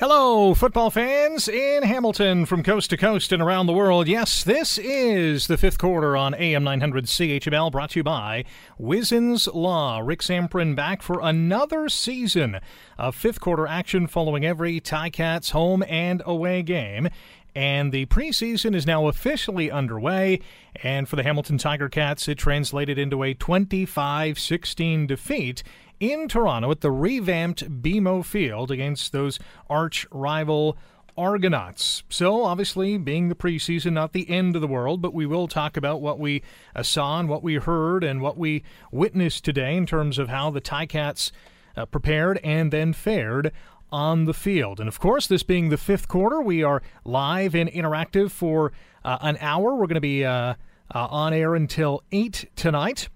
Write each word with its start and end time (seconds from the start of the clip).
Hello, 0.00 0.54
football 0.54 0.90
fans 0.90 1.48
in 1.48 1.82
Hamilton 1.82 2.46
from 2.46 2.62
coast 2.62 2.90
to 2.90 2.96
coast 2.96 3.32
and 3.32 3.42
around 3.42 3.66
the 3.66 3.72
world. 3.72 4.06
Yes, 4.06 4.44
this 4.44 4.78
is 4.78 5.48
the 5.48 5.56
fifth 5.58 5.78
quarter 5.78 6.16
on 6.16 6.34
AM 6.34 6.62
900 6.62 7.06
CHML 7.06 7.72
brought 7.72 7.90
to 7.90 7.98
you 7.98 8.04
by 8.04 8.44
Wizen's 8.78 9.48
Law. 9.48 9.98
Rick 9.98 10.20
Zamperin 10.20 10.76
back 10.76 11.02
for 11.02 11.18
another 11.20 11.88
season 11.88 12.60
of 12.96 13.16
fifth 13.16 13.40
quarter 13.40 13.66
action 13.66 14.06
following 14.06 14.46
every 14.46 14.80
Ticats 14.80 15.50
home 15.50 15.82
and 15.88 16.22
away 16.24 16.62
game. 16.62 17.08
And 17.56 17.90
the 17.90 18.06
preseason 18.06 18.76
is 18.76 18.86
now 18.86 19.08
officially 19.08 19.68
underway. 19.68 20.38
And 20.80 21.08
for 21.08 21.16
the 21.16 21.24
Hamilton 21.24 21.58
Tiger 21.58 21.88
Cats, 21.88 22.28
it 22.28 22.38
translated 22.38 22.98
into 22.98 23.24
a 23.24 23.34
25 23.34 24.38
16 24.38 25.08
defeat 25.08 25.64
in 26.00 26.28
Toronto 26.28 26.70
at 26.70 26.80
the 26.80 26.90
revamped 26.90 27.82
BMO 27.82 28.24
Field 28.24 28.70
against 28.70 29.12
those 29.12 29.38
arch 29.68 30.06
rival 30.10 30.76
Argonauts. 31.16 32.04
So, 32.08 32.44
obviously, 32.44 32.96
being 32.96 33.28
the 33.28 33.34
preseason, 33.34 33.92
not 33.92 34.12
the 34.12 34.30
end 34.30 34.54
of 34.54 34.62
the 34.62 34.68
world, 34.68 35.02
but 35.02 35.12
we 35.12 35.26
will 35.26 35.48
talk 35.48 35.76
about 35.76 36.00
what 36.00 36.20
we 36.20 36.42
uh, 36.76 36.84
saw 36.84 37.18
and 37.18 37.28
what 37.28 37.42
we 37.42 37.56
heard 37.56 38.04
and 38.04 38.20
what 38.20 38.38
we 38.38 38.62
witnessed 38.92 39.44
today 39.44 39.76
in 39.76 39.84
terms 39.84 40.18
of 40.18 40.28
how 40.28 40.50
the 40.50 40.60
Ticats 40.60 41.32
uh, 41.76 41.86
prepared 41.86 42.38
and 42.44 42.72
then 42.72 42.92
fared 42.92 43.50
on 43.90 44.26
the 44.26 44.34
field. 44.34 44.78
And 44.78 44.88
of 44.88 45.00
course, 45.00 45.26
this 45.26 45.42
being 45.42 45.70
the 45.70 45.76
fifth 45.76 46.06
quarter, 46.06 46.40
we 46.40 46.62
are 46.62 46.82
live 47.04 47.54
and 47.56 47.68
interactive 47.68 48.30
for 48.30 48.72
uh, 49.04 49.18
an 49.20 49.38
hour. 49.40 49.74
We're 49.74 49.86
going 49.86 49.94
to 49.94 50.00
be 50.00 50.24
uh, 50.24 50.54
uh, 50.94 51.06
on 51.10 51.32
air 51.32 51.56
until 51.56 52.02
8 52.12 52.50
tonight. 52.54 53.08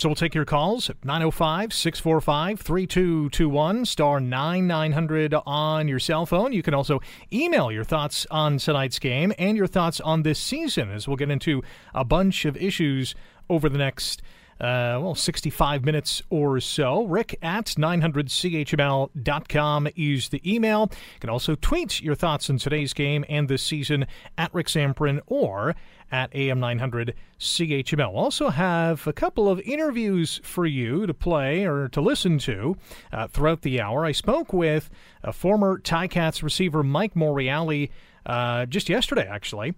So 0.00 0.08
we'll 0.08 0.16
take 0.16 0.34
your 0.34 0.46
calls 0.46 0.88
at 0.88 1.04
905 1.04 1.74
645 1.74 2.58
3221, 2.60 3.84
star 3.84 4.18
9900 4.18 5.34
on 5.44 5.88
your 5.88 5.98
cell 5.98 6.24
phone. 6.24 6.54
You 6.54 6.62
can 6.62 6.72
also 6.72 7.02
email 7.30 7.70
your 7.70 7.84
thoughts 7.84 8.26
on 8.30 8.56
tonight's 8.56 8.98
game 8.98 9.34
and 9.38 9.58
your 9.58 9.66
thoughts 9.66 10.00
on 10.00 10.22
this 10.22 10.38
season 10.38 10.90
as 10.90 11.06
we'll 11.06 11.18
get 11.18 11.30
into 11.30 11.62
a 11.92 12.02
bunch 12.02 12.46
of 12.46 12.56
issues 12.56 13.14
over 13.50 13.68
the 13.68 13.76
next. 13.76 14.22
Uh, 14.60 14.98
well, 15.00 15.14
65 15.14 15.86
minutes 15.86 16.22
or 16.28 16.60
so. 16.60 17.04
Rick 17.04 17.38
at 17.40 17.64
900CHML.com 17.66 19.88
is 19.96 20.28
the 20.28 20.54
email. 20.54 20.90
You 20.90 21.20
can 21.20 21.30
also 21.30 21.54
tweet 21.54 22.02
your 22.02 22.14
thoughts 22.14 22.50
on 22.50 22.58
today's 22.58 22.92
game 22.92 23.24
and 23.30 23.48
this 23.48 23.62
season 23.62 24.04
at 24.36 24.52
Rick 24.52 24.66
Zamperin 24.66 25.20
or 25.26 25.74
at 26.12 26.30
AM900 26.32 27.14
CHML. 27.38 28.12
We'll 28.12 28.22
also 28.22 28.50
have 28.50 29.06
a 29.06 29.14
couple 29.14 29.48
of 29.48 29.60
interviews 29.60 30.42
for 30.44 30.66
you 30.66 31.06
to 31.06 31.14
play 31.14 31.64
or 31.64 31.88
to 31.88 32.02
listen 32.02 32.36
to 32.40 32.76
uh, 33.12 33.28
throughout 33.28 33.62
the 33.62 33.80
hour. 33.80 34.04
I 34.04 34.12
spoke 34.12 34.52
with 34.52 34.90
a 35.22 35.32
former 35.32 35.78
Ticats 35.78 36.42
receiver 36.42 36.82
Mike 36.82 37.14
Morreale 37.14 37.88
uh, 38.26 38.66
just 38.66 38.90
yesterday, 38.90 39.26
actually 39.26 39.74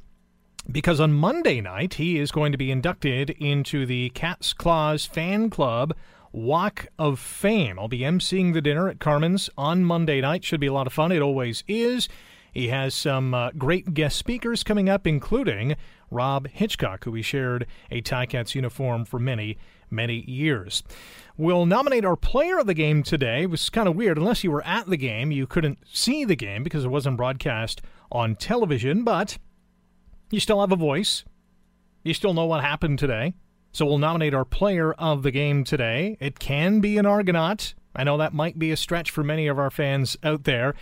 because 0.70 1.00
on 1.00 1.12
Monday 1.12 1.60
night 1.60 1.94
he 1.94 2.18
is 2.18 2.30
going 2.30 2.52
to 2.52 2.58
be 2.58 2.70
inducted 2.70 3.30
into 3.30 3.86
the 3.86 4.10
Cats 4.10 4.52
Claws 4.52 5.06
Fan 5.06 5.50
Club 5.50 5.94
Walk 6.32 6.86
of 6.98 7.18
Fame. 7.18 7.78
I'll 7.78 7.88
be 7.88 8.00
emceeing 8.00 8.54
the 8.54 8.62
dinner 8.62 8.88
at 8.88 9.00
Carmen's 9.00 9.50
on 9.56 9.84
Monday 9.84 10.20
night. 10.20 10.44
Should 10.44 10.60
be 10.60 10.66
a 10.66 10.72
lot 10.72 10.86
of 10.86 10.92
fun. 10.92 11.12
It 11.12 11.20
always 11.20 11.62
is. 11.68 12.08
He 12.52 12.68
has 12.68 12.94
some 12.94 13.34
uh, 13.34 13.50
great 13.56 13.94
guest 13.94 14.16
speakers 14.16 14.62
coming 14.62 14.88
up, 14.88 15.06
including 15.06 15.76
Rob 16.10 16.48
Hitchcock, 16.48 17.04
who 17.04 17.14
he 17.14 17.22
shared 17.22 17.66
a 17.90 18.02
Ticats 18.02 18.54
uniform 18.54 19.04
for 19.04 19.18
many, 19.18 19.58
many 19.90 20.20
years. 20.30 20.82
We'll 21.38 21.64
nominate 21.64 22.04
our 22.04 22.16
player 22.16 22.58
of 22.58 22.66
the 22.66 22.74
game 22.74 23.02
today. 23.02 23.42
It 23.42 23.50
was 23.50 23.70
kind 23.70 23.88
of 23.88 23.96
weird. 23.96 24.18
Unless 24.18 24.44
you 24.44 24.50
were 24.50 24.64
at 24.66 24.86
the 24.86 24.98
game, 24.98 25.32
you 25.32 25.46
couldn't 25.46 25.78
see 25.90 26.24
the 26.24 26.36
game 26.36 26.62
because 26.62 26.84
it 26.84 26.90
wasn't 26.90 27.16
broadcast 27.16 27.80
on 28.10 28.36
television, 28.36 29.02
but 29.02 29.38
you 30.32 30.40
still 30.40 30.60
have 30.60 30.72
a 30.72 30.76
voice. 30.76 31.24
You 32.02 32.14
still 32.14 32.34
know 32.34 32.46
what 32.46 32.62
happened 32.64 32.98
today. 32.98 33.34
So 33.72 33.86
we'll 33.86 33.98
nominate 33.98 34.34
our 34.34 34.44
player 34.44 34.92
of 34.94 35.22
the 35.22 35.30
game 35.30 35.62
today. 35.62 36.16
It 36.20 36.38
can 36.38 36.80
be 36.80 36.98
an 36.98 37.06
Argonaut. 37.06 37.74
I 37.94 38.04
know 38.04 38.18
that 38.18 38.34
might 38.34 38.58
be 38.58 38.70
a 38.70 38.76
stretch 38.76 39.10
for 39.10 39.22
many 39.22 39.46
of 39.46 39.58
our 39.58 39.70
fans 39.70 40.16
out 40.24 40.44
there. 40.44 40.74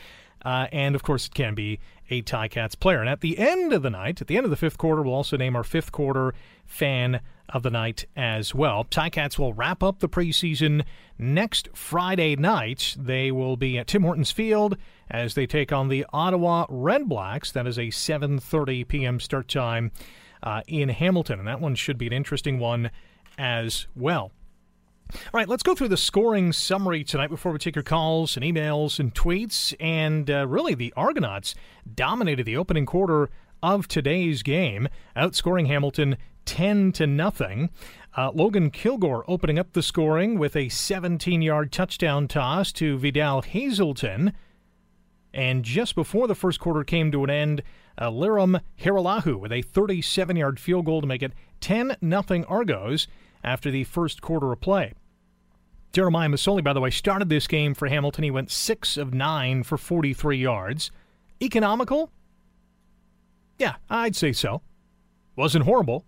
Uh, 0.44 0.68
and 0.72 0.94
of 0.94 1.02
course, 1.02 1.26
it 1.26 1.34
can 1.34 1.54
be 1.54 1.78
a 2.08 2.22
Ticats 2.22 2.78
player. 2.78 3.00
And 3.00 3.08
at 3.08 3.20
the 3.20 3.38
end 3.38 3.72
of 3.72 3.82
the 3.82 3.90
night, 3.90 4.20
at 4.20 4.28
the 4.28 4.36
end 4.36 4.44
of 4.44 4.50
the 4.50 4.56
fifth 4.56 4.78
quarter, 4.78 5.02
we'll 5.02 5.14
also 5.14 5.36
name 5.36 5.54
our 5.54 5.64
fifth 5.64 5.92
quarter 5.92 6.34
fan 6.64 7.20
of 7.48 7.62
the 7.62 7.70
night 7.70 8.06
as 8.16 8.54
well. 8.54 8.84
Ticats 8.84 9.38
will 9.38 9.52
wrap 9.52 9.82
up 9.82 9.98
the 9.98 10.08
preseason 10.08 10.84
next 11.18 11.68
Friday 11.74 12.36
night. 12.36 12.96
They 12.98 13.30
will 13.30 13.56
be 13.56 13.78
at 13.78 13.88
Tim 13.88 14.02
Hortons 14.02 14.30
Field 14.30 14.76
as 15.10 15.34
they 15.34 15.46
take 15.46 15.72
on 15.72 15.88
the 15.88 16.06
Ottawa 16.12 16.66
Red 16.68 17.08
Blacks. 17.08 17.52
That 17.52 17.66
is 17.66 17.78
a 17.78 17.88
7:30 17.88 18.86
p.m. 18.86 19.20
start 19.20 19.48
time 19.48 19.92
uh, 20.42 20.62
in 20.66 20.88
Hamilton, 20.88 21.38
and 21.38 21.48
that 21.48 21.60
one 21.60 21.74
should 21.74 21.98
be 21.98 22.06
an 22.06 22.12
interesting 22.12 22.58
one 22.58 22.90
as 23.38 23.86
well. 23.96 24.32
All 25.12 25.18
right, 25.32 25.48
let's 25.48 25.64
go 25.64 25.74
through 25.74 25.88
the 25.88 25.96
scoring 25.96 26.52
summary 26.52 27.02
tonight 27.02 27.30
before 27.30 27.50
we 27.50 27.58
take 27.58 27.74
your 27.74 27.82
calls 27.82 28.36
and 28.36 28.44
emails 28.44 29.00
and 29.00 29.12
tweets. 29.12 29.74
And 29.80 30.30
uh, 30.30 30.46
really, 30.46 30.74
the 30.74 30.94
Argonauts 30.96 31.54
dominated 31.94 32.46
the 32.46 32.56
opening 32.56 32.86
quarter 32.86 33.28
of 33.62 33.88
today's 33.88 34.42
game, 34.42 34.88
outscoring 35.16 35.66
Hamilton 35.66 36.16
10 36.44 36.92
to 36.92 37.06
nothing. 37.06 37.70
Uh, 38.16 38.30
Logan 38.32 38.70
Kilgore 38.70 39.24
opening 39.28 39.58
up 39.58 39.72
the 39.72 39.82
scoring 39.82 40.38
with 40.38 40.56
a 40.56 40.68
17 40.68 41.42
yard 41.42 41.72
touchdown 41.72 42.28
toss 42.28 42.72
to 42.72 42.98
Vidal 42.98 43.42
Hazelton. 43.42 44.32
And 45.32 45.64
just 45.64 45.94
before 45.94 46.26
the 46.26 46.34
first 46.34 46.58
quarter 46.60 46.82
came 46.84 47.12
to 47.12 47.24
an 47.24 47.30
end, 47.30 47.62
uh, 47.98 48.10
Lirim 48.10 48.60
Hajrullahu 48.80 49.38
with 49.38 49.52
a 49.52 49.62
37 49.62 50.36
yard 50.36 50.58
field 50.58 50.86
goal 50.86 51.00
to 51.00 51.06
make 51.06 51.22
it 51.22 51.32
10 51.60 51.96
0 52.02 52.44
Argos 52.48 53.06
after 53.44 53.70
the 53.70 53.84
first 53.84 54.20
quarter 54.22 54.52
of 54.52 54.60
play. 54.60 54.92
Jeremiah 55.92 56.28
Masoli, 56.28 56.62
by 56.62 56.72
the 56.72 56.80
way, 56.80 56.90
started 56.90 57.28
this 57.28 57.46
game 57.46 57.74
for 57.74 57.88
Hamilton. 57.88 58.24
He 58.24 58.30
went 58.30 58.50
6 58.50 58.96
of 58.96 59.12
9 59.12 59.64
for 59.64 59.76
43 59.76 60.36
yards. 60.36 60.90
Economical? 61.42 62.10
Yeah, 63.58 63.76
I'd 63.88 64.14
say 64.14 64.32
so. 64.32 64.62
Wasn't 65.36 65.64
horrible. 65.64 66.04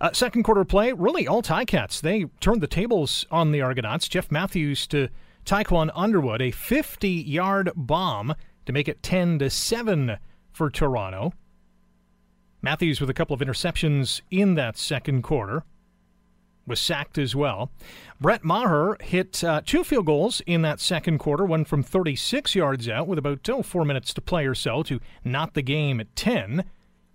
Uh, 0.00 0.12
second 0.12 0.42
quarter 0.44 0.64
play, 0.64 0.92
really 0.92 1.26
all 1.26 1.42
Ticats. 1.42 2.00
They 2.00 2.24
turned 2.40 2.60
the 2.60 2.66
tables 2.66 3.26
on 3.30 3.52
the 3.52 3.60
Argonauts. 3.60 4.08
Jeff 4.08 4.30
Matthews 4.30 4.86
to 4.88 5.08
Tyquan 5.44 5.90
Underwood, 5.94 6.40
a 6.40 6.50
50 6.50 7.08
yard 7.08 7.70
bomb 7.74 8.34
to 8.66 8.72
make 8.72 8.88
it 8.88 9.02
10 9.02 9.38
to 9.40 9.50
7 9.50 10.18
for 10.52 10.70
Toronto. 10.70 11.32
Matthews 12.62 13.00
with 13.00 13.10
a 13.10 13.14
couple 13.14 13.34
of 13.34 13.40
interceptions 13.40 14.22
in 14.30 14.54
that 14.54 14.78
second 14.78 15.22
quarter 15.22 15.64
was 16.66 16.80
sacked 16.80 17.18
as 17.18 17.36
well. 17.36 17.70
Brett 18.20 18.42
Maher 18.42 18.96
hit 19.00 19.44
uh, 19.44 19.60
two 19.64 19.84
field 19.84 20.06
goals 20.06 20.40
in 20.46 20.62
that 20.62 20.80
second 20.80 21.18
quarter, 21.18 21.44
one 21.44 21.64
from 21.64 21.82
36 21.82 22.54
yards 22.54 22.88
out 22.88 23.06
with 23.06 23.18
about 23.18 23.46
oh, 23.50 23.62
four 23.62 23.84
minutes 23.84 24.14
to 24.14 24.20
play 24.20 24.46
or 24.46 24.54
so 24.54 24.82
to 24.84 25.00
knot 25.24 25.54
the 25.54 25.62
game 25.62 26.00
at 26.00 26.14
10. 26.16 26.64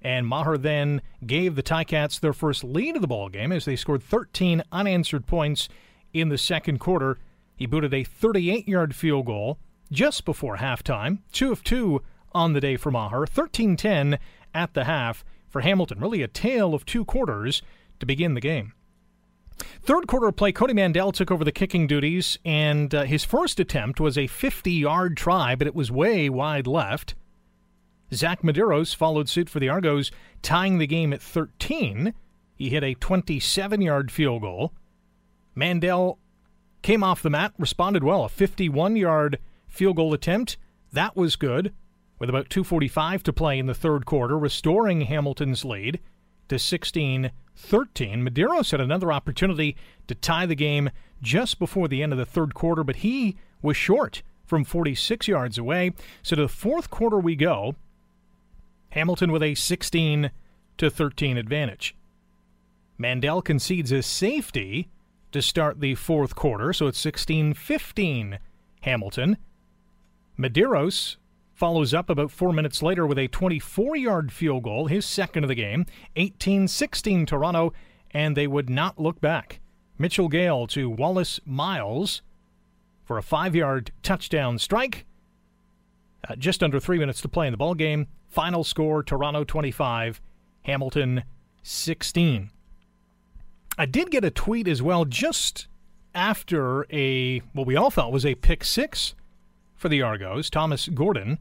And 0.02 0.28
Maher 0.28 0.58
then 0.58 1.02
gave 1.26 1.56
the 1.56 1.64
Ticats 1.64 2.20
their 2.20 2.34
first 2.34 2.64
lead 2.64 2.96
of 2.96 3.02
the 3.02 3.08
ball 3.08 3.30
game 3.30 3.52
as 3.52 3.66
they 3.66 3.76
scored 3.76 4.04
13 4.04 4.64
unanswered 4.72 5.26
points 5.26 5.68
in 6.14 6.30
the 6.30 6.38
second 6.38 6.80
quarter. 6.80 7.18
He 7.60 7.66
booted 7.66 7.94
a 7.94 8.06
38-yard 8.06 8.96
field 8.96 9.26
goal 9.26 9.60
just 9.92 10.24
before 10.24 10.58
halftime, 10.58 11.20
two 11.34 11.52
of 11.52 11.62
two 11.62 12.02
on 12.32 12.54
the 12.54 12.62
day 12.62 12.78
for 12.78 12.90
Maher, 12.90 13.28
13-10 13.28 14.18
at 14.54 14.74
the 14.74 14.86
half 14.86 15.26
for 15.50 15.60
Hamilton. 15.60 16.00
Really 16.00 16.24
a 16.24 16.30
tale 16.30 16.74
of 16.74 16.86
two 16.86 17.04
quarters 17.04 17.62
to 18.00 18.06
begin 18.06 18.34
the 18.34 18.40
game. 18.40 18.72
Third 19.82 20.08
quarter 20.08 20.32
play, 20.32 20.54
Cody 20.54 20.74
Mandel 20.74 21.12
took 21.12 21.32
over 21.32 21.44
the 21.44 21.52
kicking 21.52 21.86
duties, 21.86 22.40
and 22.46 22.96
uh, 22.96 23.04
his 23.04 23.26
first 23.26 23.60
attempt 23.60 24.00
was 24.00 24.18
a 24.18 24.28
50 24.28 24.72
yard 24.72 25.18
try, 25.18 25.54
but 25.54 25.68
it 25.68 25.76
was 25.76 25.92
way 25.92 26.30
wide 26.30 26.66
left. 26.66 27.14
Zach 28.14 28.42
Medeiros 28.42 28.96
followed 28.96 29.28
suit 29.28 29.50
for 29.50 29.60
the 29.60 29.68
Argos, 29.68 30.12
tying 30.42 30.78
the 30.78 30.88
game 30.88 31.12
at 31.12 31.22
13. 31.22 32.14
He 32.56 32.70
hit 32.70 32.86
a 32.86 32.94
27 32.94 33.82
yard 33.82 34.14
field 34.14 34.44
goal. 34.44 34.72
Mandel 35.56 36.20
came 36.82 37.04
off 37.04 37.22
the 37.22 37.30
mat, 37.30 37.54
responded 37.58 38.04
well. 38.04 38.26
A 38.26 38.30
51 38.30 38.96
yard 38.96 39.40
field 39.68 39.98
goal 39.98 40.14
attempt. 40.14 40.58
That 40.92 41.16
was 41.16 41.36
good, 41.36 41.74
with 42.18 42.30
about 42.30 42.50
2.45 42.50 43.24
to 43.24 43.34
play 43.34 43.60
in 43.60 43.68
the 43.68 43.74
third 43.74 44.06
quarter, 44.06 44.38
restoring 44.38 45.02
Hamilton's 45.02 45.64
lead 45.64 46.00
to 46.48 46.58
16 46.58 47.32
13. 47.56 48.26
Medeiros 48.26 48.72
had 48.72 48.80
another 48.80 49.12
opportunity 49.12 49.76
to 50.08 50.16
tie 50.16 50.46
the 50.46 50.56
game 50.56 50.90
just 51.22 51.60
before 51.60 51.90
the 51.90 52.02
end 52.02 52.14
of 52.14 52.18
the 52.18 52.26
third 52.26 52.54
quarter, 52.54 52.84
but 52.84 52.98
he 52.98 53.36
was 53.62 53.76
short 53.76 54.24
from 54.46 54.64
46 54.64 55.28
yards 55.28 55.58
away. 55.58 55.92
So 56.24 56.36
to 56.36 56.44
the 56.44 56.48
fourth 56.48 56.90
quarter 56.90 57.20
we 57.20 57.36
go. 57.36 57.76
Hamilton 58.92 59.32
with 59.32 59.44
a 59.44 59.54
16 59.54 60.32
to 60.78 60.90
13 60.90 61.38
advantage. 61.38 61.96
Mandel 62.98 63.42
concedes 63.42 63.92
a 63.92 64.02
safety 64.02 64.90
to 65.32 65.42
start 65.42 65.80
the 65.80 65.96
fourth 65.96 66.36
quarter, 66.36 66.74
so 66.74 66.88
it's 66.88 67.00
16 67.00 67.54
15 67.54 68.40
Hamilton. 68.82 69.38
Medeiros 70.38 71.18
follows 71.54 71.94
up 71.94 72.10
about 72.10 72.32
four 72.32 72.54
minutes 72.54 72.82
later 72.82 73.06
with 73.06 73.18
a 73.18 73.28
24 73.28 73.98
yard 73.98 74.32
field 74.32 74.64
goal, 74.64 74.88
his 74.88 75.06
second 75.06 75.44
of 75.44 75.50
the 75.50 75.56
game. 75.56 75.86
18 76.16 76.68
16 76.68 77.26
Toronto, 77.26 77.74
and 78.12 78.36
they 78.36 78.48
would 78.48 78.70
not 78.70 79.00
look 79.00 79.20
back. 79.20 79.60
Mitchell 79.98 80.30
Gale 80.30 80.66
to 80.68 80.90
Wallace 80.90 81.40
Miles 81.46 82.22
for 83.04 83.18
a 83.18 83.24
five 83.24 83.56
yard 83.56 83.92
touchdown 84.02 84.58
strike. 84.58 85.06
Uh, 86.28 86.36
just 86.36 86.64
under 86.64 86.80
three 86.80 87.00
minutes 87.00 87.22
to 87.22 87.28
play 87.28 87.48
in 87.48 87.52
the 87.52 87.58
ball 87.58 87.76
game. 87.76 88.08
Final 88.30 88.64
score 88.64 89.04
Toronto 89.04 89.44
25, 89.44 90.22
Hamilton 90.64 91.24
16. 91.64 92.52
I 93.80 93.86
did 93.86 94.12
get 94.12 94.26
a 94.26 94.30
tweet 94.30 94.68
as 94.68 94.82
well 94.82 95.06
just 95.06 95.68
after 96.14 96.86
a, 96.92 97.40
what 97.54 97.66
we 97.66 97.78
all 97.78 97.90
thought 97.90 98.12
was 98.12 98.26
a 98.26 98.36
pick 98.36 98.66
six 98.66 99.16
for 99.74 99.88
the 99.88 100.02
Argos. 100.02 100.50
Thomas 100.50 100.90
Gordon 100.90 101.40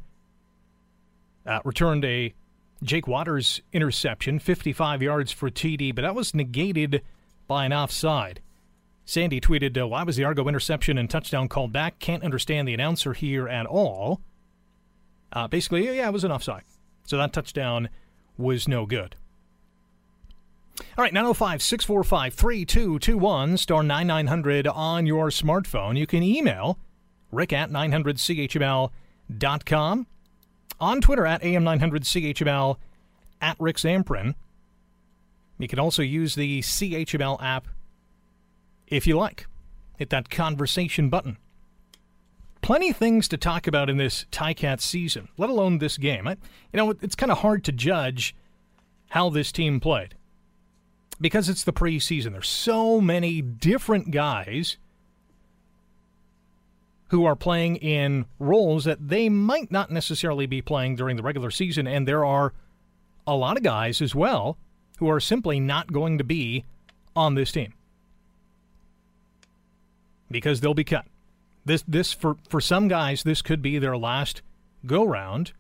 uh, 1.45 1.59
returned 1.65 2.05
a 2.05 2.33
Jake 2.81 3.09
Waters 3.09 3.61
interception, 3.73 4.39
55 4.39 5.03
yards 5.03 5.33
for 5.33 5.51
TD, 5.51 5.93
but 5.93 6.03
that 6.03 6.15
was 6.15 6.33
negated 6.33 7.03
by 7.49 7.65
an 7.65 7.73
offside. 7.73 8.41
Sandy 9.05 9.41
tweeted, 9.41 9.77
uh, 9.77 9.89
Why 9.89 10.05
was 10.05 10.15
the 10.15 10.23
Argo 10.23 10.47
interception 10.47 10.97
and 10.97 11.11
touchdown 11.11 11.49
called 11.49 11.73
back? 11.73 11.99
Can't 11.99 12.23
understand 12.23 12.69
the 12.69 12.75
announcer 12.75 13.15
here 13.15 13.49
at 13.49 13.67
all. 13.67 14.21
Uh, 15.33 15.49
basically, 15.49 15.87
yeah, 15.97 16.07
it 16.07 16.13
was 16.13 16.23
an 16.23 16.31
offside. 16.31 16.63
So 17.03 17.17
that 17.17 17.33
touchdown 17.33 17.89
was 18.37 18.69
no 18.69 18.87
good. 18.87 19.17
All 20.81 21.03
right, 21.03 21.13
905 21.13 21.63
645 21.63 22.35
3221, 22.35 23.57
star 23.57 23.83
9900 23.83 24.67
on 24.67 25.07
your 25.07 25.29
smartphone. 25.29 25.99
You 25.99 26.07
can 26.07 26.23
email 26.23 26.79
rick 27.31 27.53
at 27.53 27.71
900chml.com, 27.71 30.07
on 30.81 31.01
Twitter 31.01 31.27
at 31.27 31.43
am900chml, 31.43 32.77
at 33.41 33.57
Rick 33.61 33.77
Zamperin. 33.77 34.35
You 35.59 35.69
can 35.69 35.79
also 35.79 36.03
use 36.03 36.35
the 36.35 36.61
CHML 36.61 37.41
app 37.43 37.69
if 38.87 39.07
you 39.07 39.17
like. 39.17 39.47
Hit 39.97 40.11
that 40.11 40.31
conversation 40.31 41.09
button. 41.09 41.39
Plenty 42.63 42.93
things 42.93 43.29
to 43.29 43.37
talk 43.37 43.67
about 43.67 43.91
in 43.91 43.97
this 43.97 44.27
Ticats 44.31 44.83
season, 44.83 45.29
let 45.37 45.51
alone 45.51 45.79
this 45.79 45.97
game. 45.97 46.29
I, 46.29 46.37
you 46.73 46.77
know, 46.77 46.91
it's 46.91 47.15
kind 47.15 47.33
of 47.33 47.39
hard 47.39 47.65
to 47.65 47.73
judge 47.73 48.35
how 49.11 49.31
this 49.31 49.53
team 49.53 49.81
played 49.81 50.15
because 51.21 51.49
it's 51.49 51.65
the 51.65 51.73
preseason. 51.73 52.33
There's 52.33 52.49
so 52.49 53.01
many 53.01 53.41
different 53.43 54.11
guys 54.11 54.77
who 57.11 57.25
are 57.25 57.37
playing 57.37 57.77
in 57.77 58.27
roles 58.39 58.85
that 58.85 59.09
they 59.09 59.29
might 59.29 59.71
not 59.73 59.91
necessarily 59.91 60.47
be 60.47 60.61
playing 60.61 60.97
during 60.97 61.17
the 61.17 61.23
regular 61.23 61.51
season, 61.51 61.87
and 61.87 62.07
there 62.07 62.25
are 62.25 62.53
a 63.27 63.35
lot 63.35 63.57
of 63.57 63.63
guys 63.63 64.01
as 64.01 64.15
well 64.15 64.57
who 64.99 65.09
are 65.09 65.21
simply 65.21 65.59
not 65.61 65.93
going 65.93 66.19
to 66.19 66.25
be 66.25 66.65
on 67.17 67.35
this 67.35 67.53
team 67.53 67.75
because 70.31 70.61
they'll 70.61 70.75
be 70.75 70.85
cut. 70.85 71.07
This 71.65 71.85
this 71.87 72.13
for 72.13 72.37
for 72.49 72.61
some 72.61 72.89
guys 72.89 73.23
this 73.23 73.43
could 73.43 73.61
be 73.61 73.79
their 73.79 73.97
last 73.97 74.43
go 74.87 75.05
round 75.05 75.53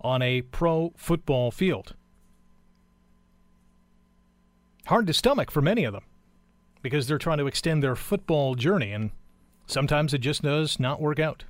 on 0.00 0.22
a 0.22 0.42
pro 0.42 0.92
football 0.96 1.50
field. 1.50 1.94
Hard 4.86 5.06
to 5.06 5.14
stomach 5.14 5.50
for 5.50 5.62
many 5.62 5.84
of 5.84 5.92
them 5.92 6.04
because 6.82 7.06
they're 7.06 7.18
trying 7.18 7.38
to 7.38 7.46
extend 7.46 7.82
their 7.82 7.96
football 7.96 8.54
journey 8.54 8.92
and 8.92 9.10
sometimes 9.66 10.12
it 10.12 10.18
just 10.18 10.42
does 10.42 10.78
not 10.78 11.00
work 11.00 11.18
out. 11.18 11.44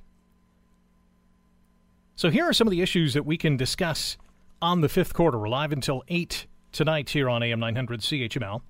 So 2.15 2.29
here 2.29 2.45
are 2.45 2.53
some 2.53 2.67
of 2.67 2.71
the 2.71 2.81
issues 2.81 3.13
that 3.13 3.25
we 3.25 3.35
can 3.35 3.57
discuss 3.57 4.17
on 4.61 4.79
the 4.79 4.87
fifth 4.87 5.13
quarter. 5.13 5.37
We're 5.37 5.49
live 5.49 5.73
until 5.73 6.03
8 6.07 6.47
tonight 6.71 7.09
here 7.09 7.29
on 7.29 7.43
AM 7.43 7.59
900 7.59 7.99
CHML. 7.99 8.61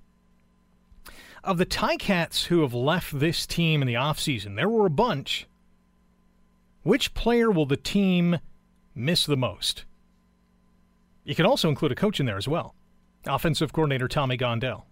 Of 1.44 1.58
the 1.58 1.66
Ticats 1.66 2.46
who 2.46 2.62
have 2.62 2.74
left 2.74 3.20
this 3.20 3.46
team 3.46 3.82
in 3.82 3.86
the 3.86 3.94
offseason, 3.94 4.56
there 4.56 4.68
were 4.68 4.86
a 4.86 4.90
bunch. 4.90 5.46
Which 6.82 7.14
player 7.14 7.52
will 7.52 7.66
the 7.66 7.76
team 7.76 8.40
miss 8.96 9.26
the 9.26 9.36
most? 9.36 9.84
You 11.22 11.36
can 11.36 11.46
also 11.46 11.68
include 11.68 11.92
a 11.92 11.96
coach 11.96 12.18
in 12.18 12.26
there 12.26 12.36
as 12.36 12.48
well. 12.48 12.74
Offensive 13.26 13.72
coordinator 13.72 14.08
Tommy 14.08 14.36
Condell. 14.36 14.86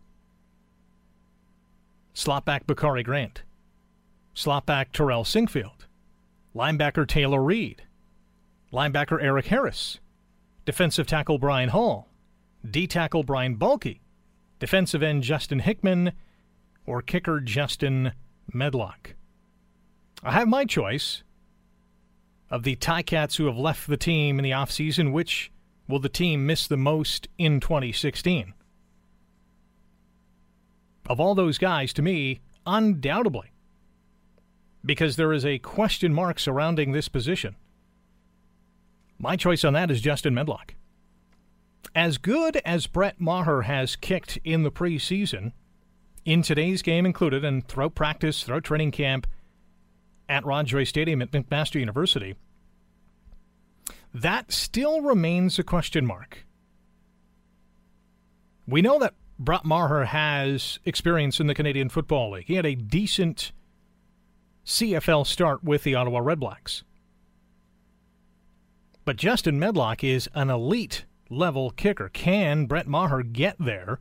Slotback 2.15 2.67
Bakari 2.67 3.03
Grant. 3.03 3.43
Slotback 4.35 4.93
Terrell 4.93 5.25
Sinkfield. 5.25 5.87
Linebacker 6.55 7.07
Taylor 7.07 7.43
Reed. 7.43 7.83
Linebacker 8.73 9.23
Eric 9.23 9.47
Harris. 9.47 10.01
Defensive 10.65 11.07
tackle 11.07 11.39
Brian 11.39 11.69
Hall. 11.71 12.09
D 12.69 12.87
tackle 12.87 13.25
Brian 13.25 13.57
Bulcke. 13.57 14.01
Defensive 14.59 15.03
end 15.03 15.23
Justin 15.23 15.61
Hickman 15.61 16.13
or 16.87 17.03
kicker 17.03 17.41
Justin 17.41 18.13
Medlock. 18.53 19.15
I 20.23 20.33
have 20.33 20.49
my 20.49 20.65
choice 20.65 21.23
of 22.51 22.63
the 22.63 22.77
Ticats 22.77 23.37
who 23.37 23.47
have 23.47 23.59
left 23.59 23.89
the 23.89 23.97
team 23.97 24.39
in 24.39 24.45
the 24.45 24.53
offseason. 24.53 25.13
Which 25.13 25.51
will 25.89 25.99
the 25.99 26.09
team 26.09 26.47
miss 26.47 26.67
the 26.67 26.77
most 26.77 27.29
in 27.39 27.61
2016? 27.61 28.55
Of 31.07 31.21
all 31.21 31.35
those 31.35 31.59
guys, 31.59 31.93
to 31.95 32.03
me, 32.03 32.41
undoubtedly, 32.67 33.53
because 34.85 35.17
there 35.17 35.33
is 35.33 35.45
a 35.45 35.59
question 35.59 36.15
mark 36.15 36.39
surrounding 36.39 36.93
this 36.93 37.09
position. 37.09 37.57
My 39.19 39.37
choice 39.37 39.65
on 39.65 39.75
that 39.75 39.91
is 39.91 40.01
Justin 40.01 40.35
Medlock. 40.35 40.75
As 41.95 42.19
good 42.19 42.57
as 42.65 42.87
Brett 42.87 43.21
Maher 43.21 43.63
has 43.63 43.97
kicked 43.97 44.39
in 44.45 44.63
the 44.63 44.73
preseason, 44.73 45.53
in 46.25 46.43
today's 46.43 46.83
game 46.83 47.05
included, 47.07 47.45
and 47.45 47.67
throughout 47.69 47.95
practice, 47.95 48.43
throughout 48.43 48.65
training 48.65 48.91
camp 48.91 49.27
at 50.29 50.45
Rod 50.45 50.67
Joyce 50.67 50.89
Stadium 50.89 51.21
at 51.21 51.31
McMaster 51.31 51.79
University, 51.79 52.35
that 54.15 54.53
still 54.53 55.01
remains 55.01 55.59
a 55.59 55.65
question 55.65 56.07
mark. 56.07 56.47
We 58.67 58.81
know 58.81 58.99
that 59.01 59.15
Brett 59.39 59.65
Maher 59.65 60.05
has 60.05 60.79
experience 60.85 61.41
in 61.41 61.49
the 61.49 61.55
Canadian 61.55 61.89
Football 61.89 62.31
League. 62.31 62.47
He 62.47 62.55
had 62.55 62.65
a 62.65 62.77
decent 62.77 63.51
CFL 64.65 65.27
start 65.27 65.65
with 65.65 65.83
the 65.83 65.97
Ottawa 65.97 66.21
Redblacks. 66.21 66.85
But 69.05 69.17
Justin 69.17 69.59
Medlock 69.59 70.03
is 70.03 70.31
an 70.35 70.49
elite 70.49 71.05
level 71.29 71.71
kicker. 71.71 72.09
Can 72.09 72.67
Brett 72.67 72.87
Maher 72.87 73.23
get 73.23 73.57
there? 73.59 73.99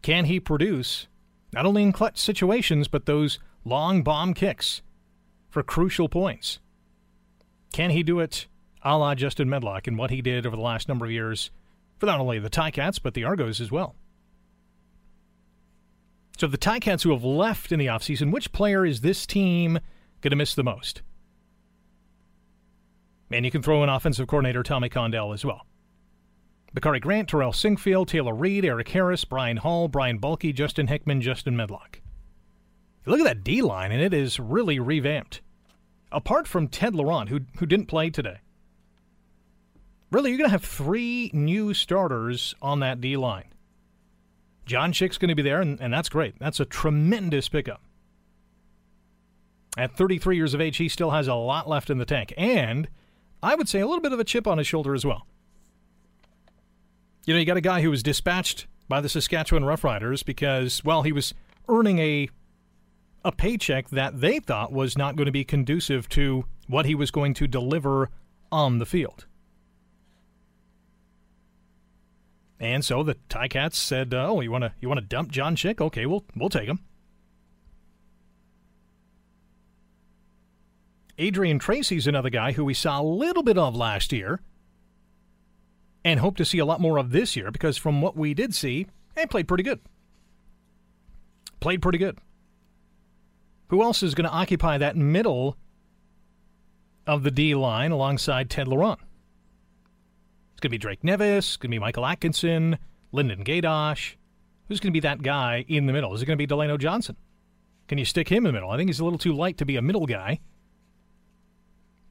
Can 0.00 0.26
he 0.26 0.40
produce 0.40 1.08
not 1.52 1.66
only 1.66 1.82
in 1.82 1.92
clutch 1.92 2.18
situations, 2.18 2.88
but 2.88 3.04
those 3.04 3.38
long 3.64 4.02
bomb 4.02 4.32
kicks 4.32 4.80
for 5.50 5.62
crucial 5.62 6.08
points? 6.08 6.60
Can 7.72 7.90
he 7.90 8.02
do 8.02 8.20
it 8.20 8.46
a 8.84 8.96
la 8.96 9.14
Justin 9.14 9.48
Medlock 9.48 9.86
and 9.86 9.98
what 9.98 10.10
he 10.10 10.22
did 10.22 10.46
over 10.46 10.56
the 10.56 10.62
last 10.62 10.88
number 10.88 11.06
of 11.06 11.12
years 11.12 11.50
for 11.98 12.06
not 12.06 12.20
only 12.20 12.38
the 12.38 12.50
Ticats, 12.50 13.00
but 13.02 13.14
the 13.14 13.24
Argos 13.24 13.60
as 13.60 13.70
well? 13.70 13.94
So, 16.38 16.46
the 16.46 16.58
Ticats 16.58 17.02
who 17.02 17.12
have 17.12 17.24
left 17.24 17.70
in 17.70 17.78
the 17.78 17.86
offseason, 17.86 18.32
which 18.32 18.52
player 18.52 18.84
is 18.84 19.00
this 19.00 19.26
team 19.26 19.78
going 20.20 20.30
to 20.30 20.36
miss 20.36 20.54
the 20.54 20.64
most? 20.64 21.02
And 23.30 23.44
you 23.44 23.50
can 23.50 23.62
throw 23.62 23.82
in 23.82 23.88
offensive 23.88 24.26
coordinator 24.26 24.62
Tommy 24.62 24.88
Condell 24.88 25.32
as 25.32 25.44
well. 25.44 25.66
Bakari 26.74 27.00
Grant, 27.00 27.28
Terrell 27.28 27.52
Sinkfield, 27.52 28.08
Taylor 28.08 28.34
Reed, 28.34 28.64
Eric 28.64 28.88
Harris, 28.88 29.24
Brian 29.24 29.58
Hall, 29.58 29.88
Brian 29.88 30.18
Bulcke, 30.18 30.54
Justin 30.54 30.86
Hickman, 30.86 31.20
Justin 31.20 31.56
Medlock. 31.56 32.00
Look 33.04 33.20
at 33.20 33.24
that 33.24 33.44
D 33.44 33.62
line, 33.62 33.92
and 33.92 34.00
it 34.00 34.14
is 34.14 34.38
really 34.38 34.78
revamped. 34.78 35.40
Apart 36.10 36.46
from 36.46 36.68
Ted 36.68 36.94
Laurent, 36.94 37.28
who, 37.28 37.40
who 37.58 37.66
didn't 37.66 37.86
play 37.86 38.10
today. 38.10 38.38
Really, 40.12 40.28
you're 40.28 40.38
going 40.38 40.48
to 40.48 40.52
have 40.52 40.64
three 40.64 41.30
new 41.32 41.72
starters 41.72 42.54
on 42.60 42.80
that 42.80 43.00
D 43.00 43.16
line. 43.16 43.46
John 44.66 44.92
Chick's 44.92 45.16
going 45.16 45.30
to 45.30 45.34
be 45.34 45.42
there, 45.42 45.62
and, 45.62 45.80
and 45.80 45.92
that's 45.92 46.10
great. 46.10 46.38
That's 46.38 46.60
a 46.60 46.66
tremendous 46.66 47.48
pickup. 47.48 47.80
At 49.78 49.96
33 49.96 50.36
years 50.36 50.52
of 50.52 50.60
age, 50.60 50.76
he 50.76 50.88
still 50.90 51.12
has 51.12 51.28
a 51.28 51.34
lot 51.34 51.66
left 51.66 51.88
in 51.88 51.96
the 51.96 52.04
tank. 52.04 52.34
And 52.36 52.88
I 53.42 53.54
would 53.54 53.70
say 53.70 53.80
a 53.80 53.86
little 53.86 54.02
bit 54.02 54.12
of 54.12 54.20
a 54.20 54.24
chip 54.24 54.46
on 54.46 54.58
his 54.58 54.66
shoulder 54.66 54.94
as 54.94 55.06
well. 55.06 55.26
You 57.24 57.32
know, 57.32 57.40
you 57.40 57.46
got 57.46 57.56
a 57.56 57.62
guy 57.62 57.80
who 57.80 57.90
was 57.90 58.02
dispatched 58.02 58.66
by 58.88 59.00
the 59.00 59.08
Saskatchewan 59.08 59.64
Roughriders 59.64 60.22
because, 60.22 60.84
well, 60.84 61.02
he 61.02 61.12
was 61.12 61.32
earning 61.68 61.98
a 61.98 62.28
a 63.24 63.32
paycheck 63.32 63.88
that 63.90 64.20
they 64.20 64.40
thought 64.40 64.72
was 64.72 64.98
not 64.98 65.14
going 65.14 65.26
to 65.26 65.32
be 65.32 65.44
conducive 65.44 66.08
to 66.08 66.44
what 66.66 66.86
he 66.86 66.94
was 66.94 67.12
going 67.12 67.32
to 67.32 67.46
deliver 67.46 68.10
on 68.50 68.78
the 68.78 68.84
field. 68.84 69.26
And 72.62 72.84
so 72.84 73.02
the 73.02 73.16
Ticats 73.28 73.74
said, 73.74 74.14
uh, 74.14 74.28
"Oh, 74.28 74.40
you 74.40 74.52
want 74.52 74.62
to 74.62 74.72
you 74.80 74.88
want 74.88 75.00
to 75.00 75.06
dump 75.06 75.32
John 75.32 75.56
Chick? 75.56 75.80
Okay, 75.80 76.06
we'll 76.06 76.24
we'll 76.36 76.48
take 76.48 76.68
him." 76.68 76.78
Adrian 81.18 81.58
Tracy's 81.58 82.06
another 82.06 82.30
guy 82.30 82.52
who 82.52 82.64
we 82.64 82.72
saw 82.72 83.00
a 83.00 83.02
little 83.02 83.42
bit 83.42 83.58
of 83.58 83.74
last 83.74 84.12
year 84.12 84.40
and 86.04 86.20
hope 86.20 86.36
to 86.36 86.44
see 86.44 86.58
a 86.58 86.64
lot 86.64 86.80
more 86.80 86.98
of 86.98 87.10
this 87.10 87.34
year 87.36 87.50
because 87.50 87.76
from 87.76 88.00
what 88.00 88.16
we 88.16 88.32
did 88.32 88.54
see, 88.54 88.86
he 89.18 89.26
played 89.26 89.48
pretty 89.48 89.64
good. 89.64 89.80
Played 91.58 91.82
pretty 91.82 91.98
good. 91.98 92.18
Who 93.68 93.82
else 93.82 94.04
is 94.04 94.14
going 94.14 94.28
to 94.28 94.34
occupy 94.34 94.78
that 94.78 94.96
middle 94.96 95.56
of 97.08 97.24
the 97.24 97.30
D 97.32 97.56
line 97.56 97.90
alongside 97.90 98.50
Ted 98.50 98.68
Laurent? 98.68 99.00
Going 100.62 100.68
to 100.68 100.74
be 100.74 100.78
Drake 100.78 101.02
Nevis, 101.02 101.56
going 101.56 101.72
to 101.72 101.74
be 101.74 101.80
Michael 101.80 102.06
Atkinson, 102.06 102.78
Linden 103.10 103.42
Gaydosh. 103.42 104.14
Who's 104.68 104.78
going 104.78 104.92
to 104.92 104.96
be 104.96 105.00
that 105.00 105.20
guy 105.20 105.64
in 105.66 105.86
the 105.86 105.92
middle? 105.92 106.14
Is 106.14 106.22
it 106.22 106.26
going 106.26 106.36
to 106.36 106.40
be 106.40 106.46
Delano 106.46 106.76
Johnson? 106.76 107.16
Can 107.88 107.98
you 107.98 108.04
stick 108.04 108.28
him 108.28 108.46
in 108.46 108.50
the 108.50 108.52
middle? 108.52 108.70
I 108.70 108.76
think 108.76 108.88
he's 108.88 109.00
a 109.00 109.04
little 109.04 109.18
too 109.18 109.32
light 109.32 109.58
to 109.58 109.66
be 109.66 109.74
a 109.74 109.82
middle 109.82 110.06
guy. 110.06 110.38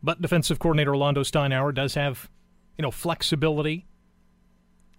But 0.04 0.22
defensive 0.22 0.60
coordinator 0.60 0.92
Orlando 0.92 1.24
Steinauer 1.24 1.74
does 1.74 1.94
have, 1.94 2.30
you 2.78 2.82
know, 2.82 2.92
flexibility 2.92 3.88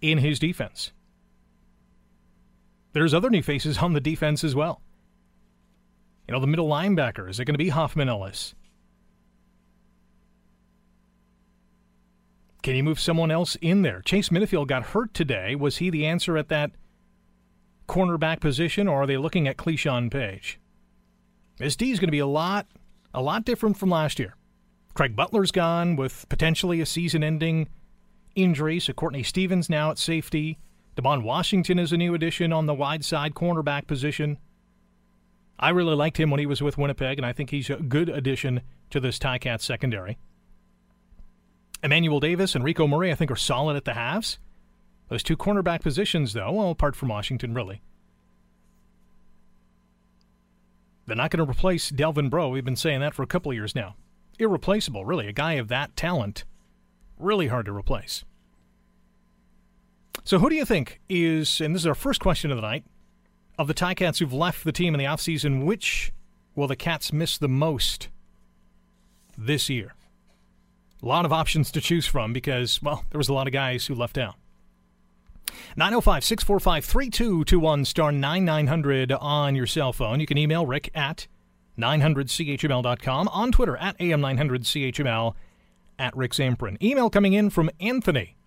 in 0.01 0.17
his 0.17 0.39
defense. 0.39 0.91
There's 2.93 3.13
other 3.13 3.29
new 3.29 3.43
faces 3.43 3.77
on 3.77 3.93
the 3.93 4.01
defense 4.01 4.43
as 4.43 4.55
well. 4.55 4.81
You 6.27 6.33
know, 6.33 6.39
the 6.39 6.47
middle 6.47 6.67
linebacker, 6.67 7.29
is 7.29 7.39
it 7.39 7.45
going 7.45 7.53
to 7.53 7.59
be 7.59 7.69
Hoffman 7.69 8.09
Ellis? 8.09 8.55
Can 12.63 12.77
you 12.77 12.83
move 12.83 12.99
someone 12.99 13.29
else 13.29 13.57
in 13.61 13.81
there? 13.81 14.01
Chase 14.01 14.29
Minifield 14.29 14.67
got 14.67 14.83
hurt 14.83 15.13
today. 15.13 15.53
Was 15.53 15.77
he 15.77 15.89
the 15.89 16.05
answer 16.05 16.37
at 16.37 16.47
that 16.47 16.71
cornerback 17.89 18.39
position, 18.39 18.87
or 18.87 19.03
are 19.03 19.05
they 19.05 19.17
looking 19.17 19.49
at 19.49 19.57
Cleshon 19.57 20.09
Page? 20.09 20.59
This 21.57 21.75
D 21.75 21.91
is 21.91 21.99
going 21.99 22.07
to 22.07 22.11
be 22.11 22.19
a 22.19 22.25
lot, 22.25 22.65
a 23.13 23.21
lot 23.21 23.43
different 23.43 23.77
from 23.77 23.89
last 23.89 24.17
year. 24.17 24.35
Craig 24.93 25.13
Butler's 25.13 25.51
gone 25.51 25.97
with 25.97 26.25
potentially 26.29 26.79
a 26.79 26.85
season-ending 26.85 27.67
injury, 28.35 28.79
so 28.79 28.93
Courtney 28.93 29.23
Stephen 29.23 29.61
now 29.67 29.91
at 29.91 29.97
safety. 29.97 30.57
Devon 30.95 31.23
Washington 31.23 31.79
is 31.79 31.91
a 31.91 31.97
new 31.97 32.13
addition 32.13 32.53
on 32.53 32.65
the 32.65 32.73
wide 32.73 33.03
side 33.03 33.33
cornerback 33.33 33.87
position. 33.87 34.37
I 35.59 35.69
really 35.69 35.95
liked 35.95 36.17
him 36.17 36.29
when 36.29 36.39
he 36.39 36.45
was 36.45 36.61
with 36.61 36.77
Winnipeg, 36.77 37.19
and 37.19 37.25
I 37.25 37.33
think 37.33 37.49
he's 37.49 37.69
a 37.69 37.75
good 37.75 38.07
addition 38.07 38.61
to 38.91 39.01
this 39.01 39.19
Ticats 39.19 39.63
secondary. 39.63 40.17
Emmanuel 41.83 42.21
Davis 42.21 42.55
and 42.55 42.63
Rico 42.63 42.87
Murray, 42.87 43.11
I 43.11 43.15
think, 43.15 43.29
are 43.29 43.35
solid 43.35 43.75
at 43.75 43.83
the 43.83 43.93
halves. 43.93 44.39
Those 45.09 45.21
two 45.21 45.35
cornerback 45.35 45.81
positions, 45.81 46.33
though, 46.33 46.51
well, 46.53 46.71
apart 46.71 46.95
from 46.95 47.09
Washington, 47.09 47.53
really. 47.53 47.81
They're 51.05 51.17
not 51.17 51.29
going 51.29 51.45
to 51.45 51.51
replace 51.51 51.89
Delvin 51.89 52.29
Breaux. 52.29 52.49
We've 52.49 52.63
been 52.63 52.77
saying 52.77 53.01
that 53.01 53.13
for 53.13 53.23
a 53.23 53.27
couple 53.27 53.51
of 53.51 53.57
years 53.57 53.75
now. 53.75 53.95
Irreplaceable, 54.39 55.03
really. 55.03 55.27
A 55.27 55.33
guy 55.33 55.53
of 55.53 55.67
that 55.67 55.95
talent, 55.97 56.45
really 57.19 57.47
hard 57.47 57.65
to 57.65 57.75
replace. 57.75 58.23
So, 60.23 60.39
who 60.39 60.49
do 60.49 60.55
you 60.55 60.63
think 60.63 61.01
is, 61.09 61.59
and 61.59 61.75
this 61.75 61.81
is 61.81 61.87
our 61.87 61.95
first 61.95 62.21
question 62.21 62.49
of 62.49 62.57
the 62.57 62.61
night, 62.61 62.85
of 63.59 63.67
the 63.67 63.73
Ticats 63.73 64.19
who've 64.19 64.33
left 64.33 64.63
the 64.63 64.71
team 64.71 64.95
in 64.95 64.99
the 64.99 65.05
offseason, 65.05 65.65
which 65.65 66.13
will 66.55 66.67
the 66.67 66.77
Cats 66.77 67.11
miss 67.11 67.37
the 67.37 67.49
most 67.49 68.07
this 69.37 69.69
year? 69.69 69.93
A 71.03 71.05
lot 71.05 71.25
of 71.25 71.33
options 71.33 71.69
to 71.71 71.81
choose 71.81 72.05
from 72.05 72.31
because, 72.31 72.81
well, 72.81 73.03
there 73.11 73.17
was 73.17 73.27
a 73.27 73.33
lot 73.33 73.45
of 73.45 73.51
guys 73.51 73.87
who 73.87 73.93
left 73.93 74.17
out. 74.17 74.35
905 75.75 76.23
645 76.23 76.85
3221 76.85 77.85
star 77.85 78.11
9900 78.11 79.11
on 79.11 79.53
your 79.53 79.67
cell 79.67 79.91
phone. 79.91 80.21
You 80.21 80.25
can 80.25 80.37
email 80.37 80.65
rick 80.65 80.89
at 80.95 81.27
900chml.com, 81.77 83.27
on 83.27 83.51
Twitter 83.51 83.75
at 83.77 83.97
am900chml, 83.99 85.33
at 85.99 86.15
Rick 86.15 86.31
Zamperin. 86.31 86.81
Email 86.81 87.09
coming 87.09 87.33
in 87.33 87.49
from 87.49 87.69
Anthony. 87.81 88.37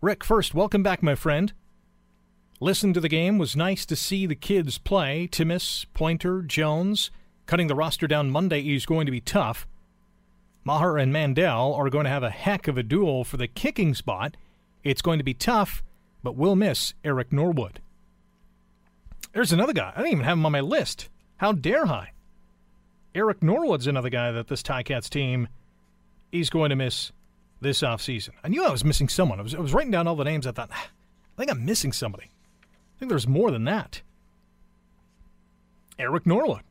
Rick, 0.00 0.22
first, 0.22 0.54
welcome 0.54 0.82
back, 0.82 1.02
my 1.02 1.14
friend. 1.14 1.52
Listen 2.60 2.92
to 2.92 3.00
the 3.00 3.08
game. 3.08 3.36
Was 3.36 3.56
nice 3.56 3.84
to 3.86 3.96
see 3.96 4.26
the 4.26 4.36
kids 4.36 4.78
play. 4.78 5.28
Timmis, 5.30 5.86
Pointer, 5.92 6.42
Jones. 6.42 7.10
Cutting 7.46 7.66
the 7.66 7.74
roster 7.74 8.06
down 8.06 8.30
Monday 8.30 8.60
is 8.60 8.86
going 8.86 9.06
to 9.06 9.12
be 9.12 9.20
tough. 9.20 9.66
Maher 10.64 10.98
and 10.98 11.12
Mandel 11.12 11.74
are 11.74 11.90
going 11.90 12.04
to 12.04 12.10
have 12.10 12.22
a 12.22 12.30
heck 12.30 12.68
of 12.68 12.78
a 12.78 12.82
duel 12.82 13.24
for 13.24 13.36
the 13.36 13.48
kicking 13.48 13.94
spot. 13.94 14.36
It's 14.82 15.02
going 15.02 15.18
to 15.18 15.24
be 15.24 15.34
tough 15.34 15.82
but 16.24 16.34
we'll 16.36 16.56
miss 16.56 16.94
Eric 17.04 17.32
Norwood. 17.32 17.80
There's 19.34 19.52
another 19.52 19.74
guy. 19.74 19.92
I 19.94 19.98
didn't 19.98 20.12
even 20.12 20.24
have 20.24 20.38
him 20.38 20.46
on 20.46 20.52
my 20.52 20.60
list. 20.60 21.10
How 21.36 21.52
dare 21.52 21.86
I? 21.86 22.12
Eric 23.14 23.42
Norwood's 23.42 23.86
another 23.86 24.08
guy 24.08 24.32
that 24.32 24.48
this 24.48 24.62
Ticats 24.62 25.10
team 25.10 25.48
is 26.32 26.50
going 26.50 26.70
to 26.70 26.76
miss 26.76 27.12
this 27.60 27.82
offseason. 27.82 28.30
I 28.42 28.48
knew 28.48 28.64
I 28.64 28.70
was 28.70 28.84
missing 28.84 29.08
someone. 29.08 29.38
I 29.38 29.42
was, 29.42 29.54
I 29.54 29.60
was 29.60 29.74
writing 29.74 29.90
down 29.90 30.08
all 30.08 30.16
the 30.16 30.24
names. 30.24 30.46
I 30.46 30.52
thought, 30.52 30.70
I 30.72 30.86
think 31.36 31.50
I'm 31.50 31.64
missing 31.64 31.92
somebody. 31.92 32.24
I 32.24 32.98
think 32.98 33.10
there's 33.10 33.28
more 33.28 33.50
than 33.50 33.64
that. 33.64 34.00
Eric 35.98 36.26
Norwood, 36.26 36.62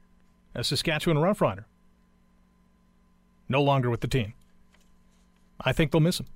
a 0.55 0.63
Saskatchewan 0.63 1.17
Roughrider. 1.17 1.65
No 3.49 3.61
longer 3.61 3.89
with 3.89 4.01
the 4.01 4.07
team. 4.07 4.33
I 5.61 5.71
think 5.73 5.91
they'll 5.91 6.01
miss 6.01 6.19
him. 6.19 6.27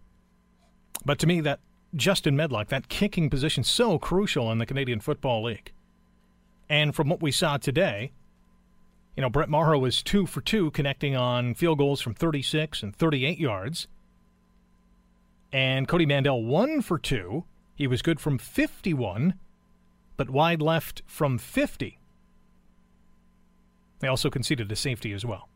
But 1.05 1.19
to 1.19 1.27
me, 1.27 1.41
that 1.41 1.59
Justin 1.95 2.35
Medlock, 2.35 2.67
that 2.69 2.89
kicking 2.89 3.29
position, 3.29 3.63
so 3.63 3.97
crucial 3.97 4.51
in 4.51 4.57
the 4.57 4.65
Canadian 4.65 4.99
Football 4.99 5.43
League. 5.43 5.71
And 6.69 6.93
from 6.93 7.09
what 7.09 7.21
we 7.21 7.31
saw 7.31 7.57
today, 7.57 8.11
you 9.15 9.21
know, 9.21 9.29
Brett 9.29 9.49
Maher 9.49 9.77
was 9.77 10.03
two 10.03 10.25
for 10.25 10.41
two 10.41 10.69
connecting 10.71 11.15
on 11.15 11.55
field 11.55 11.79
goals 11.79 12.01
from 12.01 12.13
36 12.13 12.83
and 12.83 12.95
38 12.95 13.39
yards. 13.39 13.87
And 15.51 15.87
Cody 15.87 16.05
Mandel 16.05 16.43
one 16.43 16.81
for 16.81 16.99
two. 16.99 17.45
He 17.73 17.87
was 17.87 18.01
good 18.01 18.19
from 18.19 18.37
51, 18.37 19.35
but 20.17 20.29
wide 20.29 20.61
left 20.61 21.03
from 21.05 21.37
50. 21.37 21.99
They 23.99 24.07
also 24.07 24.29
conceded 24.29 24.71
a 24.71 24.75
safety 24.75 25.13
as 25.13 25.25
well. 25.25 25.49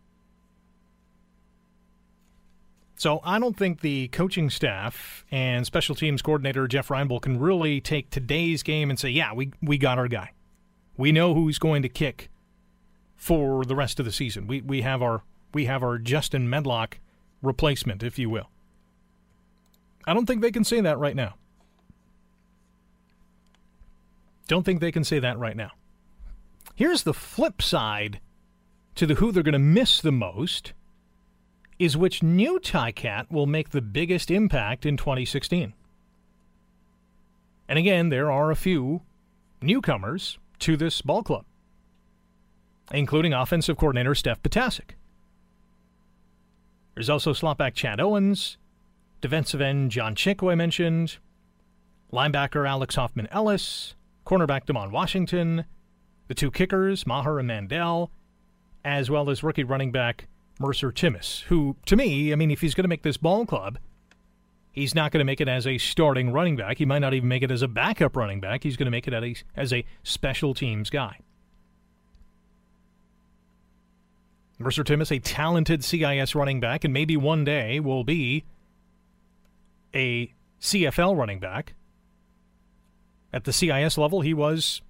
So 3.01 3.19
I 3.23 3.39
don't 3.39 3.57
think 3.57 3.81
the 3.81 4.09
coaching 4.09 4.51
staff 4.51 5.25
and 5.31 5.65
special 5.65 5.95
teams 5.95 6.21
coordinator 6.21 6.67
Jeff 6.67 6.89
Reinebold 6.89 7.23
can 7.23 7.39
really 7.39 7.81
take 7.81 8.11
today's 8.11 8.61
game 8.61 8.91
and 8.91 8.99
say, 8.99 9.09
yeah, 9.09 9.33
we, 9.33 9.53
we 9.59 9.79
got 9.79 9.97
our 9.97 10.07
guy. 10.07 10.33
We 10.97 11.11
know 11.11 11.33
who's 11.33 11.57
going 11.57 11.81
to 11.81 11.89
kick 11.89 12.29
for 13.15 13.65
the 13.65 13.75
rest 13.75 13.99
of 13.99 14.05
the 14.05 14.11
season. 14.11 14.45
We, 14.45 14.61
we 14.61 14.83
have 14.83 15.01
our 15.01 15.23
we 15.51 15.65
have 15.65 15.81
our 15.81 15.97
Justin 15.97 16.47
Medlock 16.47 16.99
replacement, 17.41 18.03
if 18.03 18.19
you 18.19 18.29
will. 18.29 18.51
I 20.05 20.13
don't 20.13 20.27
think 20.27 20.43
they 20.43 20.51
can 20.51 20.63
say 20.63 20.79
that 20.79 20.99
right 20.99 21.15
now. 21.15 21.33
Don't 24.47 24.61
think 24.63 24.79
they 24.79 24.91
can 24.91 25.03
say 25.03 25.17
that 25.17 25.39
right 25.39 25.57
now. 25.57 25.71
Here's 26.75 27.01
the 27.01 27.15
flip 27.15 27.63
side 27.63 28.19
to 28.93 29.07
the 29.07 29.15
who 29.15 29.31
they're 29.31 29.41
going 29.41 29.53
to 29.53 29.57
miss 29.57 30.01
the 30.01 30.11
most 30.11 30.73
is 31.81 31.97
which 31.97 32.21
new 32.21 32.59
Ticat 32.59 33.31
will 33.31 33.47
make 33.47 33.71
the 33.71 33.81
biggest 33.81 34.29
impact 34.29 34.85
in 34.85 34.97
2016. 34.97 35.73
And 37.67 37.79
again, 37.79 38.09
there 38.09 38.29
are 38.29 38.51
a 38.51 38.55
few 38.55 39.01
newcomers 39.63 40.37
to 40.59 40.77
this 40.77 41.01
ball 41.01 41.23
club, 41.23 41.43
including 42.91 43.33
offensive 43.33 43.77
coordinator 43.77 44.13
Steph 44.13 44.43
Ptaszek. 44.43 44.91
There's 46.93 47.09
also 47.09 47.33
slotback 47.33 47.73
Chad 47.73 47.99
Owens, 47.99 48.57
defensive 49.19 49.59
end 49.59 49.89
John 49.89 50.13
Chick, 50.13 50.41
who 50.41 50.51
I 50.51 50.55
mentioned, 50.55 51.17
linebacker 52.13 52.69
Alex 52.69 52.93
Hoffman 52.93 53.27
Ellis, 53.31 53.95
cornerback 54.23 54.65
Demond 54.65 54.91
Washington, 54.91 55.65
the 56.27 56.35
two 56.35 56.51
kickers, 56.51 57.07
Maher 57.07 57.39
and 57.39 57.47
Mandel, 57.47 58.11
as 58.85 59.09
well 59.09 59.31
as 59.31 59.41
rookie 59.41 59.63
running 59.63 59.91
back 59.91 60.27
Mercer 60.61 60.91
Timmis, 60.91 61.41
who, 61.43 61.75
to 61.87 61.95
me, 61.95 62.31
I 62.31 62.35
mean, 62.35 62.51
if 62.51 62.61
he's 62.61 62.75
going 62.75 62.83
to 62.83 62.89
make 62.89 63.01
this 63.01 63.17
ball 63.17 63.45
club, 63.45 63.79
he's 64.71 64.93
not 64.93 65.11
going 65.11 65.19
to 65.19 65.25
make 65.25 65.41
it 65.41 65.49
as 65.49 65.65
a 65.65 65.77
starting 65.77 66.31
running 66.31 66.55
back. 66.55 66.77
He 66.77 66.85
might 66.85 66.99
not 66.99 67.13
even 67.13 67.27
make 67.27 67.43
it 67.43 67.51
as 67.51 67.63
a 67.63 67.67
backup 67.67 68.15
running 68.15 68.39
back. 68.39 68.63
He's 68.63 68.77
going 68.77 68.85
to 68.85 68.91
make 68.91 69.07
it 69.07 69.43
as 69.55 69.73
a, 69.73 69.83
special 70.03 70.53
teams 70.53 70.89
guy. 70.89 71.19
Mercer 74.59 74.83
Timmis, 74.83 75.13
a 75.15 75.19
talented 75.19 75.83
CIS 75.83 76.35
running 76.35 76.59
back, 76.59 76.83
and 76.83 76.93
maybe 76.93 77.17
one 77.17 77.43
day 77.43 77.79
will 77.79 78.03
be 78.03 78.45
a 79.95 80.31
CFL 80.61 81.17
running 81.17 81.39
back. 81.39 81.73
At 83.33 83.45
the 83.45 83.53
CIS 83.53 83.97
level, 83.97 84.21
he 84.21 84.33
was 84.33 84.81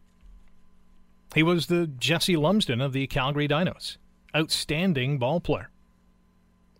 he 1.33 1.43
was 1.43 1.67
the 1.67 1.87
Jesse 1.87 2.35
Lumsden 2.35 2.81
of 2.81 2.91
the 2.91 3.07
Calgary 3.07 3.47
Dinos 3.47 3.97
outstanding 4.35 5.17
ball 5.17 5.39
player. 5.39 5.69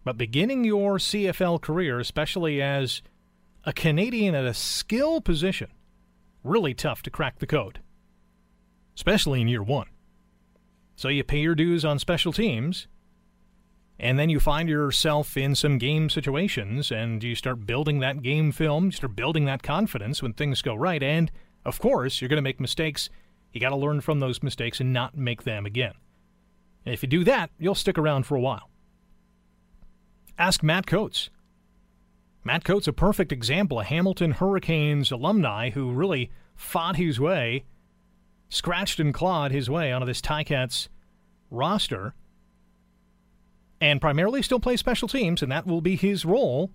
But 0.04 0.18
beginning 0.18 0.64
your 0.64 0.98
CFL 0.98 1.62
career, 1.62 2.00
especially 2.00 2.62
as 2.62 3.02
a 3.64 3.74
Canadian 3.74 4.34
at 4.34 4.46
a 4.46 4.54
skill 4.54 5.22
position, 5.22 5.68
really 6.44 6.74
tough 6.74 7.04
to 7.04 7.10
crack 7.10 7.40
the 7.40 7.48
code, 7.48 7.80
especially 8.96 9.42
in 9.42 9.48
year 9.48 9.62
one. 9.62 9.88
So 10.96 11.08
you 11.08 11.24
pay 11.24 11.40
your 11.40 11.56
dues 11.56 11.86
on 11.86 12.00
special 12.00 12.34
teams, 12.34 12.88
and 14.00 14.18
then 14.18 14.30
you 14.30 14.40
find 14.40 14.68
yourself 14.68 15.38
in 15.38 15.54
some 15.54 15.78
game 15.78 16.10
situations 16.10 16.92
and 16.92 17.24
you 17.24 17.36
start 17.36 17.68
building 17.68 18.00
that 18.00 18.24
game 18.24 18.52
film, 18.52 18.86
you 18.86 18.92
start 18.92 19.16
building 19.16 19.46
that 19.46 19.62
confidence 19.62 20.24
when 20.24 20.34
things 20.34 20.64
go 20.64 20.74
right. 20.74 21.04
And 21.04 21.32
of 21.66 21.80
course, 21.80 22.20
you're 22.20 22.30
going 22.30 22.38
to 22.38 22.42
make 22.42 22.60
mistakes. 22.60 23.12
You 23.54 23.62
got 23.62 23.70
to 23.70 23.76
learn 23.76 24.02
from 24.02 24.20
those 24.20 24.42
mistakes 24.42 24.80
and 24.80 24.92
not 24.92 25.16
make 25.16 25.44
them 25.44 25.68
again. 25.68 25.94
And 26.86 26.94
if 26.94 27.04
you 27.04 27.10
do 27.10 27.24
that, 27.24 27.52
you'll 27.60 27.76
stick 27.76 27.98
around 27.98 28.26
for 28.26 28.36
a 28.36 28.42
while. 28.42 28.70
Ask 30.38 30.64
Matt 30.64 30.88
Coates. 30.88 31.30
Matt 32.44 32.64
Coates, 32.64 32.88
a 32.88 32.94
perfect 32.94 33.32
example, 33.32 33.80
a 33.80 33.84
Hamilton 33.84 34.32
Hurricanes 34.32 35.12
alumni 35.12 35.70
who 35.70 35.92
really 35.92 36.32
fought 36.56 36.96
his 36.96 37.20
way, 37.20 37.66
scratched 38.50 39.00
and 39.00 39.14
clawed 39.14 39.52
his 39.52 39.70
way 39.70 39.92
onto 39.92 40.08
this 40.08 40.22
Ticats 40.22 40.88
roster 41.52 42.16
and 43.82 44.00
primarily 44.00 44.44
still 44.44 44.60
plays 44.60 44.80
special 44.80 45.08
teams, 45.08 45.42
and 45.42 45.52
that 45.52 45.66
will 45.66 45.82
be 45.82 45.96
his 45.96 46.24
role 46.24 46.70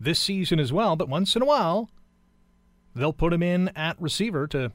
this 0.00 0.18
season 0.18 0.58
as 0.58 0.72
well. 0.72 0.96
But 0.96 1.08
once 1.08 1.36
in 1.36 1.42
a 1.42 1.46
while, 1.46 1.90
they'll 2.94 3.12
put 3.12 3.34
him 3.34 3.42
in 3.42 3.68
at 3.76 4.00
receiver 4.00 4.46
to 4.48 4.72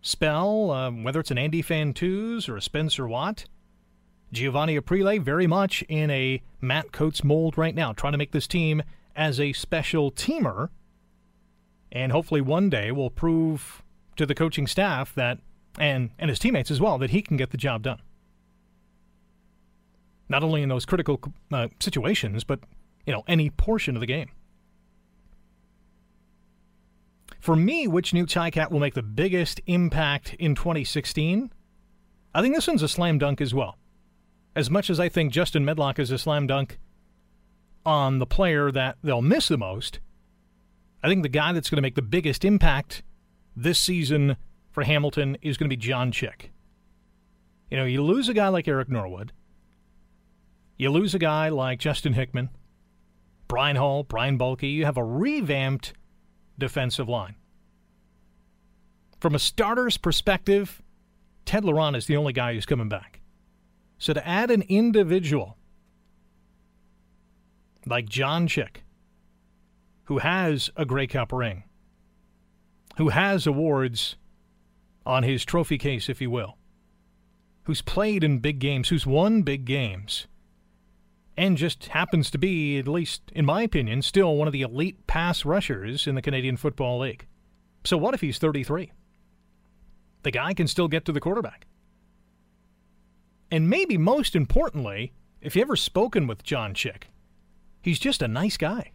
spell, 0.00 0.70
uh, 0.70 0.90
whether 0.92 1.18
it's 1.18 1.32
an 1.32 1.38
Andy 1.38 1.62
Fantuz 1.62 2.48
or 2.48 2.56
a 2.56 2.62
Spencer 2.62 3.06
Watt. 3.08 3.46
Giovanni 4.32 4.78
Aprile 4.78 5.20
very 5.20 5.46
much 5.46 5.82
in 5.88 6.10
a 6.10 6.42
Matt 6.60 6.92
Coates 6.92 7.22
mold 7.22 7.56
right 7.56 7.74
now, 7.74 7.92
trying 7.92 8.12
to 8.12 8.18
make 8.18 8.32
this 8.32 8.46
team 8.46 8.82
as 9.14 9.40
a 9.40 9.52
special 9.52 10.10
teamer. 10.10 10.70
And 11.92 12.12
hopefully 12.12 12.40
one 12.40 12.68
day 12.68 12.90
will 12.92 13.10
prove 13.10 13.82
to 14.16 14.26
the 14.26 14.34
coaching 14.34 14.66
staff 14.66 15.14
that 15.14 15.38
and 15.78 16.10
and 16.18 16.30
his 16.30 16.38
teammates 16.38 16.70
as 16.70 16.80
well 16.80 16.98
that 16.98 17.10
he 17.10 17.20
can 17.22 17.36
get 17.36 17.50
the 17.50 17.58
job 17.58 17.82
done 17.82 18.00
not 20.28 20.42
only 20.42 20.62
in 20.62 20.68
those 20.68 20.84
critical 20.84 21.20
uh, 21.52 21.68
situations, 21.80 22.44
but 22.44 22.60
you 23.06 23.12
know 23.12 23.22
any 23.26 23.50
portion 23.50 23.96
of 23.96 24.00
the 24.00 24.06
game. 24.06 24.30
For 27.40 27.54
me, 27.54 27.86
which 27.86 28.12
new 28.12 28.26
Ticat 28.26 28.70
will 28.70 28.80
make 28.80 28.94
the 28.94 29.02
biggest 29.02 29.60
impact 29.66 30.34
in 30.34 30.54
2016? 30.54 31.52
I 32.34 32.42
think 32.42 32.54
this 32.54 32.66
one's 32.66 32.82
a 32.82 32.88
slam 32.88 33.18
dunk 33.18 33.40
as 33.40 33.54
well. 33.54 33.78
As 34.56 34.70
much 34.70 34.88
as 34.88 34.98
I 34.98 35.10
think 35.10 35.34
Justin 35.34 35.66
Medlock 35.66 35.98
is 35.98 36.10
a 36.10 36.16
slam 36.16 36.46
dunk 36.46 36.78
on 37.84 38.18
the 38.18 38.26
player 38.26 38.72
that 38.72 38.96
they'll 39.04 39.20
miss 39.20 39.48
the 39.48 39.58
most, 39.58 40.00
I 41.02 41.08
think 41.08 41.22
the 41.22 41.28
guy 41.28 41.52
that's 41.52 41.68
going 41.68 41.76
to 41.76 41.82
make 41.82 41.94
the 41.94 42.00
biggest 42.00 42.42
impact 42.42 43.02
this 43.54 43.78
season 43.78 44.38
for 44.72 44.82
Hamilton 44.82 45.36
is 45.42 45.58
going 45.58 45.68
to 45.68 45.76
be 45.76 45.80
John 45.80 46.10
Chick. 46.10 46.52
You 47.70 47.76
know, 47.76 47.84
you 47.84 48.02
lose 48.02 48.30
a 48.30 48.34
guy 48.34 48.48
like 48.48 48.66
Eric 48.66 48.88
Norwood, 48.88 49.32
you 50.78 50.90
lose 50.90 51.14
a 51.14 51.18
guy 51.18 51.50
like 51.50 51.78
Justin 51.78 52.14
Hickman, 52.14 52.48
Brian 53.48 53.76
Hall, 53.76 54.04
Brian 54.04 54.38
Bulcke. 54.38 54.72
You 54.72 54.86
have 54.86 54.96
a 54.96 55.04
revamped 55.04 55.92
defensive 56.58 57.10
line. 57.10 57.34
From 59.20 59.34
a 59.34 59.38
starter's 59.38 59.98
perspective, 59.98 60.82
Ted 61.44 61.64
Laurent 61.64 61.94
is 61.94 62.06
the 62.06 62.16
only 62.16 62.32
guy 62.32 62.54
who's 62.54 62.66
coming 62.66 62.88
back. 62.88 63.20
So 63.98 64.12
to 64.12 64.26
add 64.26 64.50
an 64.50 64.62
individual 64.68 65.56
like 67.86 68.08
John 68.08 68.46
Chick, 68.46 68.84
who 70.04 70.18
has 70.18 70.70
a 70.76 70.84
Grey 70.84 71.06
Cup 71.06 71.32
ring, 71.32 71.64
who 72.96 73.10
has 73.10 73.46
awards 73.46 74.16
on 75.04 75.22
his 75.22 75.44
trophy 75.44 75.78
case, 75.78 76.08
if 76.08 76.20
you 76.20 76.30
will, 76.30 76.56
who's 77.64 77.82
played 77.82 78.24
in 78.24 78.38
big 78.38 78.58
games, 78.58 78.88
who's 78.88 79.06
won 79.06 79.42
big 79.42 79.64
games, 79.64 80.26
and 81.36 81.56
just 81.56 81.86
happens 81.86 82.30
to 82.30 82.38
be, 82.38 82.78
at 82.78 82.88
least 82.88 83.22
in 83.34 83.44
my 83.44 83.62
opinion, 83.62 84.02
still 84.02 84.36
one 84.36 84.48
of 84.48 84.52
the 84.52 84.62
elite 84.62 85.06
pass 85.06 85.44
rushers 85.44 86.06
in 86.06 86.14
the 86.14 86.22
Canadian 86.22 86.56
Football 86.56 87.00
League. 87.00 87.26
So 87.84 87.96
what 87.96 88.14
if 88.14 88.20
he's 88.20 88.38
33? 88.38 88.90
The 90.22 90.30
guy 90.30 90.54
can 90.54 90.66
still 90.66 90.88
get 90.88 91.04
to 91.04 91.12
the 91.12 91.20
quarterback. 91.20 91.65
And 93.50 93.70
maybe 93.70 93.96
most 93.96 94.34
importantly, 94.34 95.12
if 95.40 95.54
you 95.54 95.62
ever 95.62 95.76
spoken 95.76 96.26
with 96.26 96.42
John 96.42 96.74
Chick, 96.74 97.08
he's 97.80 97.98
just 97.98 98.22
a 98.22 98.28
nice 98.28 98.56
guy. 98.56 98.90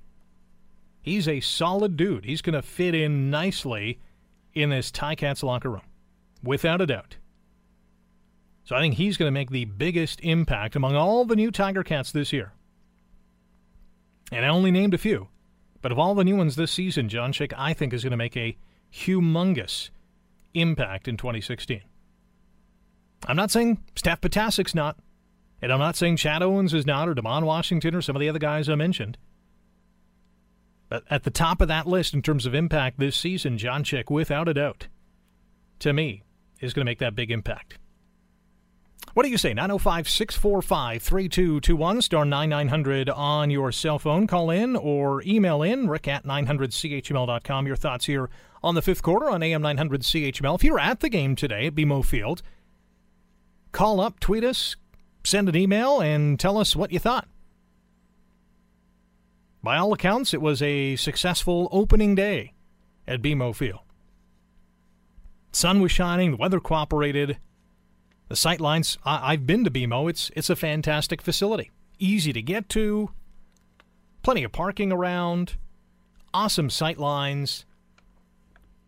He's 1.02 1.28
a 1.28 1.40
solid 1.40 1.98
dude. 1.98 2.26
He's 2.26 2.42
going 2.42 2.54
to 2.54 2.62
fit 2.62 2.94
in 2.94 3.30
nicely 3.30 4.00
in 4.54 4.70
this 4.70 4.92
Ticats 4.92 5.44
locker 5.44 5.70
room, 5.70 5.82
without 6.44 6.82
a 6.82 6.86
doubt. 6.86 7.18
So 8.64 8.76
I 8.76 8.82
think 8.82 8.96
he's 8.96 9.18
going 9.18 9.28
to 9.28 9.34
make 9.34 9.50
the 9.50 9.66
biggest 9.66 10.20
impact 10.22 10.76
among 10.76 10.96
all 10.96 11.26
the 11.26 11.36
new 11.36 11.52
Tiger 11.52 11.84
Cats 11.84 12.12
this 12.12 12.32
year. 12.32 12.52
And 14.32 14.46
I 14.46 14.50
only 14.50 14.72
named 14.72 14.94
a 14.94 15.00
few. 15.00 15.30
But 15.82 15.92
of 15.92 15.98
all 15.98 16.14
the 16.14 16.24
new 16.24 16.36
ones 16.36 16.56
this 16.56 16.72
season, 16.72 17.10
John 17.10 17.34
Chick, 17.34 17.54
I 17.58 17.74
think, 17.74 17.94
is 17.94 18.04
going 18.04 18.12
to 18.12 18.18
make 18.18 18.38
a 18.38 18.56
humongous 18.94 19.90
impact 20.54 21.08
in 21.08 21.18
2016. 21.18 21.82
I'm 23.28 23.36
not 23.36 23.52
saying 23.52 23.80
Steph 23.96 24.22
Ptaszek's 24.22 24.76
not, 24.76 24.98
and 25.62 25.72
I'm 25.72 25.80
not 25.80 25.96
saying 25.96 26.18
Chad 26.18 26.42
Owens 26.42 26.74
is 26.74 26.86
not, 26.86 27.08
or 27.08 27.16
Demond 27.16 27.44
Washington, 27.44 27.96
or 27.96 28.02
some 28.02 28.16
of 28.16 28.20
the 28.20 28.30
other 28.30 28.40
guys 28.40 28.68
I 28.68 28.76
mentioned. 28.76 29.18
But 30.90 31.04
at 31.10 31.24
the 31.24 31.32
top 31.32 31.62
of 31.62 31.68
that 31.70 31.88
list 31.88 32.14
in 32.14 32.22
terms 32.22 32.46
of 32.46 32.54
impact 32.54 33.00
this 33.00 33.16
season, 33.16 33.58
John 33.58 33.84
Chick, 33.84 34.10
without 34.10 34.50
a 34.50 34.54
doubt, 34.54 34.88
to 35.80 35.94
me, 35.94 36.24
is 36.60 36.74
going 36.74 36.86
to 36.86 36.90
make 36.90 37.00
that 37.00 37.16
big 37.16 37.32
impact. 37.32 37.78
What 39.14 39.24
do 39.24 39.30
you 39.30 39.38
say? 39.38 39.54
905 39.54 40.08
645 40.08 41.02
3221, 41.02 42.02
star 42.02 42.26
9900 42.26 43.10
on 43.10 43.50
your 43.50 43.72
cell 43.72 44.00
phone. 44.00 44.26
Call 44.26 44.50
in 44.50 44.76
or 44.76 45.22
email 45.24 45.62
in, 45.62 45.90
rick 45.90 46.08
at 46.08 46.24
900chml.com. 46.24 47.68
Your 47.68 47.76
thoughts 47.76 48.06
here 48.06 48.30
on 48.64 48.76
the 48.76 48.82
fifth 48.82 49.02
quarter 49.02 49.30
on 49.30 49.44
AM 49.44 49.62
900 49.62 50.02
CHML. 50.02 50.56
If 50.56 50.64
you're 50.64 50.80
at 50.80 51.02
the 51.02 51.10
game 51.10 51.36
today 51.36 51.68
at 51.68 51.76
BMO 51.76 52.06
Field, 52.06 52.42
call 53.72 54.00
up, 54.00 54.20
tweet 54.20 54.44
us, 54.44 54.76
send 55.24 55.50
an 55.50 55.56
email, 55.56 56.00
and 56.00 56.40
tell 56.40 56.58
us 56.58 56.76
what 56.76 56.92
you 56.92 57.00
thought. 57.00 57.28
By 59.64 59.78
all 59.78 59.94
accounts, 59.94 60.34
it 60.34 60.42
was 60.42 60.62
a 60.62 60.96
successful 60.96 61.70
opening 61.72 62.16
day 62.16 62.54
at 63.08 63.22
BMO 63.22 63.56
Field. 63.56 63.80
Sun 65.52 65.82
was 65.82 65.92
shining, 65.92 66.32
the 66.32 66.38
weather 66.38 66.60
cooperated. 66.60 67.38
The 68.30 68.36
sight 68.36 68.62
lines, 68.62 68.98
I, 69.04 69.32
have 69.32 69.46
been 69.46 69.64
to 69.66 69.72
BMO. 69.72 70.10
It's, 70.10 70.32
it's 70.36 70.50
a 70.50 70.56
fantastic 70.56 71.22
facility. 71.22 71.70
Easy 72.00 72.32
to 72.34 72.42
get 72.42 72.70
to, 72.70 73.12
plenty 74.24 74.44
of 74.44 74.52
parking 74.52 74.92
around, 74.92 75.58
awesome 76.34 76.70
sight 76.70 76.98
lines. 76.98 77.66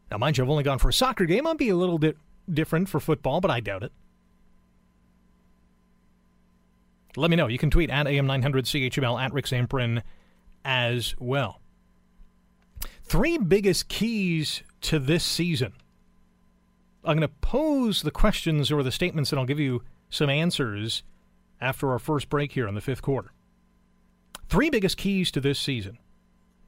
Now, 0.09 0.17
mind 0.17 0.37
you, 0.37 0.43
I've 0.43 0.49
only 0.49 0.63
gone 0.63 0.79
for 0.79 0.89
a 0.89 0.93
soccer 0.93 1.25
game. 1.25 1.45
I'll 1.45 1.55
be 1.55 1.69
a 1.69 1.75
little 1.75 1.99
bit 1.99 2.17
different 2.51 2.89
for 2.89 2.99
football, 2.99 3.41
but 3.41 3.51
I 3.51 3.59
doubt 3.59 3.83
it. 3.83 3.91
Let 7.15 7.29
me 7.29 7.35
know. 7.35 7.47
You 7.47 7.57
can 7.57 7.69
tweet 7.69 7.89
at 7.89 8.07
AM900CHML 8.07 9.21
at 9.21 9.33
Rick 9.33 9.45
Zamperin 9.45 10.01
as 10.65 11.15
well. 11.19 11.61
Three 13.03 13.37
biggest 13.37 13.87
keys 13.87 14.63
to 14.81 14.99
this 14.99 15.23
season 15.23 15.73
I'm 17.05 17.17
going 17.17 17.27
to 17.27 17.35
pose 17.41 18.01
the 18.01 18.11
questions 18.11 18.71
or 18.71 18.81
the 18.81 18.91
statements, 18.91 19.31
and 19.31 19.39
I'll 19.39 19.45
give 19.45 19.59
you 19.59 19.83
some 20.09 20.29
answers 20.29 21.03
after 21.59 21.91
our 21.91 21.99
first 21.99 22.29
break 22.29 22.53
here 22.53 22.67
in 22.67 22.75
the 22.75 22.81
fifth 22.81 23.01
quarter. 23.01 23.31
Three 24.47 24.69
biggest 24.69 24.97
keys 24.97 25.29
to 25.31 25.41
this 25.41 25.59
season. 25.59 25.97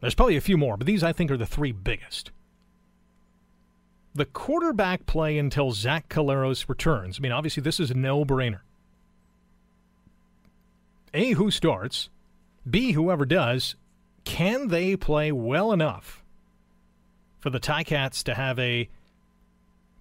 There's 0.01 0.15
probably 0.15 0.35
a 0.35 0.41
few 0.41 0.57
more, 0.57 0.75
but 0.75 0.87
these 0.87 1.03
I 1.03 1.13
think 1.13 1.31
are 1.31 1.37
the 1.37 1.45
three 1.45 1.71
biggest. 1.71 2.31
The 4.13 4.25
quarterback 4.25 5.05
play 5.05 5.37
until 5.37 5.71
Zach 5.71 6.09
Collaros 6.09 6.67
returns. 6.67 7.19
I 7.19 7.21
mean, 7.21 7.31
obviously, 7.31 7.63
this 7.63 7.79
is 7.79 7.91
a 7.91 7.95
no 7.95 8.25
brainer. 8.25 8.61
A, 11.15 11.31
who 11.31 11.49
starts? 11.49 12.09
B, 12.69 12.91
whoever 12.91 13.25
does, 13.25 13.75
can 14.25 14.67
they 14.67 14.95
play 14.95 15.31
well 15.31 15.71
enough 15.71 16.23
for 17.39 17.51
the 17.51 17.59
Ticats 17.59 18.23
to 18.23 18.33
have 18.33 18.57
a 18.57 18.89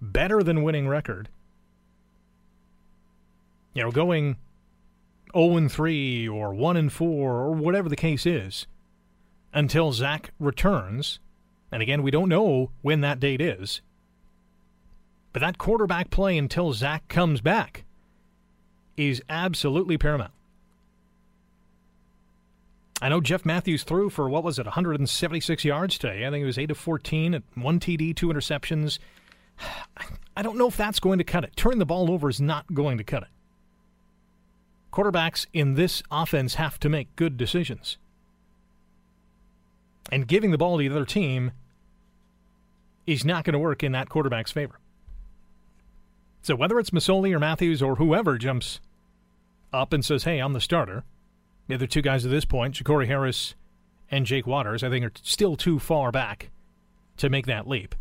better 0.01 0.41
than 0.41 0.63
winning 0.63 0.87
record. 0.87 1.29
You 3.73 3.83
know, 3.83 3.91
going 3.91 4.37
0 5.35 5.57
and 5.57 5.71
3 5.71 6.27
or 6.27 6.53
1 6.53 6.77
and 6.77 6.91
4 6.91 7.07
or 7.07 7.51
whatever 7.51 7.89
the 7.89 7.95
case 7.95 8.25
is 8.25 8.67
until 9.53 9.91
Zach 9.91 10.31
returns. 10.39 11.19
And 11.71 11.83
again, 11.83 12.03
we 12.03 12.11
don't 12.11 12.29
know 12.29 12.71
when 12.81 13.01
that 13.01 13.19
date 13.19 13.41
is. 13.41 13.81
But 15.33 15.41
that 15.41 15.57
quarterback 15.59 16.09
play 16.09 16.37
until 16.37 16.73
Zach 16.73 17.07
comes 17.09 17.41
back 17.41 17.83
is 18.95 19.21
absolutely 19.29 19.97
paramount. 19.97 20.31
I 23.05 23.09
know 23.09 23.21
Jeff 23.21 23.45
Matthews 23.45 23.83
threw 23.83 24.09
for 24.09 24.27
what 24.27 24.43
was 24.43 24.57
it, 24.57 24.65
176 24.65 25.63
yards 25.63 25.99
today. 25.99 26.25
I 26.25 26.31
think 26.31 26.41
it 26.41 26.47
was 26.47 26.57
8 26.57 26.71
of 26.71 26.77
14 26.79 27.35
at 27.35 27.43
one 27.53 27.79
TD, 27.79 28.15
two 28.15 28.29
interceptions. 28.29 28.97
I 30.35 30.41
don't 30.41 30.57
know 30.57 30.69
if 30.69 30.75
that's 30.75 30.99
going 30.99 31.19
to 31.19 31.23
cut 31.23 31.43
it. 31.43 31.55
Turning 31.55 31.77
the 31.77 31.85
ball 31.85 32.09
over 32.09 32.29
is 32.29 32.41
not 32.41 32.73
going 32.73 32.97
to 32.97 33.03
cut 33.03 33.21
it. 33.21 33.29
Quarterbacks 34.91 35.45
in 35.53 35.75
this 35.75 36.01
offense 36.09 36.55
have 36.55 36.79
to 36.79 36.89
make 36.89 37.15
good 37.15 37.37
decisions. 37.37 37.97
And 40.11 40.27
giving 40.27 40.49
the 40.49 40.57
ball 40.57 40.79
to 40.79 40.89
the 40.89 40.95
other 40.95 41.05
team 41.05 41.51
is 43.05 43.23
not 43.23 43.43
going 43.43 43.53
to 43.53 43.59
work 43.59 43.83
in 43.83 43.91
that 43.91 44.09
quarterback's 44.09 44.51
favor. 44.51 44.79
So 46.41 46.55
whether 46.55 46.79
it's 46.79 46.89
Masoli 46.89 47.35
or 47.35 47.39
Matthews 47.39 47.83
or 47.83 47.97
whoever 47.97 48.39
jumps 48.39 48.79
up 49.71 49.93
and 49.93 50.03
says, 50.03 50.23
hey, 50.23 50.39
I'm 50.39 50.53
the 50.53 50.59
starter, 50.59 51.03
the 51.67 51.75
other 51.75 51.87
two 51.87 52.01
guys 52.01 52.25
at 52.25 52.31
this 52.31 52.45
point, 52.45 52.75
Jacory 52.75 53.07
Harris 53.07 53.55
and 54.11 54.25
Jake 54.25 54.45
Waters, 54.45 54.83
I 54.83 54.89
think 54.89 55.05
are 55.05 55.11
still 55.23 55.55
too 55.55 55.79
far 55.79 56.11
back 56.11 56.49
to 57.17 57.29
make 57.29 57.45
that 57.47 57.67
leap. 57.67 57.95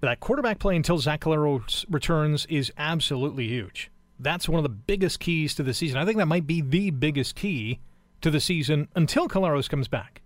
That 0.00 0.20
quarterback 0.20 0.58
play 0.58 0.76
until 0.76 0.98
Zach 0.98 1.20
Collaros 1.20 1.84
returns 1.88 2.46
is 2.46 2.72
absolutely 2.76 3.48
huge. 3.48 3.90
That's 4.18 4.48
one 4.48 4.58
of 4.58 4.62
the 4.62 4.68
biggest 4.68 5.20
keys 5.20 5.54
to 5.54 5.62
the 5.62 5.74
season. 5.74 5.98
I 5.98 6.04
think 6.04 6.18
that 6.18 6.26
might 6.26 6.46
be 6.46 6.60
the 6.60 6.90
biggest 6.90 7.34
key 7.34 7.80
to 8.20 8.30
the 8.30 8.40
season 8.40 8.88
until 8.94 9.28
Collaros 9.28 9.68
comes 9.68 9.88
back. 9.88 10.22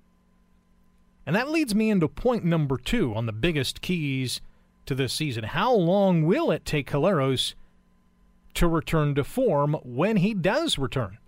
And 1.26 1.37
that 1.37 1.50
leads 1.50 1.74
me 1.74 1.90
into 1.90 2.09
point 2.09 2.44
number 2.44 2.76
two 2.76 3.14
on 3.14 3.26
the 3.26 3.33
biggest 3.33 3.80
keys 3.80 4.40
to 4.87 4.94
this 4.94 5.12
season. 5.12 5.44
How 5.44 5.72
long 5.72 6.24
will 6.24 6.50
it 6.50 6.64
take 6.64 6.90
Collaros 6.90 7.54
to 8.55 8.67
return 8.67 9.15
to 9.15 9.25
form 9.25 9.75
when 9.83 10.17
he 10.17 10.35
does 10.35 10.79
return? 10.79 11.19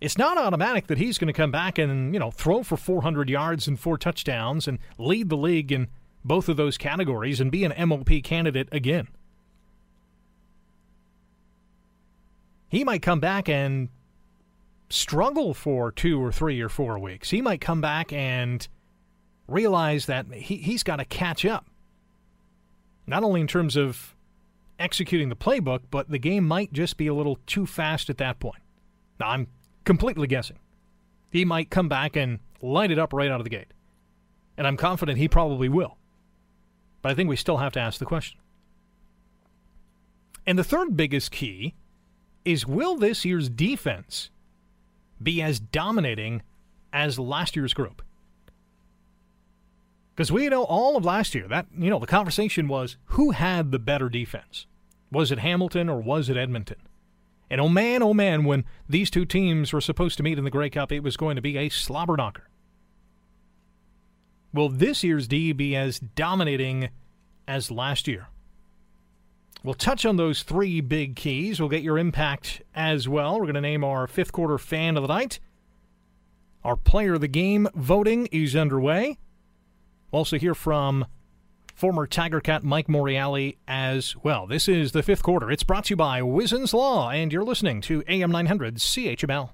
It's 0.00 0.18
not 0.18 0.36
automatic 0.36 0.88
that 0.88 0.98
he's 0.98 1.16
going 1.16 1.28
to 1.28 1.32
come 1.32 1.52
back 1.52 1.78
and, 1.78 2.12
you 2.12 2.18
know, 2.18 2.32
throw 2.32 2.64
for 2.64 2.76
400 2.76 3.30
yards 3.30 3.68
and 3.68 3.78
four 3.78 3.96
touchdowns 3.96 4.66
and 4.66 4.80
lead 4.98 5.28
the 5.28 5.36
league 5.36 5.70
in 5.70 5.86
both 6.24 6.48
of 6.48 6.56
those 6.56 6.76
categories 6.76 7.40
and 7.40 7.52
be 7.52 7.64
an 7.64 7.88
MOP 7.88 8.10
candidate 8.24 8.68
again. 8.72 9.08
He 12.68 12.84
might 12.84 13.02
come 13.02 13.20
back 13.20 13.48
and 13.48 13.90
struggle 14.88 15.54
for 15.54 15.92
two 15.92 16.22
or 16.22 16.32
three 16.32 16.60
or 16.60 16.68
four 16.68 16.98
weeks. 16.98 17.30
He 17.30 17.40
might 17.40 17.60
come 17.60 17.80
back 17.80 18.12
and 18.12 18.66
realize 19.46 20.06
that 20.06 20.26
he, 20.32 20.56
he's 20.56 20.82
got 20.82 20.96
to 20.96 21.04
catch 21.04 21.44
up. 21.44 21.66
Not 23.06 23.24
only 23.24 23.40
in 23.40 23.46
terms 23.46 23.76
of 23.76 24.11
executing 24.82 25.28
the 25.28 25.36
playbook, 25.36 25.80
but 25.90 26.10
the 26.10 26.18
game 26.18 26.46
might 26.46 26.72
just 26.72 26.96
be 26.96 27.06
a 27.06 27.14
little 27.14 27.38
too 27.46 27.66
fast 27.66 28.10
at 28.10 28.18
that 28.18 28.40
point. 28.40 28.62
Now, 29.20 29.28
I'm 29.28 29.46
completely 29.84 30.26
guessing. 30.26 30.58
He 31.30 31.44
might 31.44 31.70
come 31.70 31.88
back 31.88 32.16
and 32.16 32.40
light 32.60 32.90
it 32.90 32.98
up 32.98 33.12
right 33.12 33.30
out 33.30 33.40
of 33.40 33.44
the 33.44 33.50
gate. 33.50 33.72
And 34.56 34.66
I'm 34.66 34.76
confident 34.76 35.18
he 35.18 35.28
probably 35.28 35.68
will. 35.68 35.96
But 37.00 37.12
I 37.12 37.14
think 37.14 37.28
we 37.28 37.36
still 37.36 37.58
have 37.58 37.72
to 37.72 37.80
ask 37.80 37.98
the 37.98 38.06
question. 38.06 38.38
And 40.46 40.58
the 40.58 40.64
third 40.64 40.96
biggest 40.96 41.30
key 41.30 41.74
is 42.44 42.66
will 42.66 42.96
this 42.96 43.24
year's 43.24 43.48
defense 43.48 44.30
be 45.22 45.40
as 45.40 45.60
dominating 45.60 46.42
as 46.92 47.18
last 47.18 47.54
year's 47.54 47.72
group? 47.72 48.02
Because 50.14 50.30
we 50.30 50.48
know 50.48 50.64
all 50.64 50.96
of 50.96 51.04
last 51.04 51.34
year 51.34 51.48
that, 51.48 51.66
you 51.76 51.88
know, 51.88 51.98
the 51.98 52.06
conversation 52.06 52.68
was 52.68 52.96
who 53.06 53.30
had 53.30 53.70
the 53.70 53.78
better 53.78 54.08
defense? 54.08 54.66
Was 55.12 55.30
it 55.30 55.38
Hamilton 55.40 55.88
or 55.88 56.00
was 56.00 56.28
it 56.28 56.38
Edmonton? 56.38 56.78
And 57.50 57.60
oh 57.60 57.68
man, 57.68 58.02
oh 58.02 58.14
man, 58.14 58.44
when 58.44 58.64
these 58.88 59.10
two 59.10 59.26
teams 59.26 59.74
were 59.74 59.80
supposed 59.82 60.16
to 60.16 60.22
meet 60.22 60.38
in 60.38 60.44
the 60.44 60.50
Grey 60.50 60.70
Cup, 60.70 60.90
it 60.90 61.00
was 61.00 61.18
going 61.18 61.36
to 61.36 61.42
be 61.42 61.58
a 61.58 61.68
slobber 61.68 62.16
knocker. 62.16 62.48
Will 64.54 64.70
this 64.70 65.04
year's 65.04 65.28
D 65.28 65.52
be 65.52 65.76
as 65.76 65.98
dominating 65.98 66.88
as 67.46 67.70
last 67.70 68.08
year? 68.08 68.28
We'll 69.62 69.74
touch 69.74 70.06
on 70.06 70.16
those 70.16 70.42
three 70.42 70.80
big 70.80 71.14
keys. 71.14 71.60
We'll 71.60 71.68
get 71.68 71.82
your 71.82 71.98
impact 71.98 72.62
as 72.74 73.06
well. 73.06 73.34
We're 73.34 73.42
going 73.42 73.54
to 73.54 73.60
name 73.60 73.84
our 73.84 74.06
fifth 74.06 74.32
quarter 74.32 74.56
fan 74.56 74.96
of 74.96 75.02
the 75.02 75.08
night. 75.08 75.38
Our 76.64 76.76
player 76.76 77.14
of 77.14 77.20
the 77.20 77.28
game 77.28 77.68
voting 77.74 78.26
is 78.32 78.56
underway. 78.56 79.18
We'll 80.10 80.20
also 80.20 80.38
hear 80.38 80.54
from 80.54 81.06
former 81.74 82.06
Tiger 82.06 82.40
Cat 82.40 82.64
Mike 82.64 82.88
Morreale 82.88 83.56
as 83.66 84.16
well. 84.22 84.46
This 84.46 84.68
is 84.68 84.92
the 84.92 85.02
fifth 85.02 85.22
quarter. 85.22 85.50
It's 85.50 85.64
brought 85.64 85.84
to 85.86 85.90
you 85.92 85.96
by 85.96 86.22
Wizen's 86.22 86.74
Law, 86.74 87.10
and 87.10 87.32
you're 87.32 87.44
listening 87.44 87.80
to 87.82 88.02
AM 88.08 88.30
900 88.30 88.76
CHML. 88.76 89.50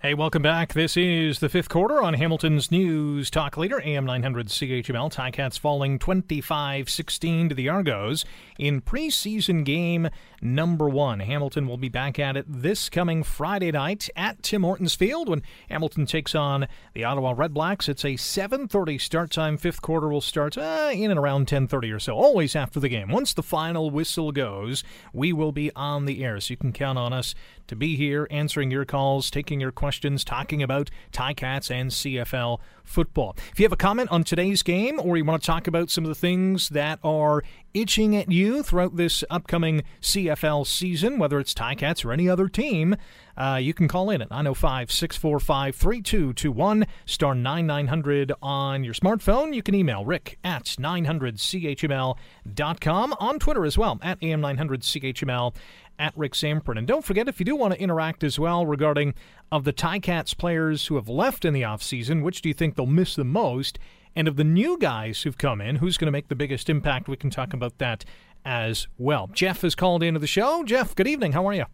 Hey, 0.00 0.14
welcome 0.14 0.42
back. 0.42 0.74
This 0.74 0.96
is 0.96 1.40
the 1.40 1.48
fifth 1.48 1.68
quarter 1.68 2.00
on 2.00 2.14
Hamilton's 2.14 2.70
News 2.70 3.30
Talk 3.30 3.56
Leader, 3.56 3.80
AM 3.80 4.06
900 4.06 4.46
CHML. 4.46 5.12
Ticats 5.12 5.58
falling 5.58 5.98
25 5.98 6.88
16 6.88 7.48
to 7.48 7.54
the 7.56 7.68
Argos 7.68 8.24
in 8.60 8.80
preseason 8.80 9.64
game 9.64 10.08
number 10.40 10.88
one. 10.88 11.18
Hamilton 11.18 11.66
will 11.66 11.78
be 11.78 11.88
back 11.88 12.20
at 12.20 12.36
it 12.36 12.44
this 12.48 12.88
coming 12.88 13.24
Friday 13.24 13.72
night 13.72 14.08
at 14.14 14.40
Tim 14.44 14.62
Hortons 14.62 14.94
Field 14.94 15.28
when 15.28 15.42
Hamilton 15.68 16.06
takes 16.06 16.32
on 16.32 16.68
the 16.94 17.02
Ottawa 17.02 17.34
Redblacks. 17.34 17.88
It's 17.88 18.04
a 18.04 18.16
7:30 18.16 19.00
start 19.00 19.32
time. 19.32 19.56
Fifth 19.56 19.82
quarter 19.82 20.06
will 20.06 20.20
start 20.20 20.56
uh, 20.56 20.90
in 20.92 21.10
and 21.10 21.18
around 21.18 21.48
10:30 21.48 21.92
or 21.92 21.98
so. 21.98 22.14
Always 22.14 22.54
after 22.54 22.78
the 22.78 22.88
game. 22.88 23.08
Once 23.08 23.34
the 23.34 23.42
final 23.42 23.90
whistle 23.90 24.30
goes, 24.30 24.84
we 25.12 25.32
will 25.32 25.50
be 25.50 25.72
on 25.74 26.04
the 26.04 26.24
air, 26.24 26.38
so 26.38 26.52
you 26.52 26.56
can 26.56 26.72
count 26.72 27.00
on 27.00 27.12
us 27.12 27.34
to 27.68 27.76
be 27.76 27.96
here 27.96 28.26
answering 28.30 28.70
your 28.70 28.84
calls, 28.84 29.30
taking 29.30 29.60
your 29.60 29.72
questions, 29.72 30.24
talking 30.24 30.62
about 30.62 30.90
Ticats 31.12 31.70
and 31.70 31.90
CFL 31.90 32.58
football. 32.82 33.36
If 33.52 33.60
you 33.60 33.64
have 33.64 33.72
a 33.72 33.76
comment 33.76 34.10
on 34.10 34.24
today's 34.24 34.62
game 34.62 34.98
or 34.98 35.16
you 35.16 35.24
want 35.24 35.42
to 35.42 35.46
talk 35.46 35.66
about 35.66 35.90
some 35.90 36.04
of 36.04 36.08
the 36.08 36.14
things 36.14 36.70
that 36.70 36.98
are 37.04 37.44
itching 37.74 38.16
at 38.16 38.32
you 38.32 38.62
throughout 38.62 38.96
this 38.96 39.22
upcoming 39.30 39.82
CFL 40.00 40.66
season, 40.66 41.18
whether 41.18 41.38
it's 41.38 41.54
Ticats 41.54 42.04
or 42.04 42.12
any 42.12 42.28
other 42.28 42.48
team, 42.48 42.96
uh, 43.36 43.60
you 43.62 43.72
can 43.72 43.86
call 43.86 44.10
in 44.10 44.20
at 44.20 44.30
905 44.30 44.90
645 44.90 45.76
3221, 45.76 46.86
star 47.06 47.34
9900 47.34 48.32
on 48.42 48.82
your 48.82 48.94
smartphone. 48.94 49.54
You 49.54 49.62
can 49.62 49.76
email 49.76 50.04
rick 50.04 50.38
at 50.42 50.64
900chml.com, 50.64 53.14
on 53.20 53.38
Twitter 53.38 53.64
as 53.64 53.78
well, 53.78 54.00
at 54.02 54.20
am900chml 54.20 55.54
at 55.98 56.16
Rick 56.16 56.32
Zamperin. 56.32 56.78
And 56.78 56.86
don't 56.86 57.04
forget, 57.04 57.28
if 57.28 57.40
you 57.40 57.44
do 57.44 57.56
want 57.56 57.74
to 57.74 57.80
interact 57.80 58.22
as 58.24 58.38
well 58.38 58.66
regarding 58.66 59.14
of 59.50 59.64
the 59.64 59.72
Ticats 59.72 60.36
players 60.36 60.86
who 60.86 60.96
have 60.96 61.08
left 61.08 61.44
in 61.44 61.52
the 61.54 61.62
offseason, 61.62 62.22
which 62.22 62.42
do 62.42 62.48
you 62.48 62.54
think 62.54 62.76
they'll 62.76 62.86
miss 62.86 63.14
the 63.14 63.24
most? 63.24 63.78
And 64.16 64.26
of 64.28 64.36
the 64.36 64.44
new 64.44 64.78
guys 64.78 65.22
who've 65.22 65.38
come 65.38 65.60
in, 65.60 65.76
who's 65.76 65.96
going 65.96 66.06
to 66.06 66.12
make 66.12 66.28
the 66.28 66.34
biggest 66.34 66.68
impact? 66.68 67.08
We 67.08 67.16
can 67.16 67.30
talk 67.30 67.52
about 67.52 67.78
that 67.78 68.04
as 68.44 68.86
well. 68.98 69.28
Jeff 69.32 69.62
has 69.62 69.74
called 69.74 70.02
into 70.02 70.20
the 70.20 70.26
show. 70.26 70.64
Jeff, 70.64 70.94
good 70.94 71.06
evening. 71.06 71.32
How 71.32 71.46
are 71.46 71.54
you? 71.54 71.66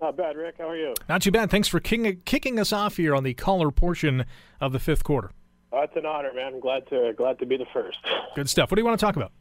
Not 0.00 0.16
bad, 0.16 0.36
Rick. 0.36 0.56
How 0.58 0.68
are 0.68 0.76
you? 0.76 0.94
Not 1.08 1.22
too 1.22 1.30
bad. 1.30 1.50
Thanks 1.50 1.68
for 1.68 1.80
king- 1.80 2.20
kicking 2.24 2.58
us 2.58 2.72
off 2.72 2.96
here 2.96 3.14
on 3.14 3.22
the 3.24 3.34
caller 3.34 3.70
portion 3.70 4.24
of 4.60 4.72
the 4.72 4.78
fifth 4.78 5.04
quarter. 5.04 5.30
Oh, 5.72 5.80
it's 5.80 5.96
an 5.96 6.06
honor, 6.06 6.32
man. 6.32 6.54
I'm 6.54 6.60
glad 6.60 6.86
to 6.90 7.12
glad 7.16 7.38
to 7.40 7.46
be 7.46 7.56
the 7.56 7.66
first. 7.72 7.98
Good 8.36 8.48
stuff. 8.48 8.70
What 8.70 8.76
do 8.76 8.80
you 8.80 8.86
want 8.86 8.98
to 8.98 9.04
talk 9.04 9.16
about? 9.16 9.32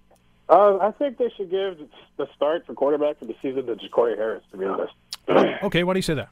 Uh, 0.53 0.77
I 0.77 0.91
think 0.91 1.17
they 1.17 1.29
should 1.35 1.49
give 1.49 1.79
the 2.17 2.27
start 2.35 2.67
for 2.67 2.75
quarterback 2.75 3.17
for 3.17 3.25
the 3.25 3.33
season 3.41 3.65
to 3.65 3.75
Jacory 3.75 4.15
Harris. 4.15 4.43
To 4.51 4.57
be 4.57 4.65
honest. 4.65 4.93
okay, 5.63 5.83
why 5.83 5.93
do 5.93 5.97
you 5.97 6.03
say 6.03 6.13
that? 6.13 6.29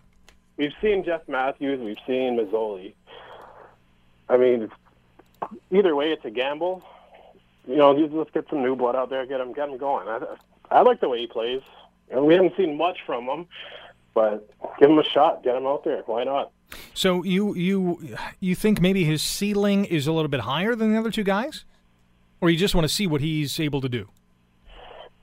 We've 0.57 0.73
seen 0.79 1.03
Jeff 1.03 1.27
Matthews. 1.27 1.79
We've 1.79 1.97
seen 2.05 2.37
Masoli. 2.37 2.93
I 4.29 4.37
mean, 4.37 4.69
either 5.71 5.95
way, 5.95 6.11
it's 6.11 6.23
a 6.23 6.29
gamble. 6.29 6.83
You 7.67 7.77
know, 7.77 7.93
let's 7.93 8.29
get 8.29 8.47
some 8.47 8.61
new 8.61 8.75
blood 8.75 8.95
out 8.95 9.09
there, 9.09 9.25
get 9.25 9.41
him, 9.41 9.53
get 9.53 9.69
him 9.69 9.79
going. 9.79 10.07
I, 10.07 10.19
I 10.69 10.81
like 10.81 10.99
the 10.99 11.09
way 11.09 11.21
he 11.21 11.25
plays. 11.25 11.61
And 12.11 12.27
we 12.27 12.35
haven't 12.35 12.55
seen 12.55 12.77
much 12.77 12.99
from 13.07 13.25
him, 13.25 13.47
but 14.13 14.47
give 14.79 14.91
him 14.91 14.99
a 14.99 15.03
shot, 15.03 15.43
get 15.43 15.55
him 15.55 15.65
out 15.65 15.83
there. 15.83 16.03
Why 16.05 16.25
not? 16.25 16.51
So 16.93 17.23
you 17.23 17.55
you 17.55 18.17
you 18.39 18.53
think 18.53 18.81
maybe 18.81 19.03
his 19.03 19.23
ceiling 19.23 19.85
is 19.85 20.05
a 20.05 20.11
little 20.11 20.29
bit 20.29 20.41
higher 20.41 20.75
than 20.75 20.93
the 20.93 20.99
other 20.99 21.09
two 21.09 21.23
guys? 21.23 21.65
Or 22.41 22.49
you 22.49 22.57
just 22.57 22.75
want 22.75 22.83
to 22.83 22.93
see 22.93 23.07
what 23.07 23.21
he's 23.21 23.59
able 23.59 23.79
to 23.81 23.89
do? 23.89 24.09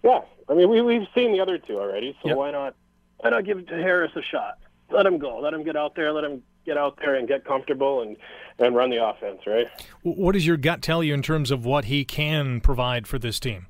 Yeah, 0.03 0.21
I 0.49 0.55
mean 0.55 0.71
we 0.71 0.81
we've 0.81 1.07
seen 1.15 1.33
the 1.33 1.41
other 1.41 1.59
two 1.59 1.79
already, 1.79 2.17
so 2.23 2.29
yep. 2.29 2.37
why 2.37 2.51
not 2.51 2.75
why 3.19 3.31
not 3.31 3.45
give 3.45 3.69
Harris 3.69 4.13
a 4.17 4.23
shot? 4.23 4.59
Let 4.91 5.05
him 5.05 5.19
go. 5.19 5.39
Let 5.39 5.53
him 5.53 5.65
get 5.65 5.77
out 5.77 5.95
there. 5.95 6.13
Let 6.13 6.25
him 6.25 6.43
get 6.65 6.79
out 6.79 6.99
there 6.99 7.17
and 7.17 7.29
get 7.29 7.45
comfortable 7.45 8.03
and 8.03 8.17
and 8.59 8.75
run 8.75 8.91
the 8.91 9.05
offense. 9.05 9.41
Right. 9.47 9.69
What 10.03 10.33
does 10.33 10.47
your 10.47 10.57
gut 10.57 10.81
tell 10.81 11.05
you 11.05 11.13
in 11.13 11.23
terms 11.23 11.51
of 11.51 11.65
what 11.65 11.87
he 11.87 12.05
can 12.05 12.61
provide 12.61 13.07
for 13.07 13.19
this 13.19 13.39
team? 13.39 13.67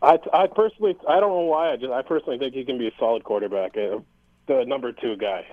I, 0.00 0.18
I 0.32 0.46
personally, 0.46 0.96
I 1.08 1.18
don't 1.20 1.30
know 1.30 1.40
why. 1.40 1.72
I 1.72 1.76
just, 1.76 1.90
I 1.90 2.02
personally 2.02 2.38
think 2.38 2.54
he 2.54 2.64
can 2.64 2.78
be 2.78 2.86
a 2.86 2.92
solid 2.98 3.24
quarterback, 3.24 3.76
uh, 3.76 3.98
the 4.46 4.64
number 4.64 4.92
two 4.92 5.16
guy. 5.16 5.44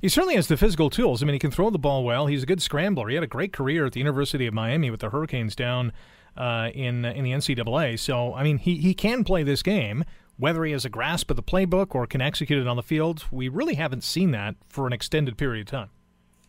He 0.00 0.08
certainly 0.08 0.34
has 0.36 0.48
the 0.48 0.56
physical 0.56 0.90
tools. 0.90 1.22
I 1.22 1.26
mean, 1.26 1.34
he 1.34 1.38
can 1.38 1.50
throw 1.50 1.70
the 1.70 1.78
ball 1.78 2.04
well. 2.04 2.26
He's 2.26 2.42
a 2.42 2.46
good 2.46 2.62
scrambler. 2.62 3.08
He 3.08 3.14
had 3.14 3.24
a 3.24 3.28
great 3.28 3.52
career 3.52 3.86
at 3.86 3.92
the 3.92 4.00
University 4.00 4.46
of 4.46 4.54
Miami 4.54 4.90
with 4.90 5.00
the 5.00 5.10
Hurricanes 5.10 5.54
down 5.54 5.92
uh, 6.36 6.70
in 6.74 7.04
in 7.04 7.24
the 7.24 7.32
NCAA. 7.32 7.98
So, 7.98 8.34
I 8.34 8.42
mean, 8.42 8.58
he 8.58 8.76
he 8.76 8.94
can 8.94 9.24
play 9.24 9.42
this 9.42 9.62
game. 9.62 10.04
Whether 10.36 10.64
he 10.64 10.72
has 10.72 10.84
a 10.84 10.88
grasp 10.88 11.30
of 11.30 11.36
the 11.36 11.44
playbook 11.44 11.94
or 11.94 12.08
can 12.08 12.20
execute 12.20 12.60
it 12.60 12.66
on 12.66 12.74
the 12.74 12.82
field, 12.82 13.24
we 13.30 13.48
really 13.48 13.74
haven't 13.74 14.02
seen 14.02 14.32
that 14.32 14.56
for 14.68 14.86
an 14.88 14.92
extended 14.92 15.38
period 15.38 15.68
of 15.68 15.70
time. 15.70 15.90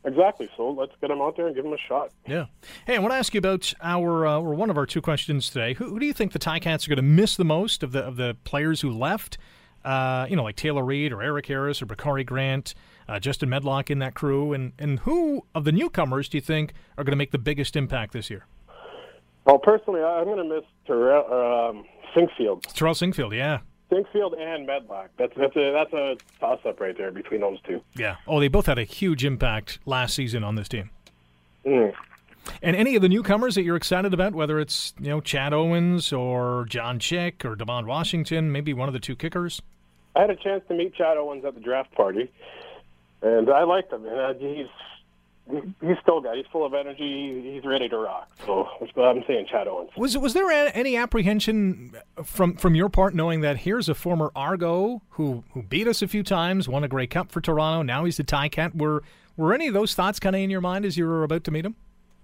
Exactly. 0.06 0.50
So 0.56 0.69
let's 0.69 0.93
get 1.02 1.10
him 1.10 1.19
out 1.19 1.36
there 1.36 1.48
and 1.48 1.56
give 1.56 1.65
him 1.65 1.74
a 1.74 1.78
shot. 1.78 2.12
Yeah. 2.28 2.45
Hey, 2.86 2.95
I 2.95 3.00
want 3.00 3.12
to 3.12 3.17
ask 3.17 3.34
you 3.34 3.39
about 3.39 3.74
our 3.82 4.28
uh, 4.28 4.38
or 4.38 4.54
one 4.54 4.69
of 4.69 4.78
our 4.78 4.86
two 4.86 5.02
questions 5.02 5.50
today. 5.50 5.74
Who, 5.74 5.86
who 5.86 6.00
do 6.00 6.06
you 6.06 6.13
think 6.13 6.32
the 6.32 6.39
Ticats 6.39 6.86
are 6.86 6.89
going 6.89 6.98
to 6.98 7.02
miss 7.02 7.36
the 7.36 7.45
most 7.45 7.82
of 7.82 7.91
the 7.91 8.04
of 8.04 8.15
the 8.15 8.38
players 8.43 8.82
who 8.82 8.91
left? 8.91 9.38
Uh, 9.84 10.26
you 10.30 10.36
know, 10.36 10.43
like 10.43 10.56
Taylor 10.56 10.84
Reed 10.84 11.12
or 11.12 11.21
Eric 11.21 11.48
Harris 11.48 11.82
or 11.82 11.86
Bakari 11.86 12.24
Grant, 12.24 12.74
uh, 13.08 13.20
Justin 13.20 13.50
Medlock 13.50 13.89
in 13.89 14.00
that 14.00 14.13
crew, 14.13 14.54
and 14.54 14.74
and 14.80 15.00
who 15.00 15.46
of 15.54 15.63
the 15.63 15.72
newcomers 15.72 16.30
do 16.30 16.38
you 16.38 16.41
think 16.41 16.74
are 16.98 17.04
going 17.04 17.12
to 17.12 17.18
make 17.18 17.32
the 17.32 17.38
biggest 17.38 17.76
impact 17.76 18.13
this 18.13 18.30
year? 18.30 18.46
Well, 19.46 19.60
personally, 19.60 20.02
I'm 20.02 20.26
going 20.26 20.38
to 20.38 20.56
miss 20.56 20.63
Terrell 20.88 21.70
um, 21.70 21.86
Sinkfield. 22.15 22.63
Terrell 22.74 22.96
Sinkfield, 22.96 23.34
yeah. 23.34 23.60
Sinkfield 23.91 24.34
and 24.39 24.65
Medlock. 24.65 25.10
That's 25.18 25.34
that's 25.38 25.56
a 25.56 25.72
that's 25.72 25.94
a 25.94 26.18
toss 26.39 26.60
up 26.65 26.80
right 26.80 26.98
there 26.98 27.12
between 27.12 27.41
those 27.41 27.60
two. 27.62 27.82
Yeah. 27.96 28.15
Oh, 28.28 28.39
they 28.39 28.48
both 28.48 28.65
had 28.65 28.80
a 28.80 28.84
huge 28.84 29.24
impact 29.24 29.80
last 29.86 30.15
season 30.15 30.44
on 30.44 30.56
this 30.56 30.68
team. 30.68 30.89
Mm. 31.65 31.94
And 32.62 32.76
any 32.76 32.96
of 32.96 33.02
the 33.02 33.10
newcomers 33.10 33.56
that 33.56 33.63
you're 33.63 33.76
excited 33.76 34.13
about, 34.13 34.34
whether 34.34 34.60
it's 34.60 34.94
you 35.00 35.10
know 35.10 35.22
Chad 35.22 35.54
Owens 35.54 36.12
or 36.12 36.65
John 36.68 37.00
Chick 37.00 37.46
or 37.46 37.56
Devon 37.56 37.86
Washington, 37.86 38.52
maybe 38.52 38.74
one 38.74 38.89
of 38.89 38.94
the 38.94 39.00
two 39.00 39.15
kickers. 39.15 39.62
I 40.15 40.22
had 40.22 40.30
a 40.30 40.36
chance 40.36 40.63
to 40.70 40.74
meet 40.74 40.96
Chad 40.96 41.18
Owens 41.18 41.44
at 41.46 41.56
the 41.56 41.60
draft 41.60 41.91
party, 41.94 42.32
and 43.25 43.49
I 43.49 43.63
liked 43.63 43.91
him. 43.91 44.05
And 44.05 44.19
uh, 44.19 44.33
he's 44.35 44.67
he's 45.81 45.97
still 46.01 46.21
got. 46.21 46.35
He's 46.35 46.45
full 46.51 46.65
of 46.65 46.73
energy. 46.73 47.53
He's 47.53 47.65
ready 47.65 47.89
to 47.89 47.97
rock. 47.97 48.29
So 48.45 48.67
I'm 48.97 49.23
saying 49.27 49.47
Chad 49.49 49.67
Owens. 49.67 49.91
Was 49.97 50.17
was 50.17 50.33
there 50.33 50.49
any 50.51 50.95
apprehension 50.95 51.95
from 52.23 52.55
from 52.55 52.75
your 52.75 52.89
part, 52.89 53.15
knowing 53.15 53.41
that 53.41 53.57
here's 53.57 53.89
a 53.89 53.95
former 53.95 54.31
Argo 54.35 55.01
who 55.11 55.43
who 55.51 55.63
beat 55.63 55.88
us 55.88 56.01
a 56.01 56.07
few 56.07 56.23
times, 56.23 56.69
won 56.69 56.83
a 56.83 56.88
Grey 56.88 57.07
Cup 57.07 57.31
for 57.31 57.41
Toronto. 57.41 57.81
Now 57.81 58.05
he's 58.05 58.17
the 58.17 58.23
Ticat. 58.23 58.75
Were 58.75 59.03
were 59.38 59.53
any 59.53 59.67
of 59.67 59.73
those 59.73 59.93
thoughts 59.93 60.19
kind 60.19 60.35
of 60.35 60.41
in 60.41 60.49
your 60.49 60.61
mind 60.61 60.85
as 60.85 60.97
you 60.97 61.05
were 61.05 61.23
about 61.23 61.43
to 61.45 61.51
meet 61.51 61.65
him? 61.65 61.75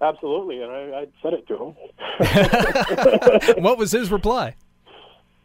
Absolutely, 0.01 0.61
and 0.63 0.71
I, 0.71 1.01
I 1.01 1.07
said 1.21 1.33
it 1.33 1.47
to 1.47 1.57
him. 1.57 1.75
what 3.63 3.77
was 3.77 3.91
his 3.91 4.11
reply? 4.11 4.55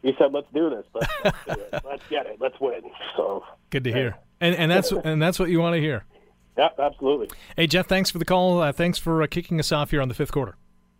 He 0.01 0.13
said, 0.17 0.33
"Let's 0.33 0.47
do 0.53 0.69
this. 0.69 0.85
Let's, 0.93 1.13
let's, 1.23 1.45
do 1.45 1.51
it. 1.51 1.83
let's 1.85 2.03
get 2.09 2.25
it. 2.25 2.37
Let's 2.39 2.59
win." 2.59 2.81
So 3.15 3.43
good 3.69 3.83
to 3.83 3.91
hear, 3.91 4.17
and 4.41 4.55
and 4.55 4.71
that's 4.71 4.91
and 4.91 5.21
that's 5.21 5.39
what 5.39 5.49
you 5.49 5.59
want 5.59 5.75
to 5.75 5.81
hear. 5.81 6.05
Yeah, 6.57 6.69
absolutely. 6.79 7.29
Hey, 7.55 7.67
Jeff, 7.67 7.85
thanks 7.85 8.09
for 8.09 8.17
the 8.17 8.25
call. 8.25 8.59
Uh, 8.59 8.71
thanks 8.71 8.97
for 8.97 9.21
uh, 9.21 9.27
kicking 9.27 9.59
us 9.59 9.71
off 9.71 9.91
here 9.91 10.01
on 10.01 10.07
the 10.07 10.15
fifth 10.15 10.31
quarter. 10.31 10.55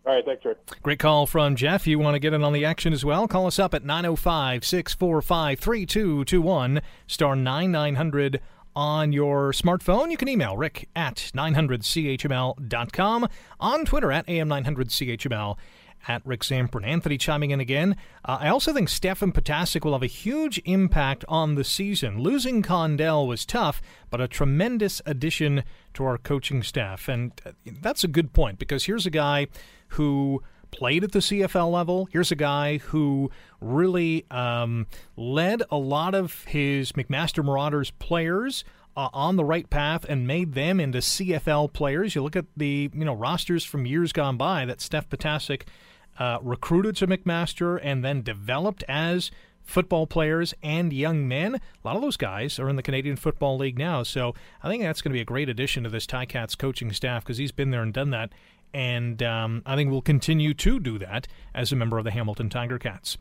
All 0.06 0.14
right, 0.14 0.24
thanks, 0.24 0.44
Rick. 0.44 0.58
Great 0.84 1.00
call 1.00 1.26
from 1.26 1.56
Jeff. 1.56 1.84
You 1.84 1.98
want 1.98 2.14
to 2.14 2.20
get 2.20 2.32
in 2.32 2.44
on 2.44 2.52
the 2.52 2.64
action 2.64 2.92
as 2.92 3.04
well? 3.04 3.26
Call 3.26 3.48
us 3.48 3.58
up 3.58 3.74
at 3.74 3.84
905 3.84 4.64
645 4.64 5.58
3221, 5.58 6.80
star 7.08 7.34
9900 7.34 8.40
on 8.76 9.12
your 9.12 9.50
smartphone. 9.50 10.12
You 10.12 10.16
can 10.16 10.28
email 10.28 10.56
rick 10.56 10.88
at 10.94 11.16
900chml.com, 11.34 13.28
on 13.58 13.84
Twitter 13.84 14.12
at 14.12 14.26
am900chml 14.28 15.56
at 16.08 16.26
Rick 16.26 16.40
Zamperin. 16.40 16.86
Anthony 16.86 17.18
chiming 17.18 17.50
in 17.50 17.60
again. 17.60 17.94
Uh, 18.24 18.38
I 18.40 18.48
also 18.48 18.72
think 18.72 18.88
Stefan 18.88 19.30
Ptaszek 19.30 19.84
will 19.84 19.92
have 19.92 20.02
a 20.02 20.06
huge 20.06 20.60
impact 20.64 21.24
on 21.28 21.54
the 21.54 21.62
season. 21.62 22.18
Losing 22.18 22.62
Condell 22.62 23.26
was 23.26 23.44
tough, 23.44 23.80
but 24.10 24.20
a 24.20 24.26
tremendous 24.26 25.02
addition 25.04 25.62
to 25.94 26.04
our 26.04 26.18
coaching 26.18 26.62
staff. 26.62 27.08
And 27.08 27.32
uh, 27.44 27.52
that's 27.82 28.02
a 28.02 28.08
good 28.08 28.32
point 28.32 28.58
because 28.58 28.86
here's 28.86 29.06
a 29.06 29.10
guy 29.10 29.46
who 29.88 30.42
played 30.70 31.04
at 31.04 31.12
the 31.12 31.20
CFL 31.20 31.70
level. 31.70 32.08
Here's 32.10 32.32
a 32.32 32.36
guy 32.36 32.78
who 32.78 33.30
really 33.60 34.24
um, 34.30 34.86
led 35.16 35.62
a 35.70 35.76
lot 35.76 36.14
of 36.14 36.44
his 36.44 36.92
McMaster 36.92 37.44
Marauders 37.44 37.90
players 37.92 38.64
uh, 38.96 39.08
on 39.12 39.36
the 39.36 39.44
right 39.44 39.70
path 39.70 40.04
and 40.08 40.26
made 40.26 40.54
them 40.54 40.80
into 40.80 40.98
CFL 40.98 41.72
players. 41.72 42.14
You 42.14 42.22
look 42.22 42.34
at 42.34 42.46
the 42.56 42.90
you 42.92 43.04
know 43.04 43.14
rosters 43.14 43.64
from 43.64 43.86
years 43.86 44.12
gone 44.12 44.36
by 44.36 44.64
that 44.64 44.80
Steph 44.80 45.08
Ptaszek 45.08 45.62
uh, 46.18 46.38
recruited 46.42 46.96
to 46.96 47.06
McMaster 47.06 47.78
and 47.82 48.04
then 48.04 48.22
developed 48.22 48.84
as 48.88 49.30
football 49.62 50.06
players 50.06 50.54
and 50.62 50.92
young 50.92 51.28
men. 51.28 51.56
A 51.56 51.60
lot 51.84 51.96
of 51.96 52.02
those 52.02 52.16
guys 52.16 52.58
are 52.58 52.68
in 52.68 52.76
the 52.76 52.82
Canadian 52.82 53.16
Football 53.16 53.58
League 53.58 53.78
now, 53.78 54.02
so 54.02 54.34
I 54.62 54.68
think 54.68 54.82
that's 54.82 55.02
going 55.02 55.12
to 55.12 55.16
be 55.16 55.20
a 55.20 55.26
great 55.26 55.48
addition 55.48 55.84
to 55.84 55.90
this 55.90 56.06
Ticats 56.06 56.56
coaching 56.56 56.92
staff 56.92 57.22
because 57.22 57.38
he's 57.38 57.52
been 57.52 57.70
there 57.70 57.82
and 57.82 57.92
done 57.92 58.10
that, 58.10 58.32
and 58.72 59.22
um, 59.22 59.62
I 59.66 59.76
think 59.76 59.90
we'll 59.90 60.02
continue 60.02 60.54
to 60.54 60.80
do 60.80 60.98
that 60.98 61.28
as 61.54 61.70
a 61.70 61.76
member 61.76 61.98
of 61.98 62.04
the 62.04 62.10
Hamilton 62.10 62.48
Tiger 62.48 62.78
Cats. 62.78 63.18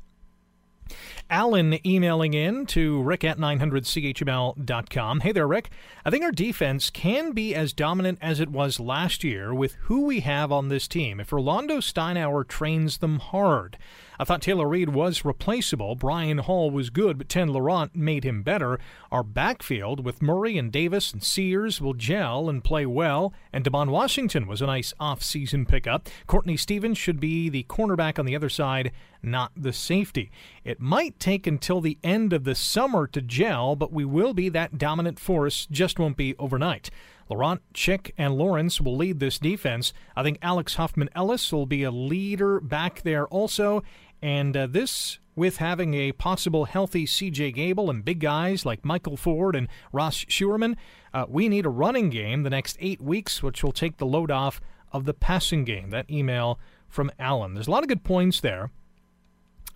Alan 1.30 1.86
emailing 1.86 2.34
in 2.34 2.66
to 2.68 3.02
rick 3.02 3.24
at 3.24 3.38
900chml.com. 3.38 5.20
Hey 5.20 5.32
there, 5.32 5.48
Rick. 5.48 5.70
I 6.06 6.10
think 6.10 6.24
our 6.24 6.32
defense 6.32 6.90
can 6.90 7.32
be 7.32 7.54
as 7.54 7.74
dominant 7.74 8.20
as 8.22 8.40
it 8.40 8.50
was 8.50 8.80
last 8.80 9.24
year 9.24 9.54
with 9.54 9.76
who 9.82 10.06
we 10.06 10.22
have 10.22 10.52
on 10.52 10.70
this 10.70 10.88
team 10.88 11.20
if 11.20 11.32
Orlando 11.34 11.78
Steinauer 11.78 12.48
trains 12.48 12.98
them 12.98 13.20
hard. 13.20 13.78
I 14.20 14.24
thought 14.24 14.42
Taylor 14.42 14.68
Reed 14.68 14.90
was 14.90 15.24
replaceable. 15.24 15.96
Brian 15.96 16.40
Hall 16.40 16.72
was 16.72 16.90
good, 16.90 17.18
but 17.18 17.30
Ted 17.30 17.50
Laurent 17.50 17.96
made 17.96 18.24
him 18.24 18.44
better. 18.44 18.80
Our 19.12 19.24
backfield 19.24 20.04
with 20.04 20.22
Murray 20.22 20.58
and 20.58 20.72
Davis 20.72 21.14
and 21.14 21.24
Sears 21.24 21.80
will 21.80 21.94
gel 21.94 22.50
and 22.50 22.64
play 22.64 22.86
well, 22.86 23.34
and 23.54 23.64
Devon 23.64 23.92
Washington 23.92 24.48
was 24.48 24.62
a 24.62 24.66
nice 24.66 24.94
off-season 25.00 25.66
pickup. 25.66 26.10
Courtney 26.26 26.58
Stephen 26.58 26.94
should 26.94 27.20
be 27.20 27.50
the 27.50 27.64
cornerback 27.64 28.18
on 28.18 28.26
the 28.26 28.36
other 28.36 28.50
side, 28.50 28.92
not 29.22 29.52
the 29.56 29.74
safety. 29.74 30.32
It 30.64 30.80
might 30.80 31.20
take 31.20 31.46
until 31.46 31.82
the 31.82 31.98
end 32.04 32.34
of 32.34 32.44
the 32.44 32.56
summer 32.56 33.08
to 33.08 33.22
gel, 33.22 33.76
but 33.76 33.94
we 33.94 34.06
will 34.06 34.34
be 34.34 34.50
that 34.50 34.78
dominant 34.78 35.20
force, 35.20 35.68
just 35.70 36.00
won't 36.00 36.18
be 36.18 36.36
overnight. 36.40 36.90
Laurent, 37.30 37.62
Chick, 37.74 38.14
and 38.18 38.38
Lawrence 38.38 38.80
will 38.80 38.96
lead 38.96 39.20
this 39.20 39.38
defense. 39.38 39.92
I 40.16 40.24
think 40.24 40.38
Alex 40.42 40.76
Hoffman 40.76 41.10
Ellis 41.14 41.52
will 41.52 41.66
be 41.66 41.84
a 41.84 41.92
leader 41.92 42.62
back 42.62 43.02
there 43.02 43.28
also. 43.28 43.84
And 44.22 44.58
uh, 44.58 44.68
this, 44.68 45.20
with 45.36 45.58
having 45.58 45.94
a 45.94 46.12
possible 46.12 46.66
healthy 46.66 47.06
CJ 47.06 47.54
Gable 47.54 47.90
and 47.90 48.04
big 48.04 48.20
guys 48.20 48.66
like 48.66 48.84
Michael 48.84 49.18
Ford 49.18 49.56
and 49.56 49.68
Ross 49.92 50.26
Scheuerman, 50.26 50.76
uh, 51.14 51.26
we 51.28 51.48
need 51.48 51.66
a 51.66 51.70
running 51.70 52.10
game 52.10 52.44
the 52.44 52.50
next 52.50 52.78
eight 52.80 53.02
weeks, 53.02 53.44
which 53.44 53.64
will 53.64 53.72
take 53.72 53.98
the 53.98 54.06
load 54.06 54.32
off 54.32 54.60
of 54.92 55.06
the 55.06 55.14
passing 55.14 55.64
game. 55.64 55.90
That 55.92 56.10
email 56.10 56.60
from 56.90 57.12
Allen. 57.20 57.54
There's 57.54 57.68
a 57.68 57.72
lot 57.72 57.84
of 57.84 57.90
good 57.90 58.04
points 58.04 58.40
there. 58.40 58.72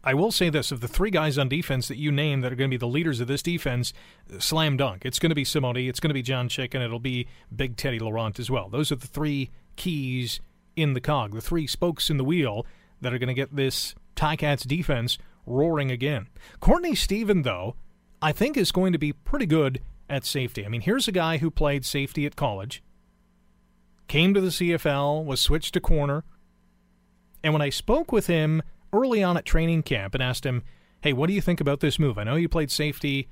I 0.03 0.15
will 0.15 0.31
say 0.31 0.49
this: 0.49 0.71
of 0.71 0.81
the 0.81 0.87
three 0.87 1.11
guys 1.11 1.37
on 1.37 1.47
defense 1.47 1.87
that 1.87 1.97
you 1.97 2.11
name 2.11 2.41
that 2.41 2.51
are 2.51 2.55
going 2.55 2.69
to 2.69 2.73
be 2.73 2.79
the 2.79 2.87
leaders 2.87 3.19
of 3.19 3.27
this 3.27 3.43
defense, 3.43 3.93
slam 4.39 4.77
dunk. 4.77 5.05
It's 5.05 5.19
going 5.19 5.29
to 5.29 5.35
be 5.35 5.43
Simoni, 5.43 5.87
it's 5.87 5.99
going 5.99 6.09
to 6.09 6.15
be 6.15 6.23
John 6.23 6.49
Chick, 6.49 6.73
and 6.73 6.83
it'll 6.83 6.99
be 6.99 7.27
Big 7.55 7.77
Teddy 7.77 7.99
Laurent 7.99 8.39
as 8.39 8.49
well. 8.49 8.67
Those 8.67 8.91
are 8.91 8.95
the 8.95 9.05
three 9.05 9.51
keys 9.75 10.39
in 10.75 10.93
the 10.93 11.01
cog, 11.01 11.33
the 11.33 11.41
three 11.41 11.67
spokes 11.67 12.09
in 12.09 12.17
the 12.17 12.23
wheel 12.23 12.65
that 13.01 13.13
are 13.13 13.19
going 13.19 13.27
to 13.27 13.35
get 13.35 13.55
this 13.55 13.93
Ticats 14.15 14.67
defense 14.67 15.17
roaring 15.45 15.91
again. 15.91 16.27
Courtney 16.59 16.95
Stephen, 16.95 17.41
though, 17.41 17.75
I 18.21 18.31
think 18.31 18.57
is 18.57 18.71
going 18.71 18.93
to 18.93 18.99
be 18.99 19.13
pretty 19.13 19.45
good 19.45 19.81
at 20.09 20.25
safety. 20.25 20.65
I 20.65 20.69
mean, 20.69 20.81
here's 20.81 21.07
a 21.07 21.11
guy 21.11 21.37
who 21.37 21.49
played 21.49 21.85
safety 21.85 22.25
at 22.25 22.35
college, 22.35 22.83
came 24.07 24.33
to 24.33 24.41
the 24.41 24.49
CFL, 24.49 25.23
was 25.23 25.39
switched 25.39 25.73
to 25.73 25.79
corner, 25.79 26.23
and 27.43 27.53
when 27.53 27.61
I 27.61 27.69
spoke 27.69 28.11
with 28.11 28.27
him 28.27 28.61
early 28.93 29.23
on 29.23 29.37
at 29.37 29.45
training 29.45 29.83
camp 29.83 30.13
and 30.13 30.21
asked 30.21 30.45
him, 30.45 30.63
"Hey, 31.01 31.13
what 31.13 31.27
do 31.27 31.33
you 31.33 31.41
think 31.41 31.61
about 31.61 31.79
this 31.79 31.97
move? 31.97 32.17
I 32.17 32.23
know 32.23 32.35
you 32.35 32.49
played 32.49 32.69
safety 32.69 33.29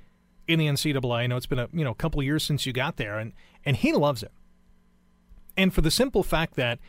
in 0.47 0.57
the 0.57 0.67
NCAA. 0.67 1.19
I 1.19 1.27
know 1.27 1.37
it's 1.37 1.45
been 1.45 1.59
a 1.59 1.69
you 1.71 1.83
know 1.83 1.93
couple 1.93 2.23
years 2.23 2.43
since 2.43 2.65
you 2.65 2.73
got 2.73 2.97
there, 2.97 3.19
and 3.19 3.33
and 3.65 3.75
he 3.75 3.91
loves 3.93 4.23
it. 4.23 4.31
And 5.55 5.73
for 5.73 5.81
the 5.81 5.91
simple 5.91 6.23
fact 6.23 6.55
that 6.55 6.79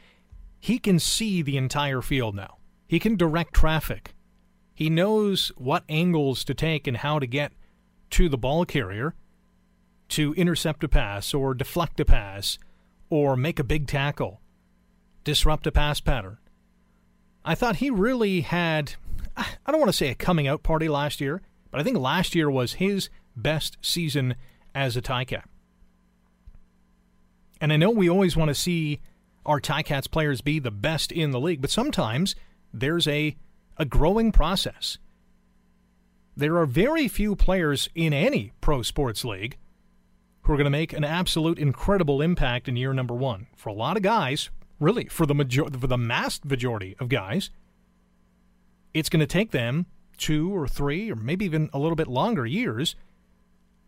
he 0.61 0.79
can 0.79 0.99
see 0.99 1.43
the 1.43 1.57
entire 1.57 2.03
field 2.03 2.35
now. 2.35 2.59
He 2.91 2.99
can 2.99 3.15
direct 3.15 3.55
traffic. 3.55 4.15
He 4.75 4.91
knows 4.91 5.53
what 5.57 5.85
angles 5.89 6.43
to 6.43 6.55
take 6.55 6.89
and 6.89 6.97
how 6.97 7.21
to 7.21 7.27
get 7.29 7.53
to 8.11 8.29
the 8.29 8.37
ball 8.37 8.65
carrier 8.65 9.15
to 10.09 10.35
intercept 10.35 10.83
a 10.83 10.89
pass 10.89 11.33
or 11.33 11.55
deflect 11.55 12.01
a 12.01 12.05
pass 12.05 12.59
or 13.09 13.37
make 13.37 13.61
a 13.61 13.65
big 13.65 13.87
tackle, 13.87 14.41
disrupt 15.23 15.69
a 15.69 15.71
pass 15.71 16.01
pattern. 16.01 16.39
I 17.45 17.55
thought 17.55 17.77
he 17.77 17.91
really 17.91 18.41
had, 18.41 18.95
I 19.37 19.47
don't 19.69 19.79
want 19.79 19.91
to 19.91 19.97
say 19.97 20.09
a 20.09 20.17
coming 20.17 20.49
out 20.49 20.65
party 20.65 20.89
last 20.89 21.21
year, 21.21 21.43
but 21.71 21.81
I 21.81 21.85
think 21.85 21.97
last 21.97 22.35
year 22.35 22.51
was 22.51 22.73
his 22.73 23.09
best 23.37 23.79
season 23.83 24.35
as 24.75 24.97
a 24.97 25.01
Ticat. 25.01 25.45
And 27.61 27.73
I 27.73 27.77
know 27.77 27.91
we 27.91 28.11
always 28.11 28.37
want 28.37 28.49
to 28.49 28.55
see 28.57 29.01
our 29.47 29.61
Ticats 29.61 30.11
players 30.11 30.41
be 30.41 30.59
the 30.59 30.73
best 30.73 31.13
in 31.13 31.31
the 31.31 31.39
league, 31.39 31.61
but 31.61 31.71
sometimes 31.71 32.35
there's 32.73 33.07
a, 33.09 33.37
a 33.77 33.85
growing 33.85 34.33
process. 34.33 34.99
There 36.37 36.57
are 36.57 36.67
very 36.67 37.09
few 37.09 37.37
players 37.37 37.89
in 37.95 38.13
any 38.13 38.53
pro 38.61 38.83
sports 38.83 39.25
league 39.25 39.57
who 40.43 40.53
are 40.53 40.57
going 40.57 40.65
to 40.65 40.71
make 40.71 40.93
an 40.93 41.05
absolute 41.05 41.59
incredible 41.59 42.23
impact 42.23 42.69
in 42.69 42.77
year 42.77 42.93
number 42.93 43.15
one. 43.15 43.47
For 43.57 43.69
a 43.69 43.75
lot 43.75 43.97
of 43.97 44.03
guys, 44.03 44.51
really, 44.79 45.07
for 45.07 45.27
the 45.27 45.35
major- 45.35 45.67
for 45.67 45.87
the 45.87 45.99
mass 45.99 46.41
majority 46.45 46.97
of 46.99 47.09
guys, 47.09 47.51
it's 48.95 49.09
going 49.09 49.21
to 49.21 49.27
take 49.27 49.51
them 49.51 49.87
two 50.17 50.55
or 50.55 50.67
three 50.67 51.11
or 51.11 51.17
maybe 51.17 51.45
even 51.45 51.71
a 51.73 51.79
little 51.79 51.97
bit 51.97 52.09
longer 52.09 52.47
years 52.47 52.95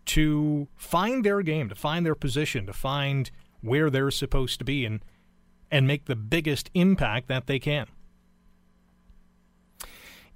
to 0.04 0.68
find 0.76 1.24
their 1.24 1.42
game, 1.42 1.68
to 1.68 1.74
find 1.74 2.04
their 2.04 2.14
position, 2.14 2.66
to 2.66 2.72
find 2.72 3.30
where 3.60 3.90
they're 3.90 4.10
supposed 4.10 4.58
to 4.58 4.64
be 4.64 4.84
and 4.84 5.04
and 5.70 5.86
make 5.86 6.04
the 6.04 6.16
biggest 6.16 6.70
impact 6.74 7.28
that 7.28 7.46
they 7.46 7.58
can. 7.58 7.86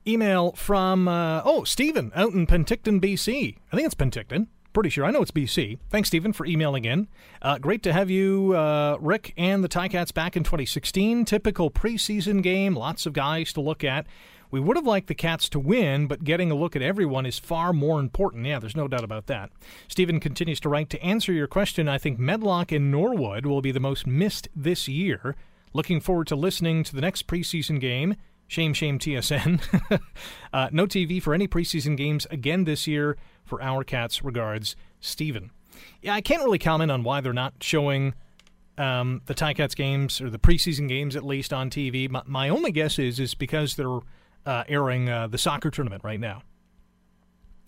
Email 0.07 0.53
from 0.53 1.09
uh, 1.09 1.43
oh 1.45 1.65
Stephen 1.65 2.13
out 2.15 2.33
in 2.33 2.47
Penticton, 2.47 3.01
BC. 3.01 3.57
I 3.73 3.77
think 3.77 3.87
it's 3.87 3.95
Penticton. 3.95 4.47
Pretty 4.73 4.91
sure 4.91 5.05
I 5.05 5.11
know 5.11 5.23
it's 5.23 5.31
BC. 5.31 5.79
Thanks, 5.89 6.09
Stephen, 6.09 6.35
for 6.35 6.45
emailing 6.45 6.85
in. 6.85 7.09
Uh, 7.41 7.57
great 7.59 7.83
to 7.85 7.95
have 7.95 8.11
you, 8.11 8.53
uh, 8.55 8.99
Rick, 9.01 9.33
and 9.37 9.65
the 9.65 9.71
Ticats 9.71 10.13
back 10.13 10.37
in 10.37 10.45
2016. 10.45 11.25
Typical 11.25 11.71
preseason 11.71 12.43
game, 12.43 12.77
lots 12.77 13.07
of 13.07 13.15
guys 13.15 13.55
to 13.55 13.63
look 13.63 13.83
at. 13.83 14.07
We 14.51 14.61
would 14.61 14.77
have 14.77 14.87
liked 14.87 15.09
the 15.09 15.15
Cats 15.15 15.49
to 15.51 15.59
win, 15.59 16.07
but 16.07 16.25
getting 16.25 16.51
a 16.51 16.55
look 16.55 16.77
at 16.77 16.83
everyone 16.83 17.27
is 17.27 17.39
far 17.39 17.73
more 17.73 17.99
important. 17.99 18.47
Yeah, 18.47 18.59
there's 18.59 18.77
no 18.77 18.87
doubt 18.87 19.03
about 19.03 19.27
that. 19.27 19.51
Stephen 19.89 20.21
continues 20.21 20.61
to 20.61 20.69
write 20.69 20.91
To 20.91 21.03
answer 21.03 21.33
your 21.33 21.47
question, 21.49 21.89
I 21.89 21.99
think 21.99 22.19
Medlock 22.19 22.71
and 22.71 22.91
Norwood 22.91 23.47
will 23.47 23.63
be 23.63 23.73
the 23.73 23.81
most 23.81 24.07
missed 24.07 24.49
this 24.55 24.89
year. 24.89 25.35
Looking 25.73 26.01
forward 26.01 26.27
to 26.29 26.37
listening 26.37 26.85
to 26.85 26.95
the 26.95 27.01
next 27.01 27.27
preseason 27.27 27.81
game. 27.81 28.15
Shame, 28.49 28.75
shame, 28.75 28.99
TSN. 28.99 30.01
uh, 30.53 30.69
no 30.73 30.87
TV 30.87 31.21
for 31.21 31.35
any 31.35 31.49
preseason 31.49 31.97
games 31.97 32.27
again 32.31 32.65
this 32.65 32.87
year 32.87 33.17
for 33.45 33.61
our 33.61 33.83
Cats. 33.83 34.23
Regards, 34.23 34.77
Stephen. 35.01 35.51
Yeah, 36.01 36.15
I 36.15 36.21
can't 36.21 36.43
really 36.43 36.59
comment 36.59 36.91
on 36.91 37.03
why 37.03 37.21
they're 37.21 37.33
not 37.33 37.55
showing 37.61 38.15
um, 38.79 39.23
the 39.27 39.35
Ticats 39.35 39.75
games 39.75 40.21
or 40.21 40.31
the 40.31 40.39
preseason 40.39 40.89
games 40.89 41.17
at 41.17 41.25
least 41.25 41.53
on 41.53 41.71
TV. 41.71 42.09
My, 42.09 42.23
my 42.27 42.49
only 42.49 42.71
guess 42.71 42.99
is 42.99 43.19
is 43.19 43.35
because 43.35 43.77
they're 43.77 43.99
uh, 44.45 44.65
airing 44.69 45.09
uh, 45.09 45.27
the 45.27 45.39
soccer 45.39 45.71
tournament 45.71 46.05
right 46.05 46.21
now. 46.21 46.43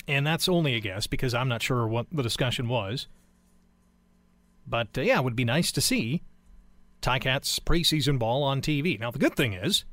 And 0.06 0.26
that's 0.26 0.48
only 0.48 0.74
a 0.74 0.80
guess 0.80 1.06
because 1.06 1.34
I'm 1.34 1.48
not 1.48 1.62
sure 1.62 1.86
what 1.86 2.06
the 2.10 2.22
discussion 2.22 2.68
was. 2.68 3.08
But 4.66 4.96
uh, 4.96 5.02
yeah, 5.02 5.18
it 5.18 5.24
would 5.24 5.36
be 5.36 5.44
nice 5.44 5.72
to 5.72 5.80
see 5.80 6.22
Ticats 7.02 7.60
preseason 7.60 8.18
ball 8.18 8.42
on 8.42 8.62
TV. 8.62 8.98
Now, 8.98 9.10
the 9.10 9.18
good 9.18 9.36
thing 9.36 9.52
is, 9.52 9.84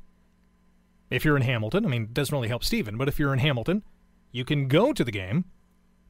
if 1.10 1.24
you're 1.24 1.36
in 1.36 1.42
Hamilton, 1.42 1.84
I 1.84 1.88
mean, 1.88 2.02
it 2.02 2.14
doesn't 2.14 2.34
really 2.34 2.48
help 2.48 2.64
Stephen, 2.64 2.96
but 2.96 3.08
if 3.08 3.18
you're 3.18 3.32
in 3.32 3.38
Hamilton, 3.38 3.82
you 4.32 4.44
can 4.44 4.68
go 4.68 4.92
to 4.92 5.04
the 5.04 5.12
game 5.12 5.44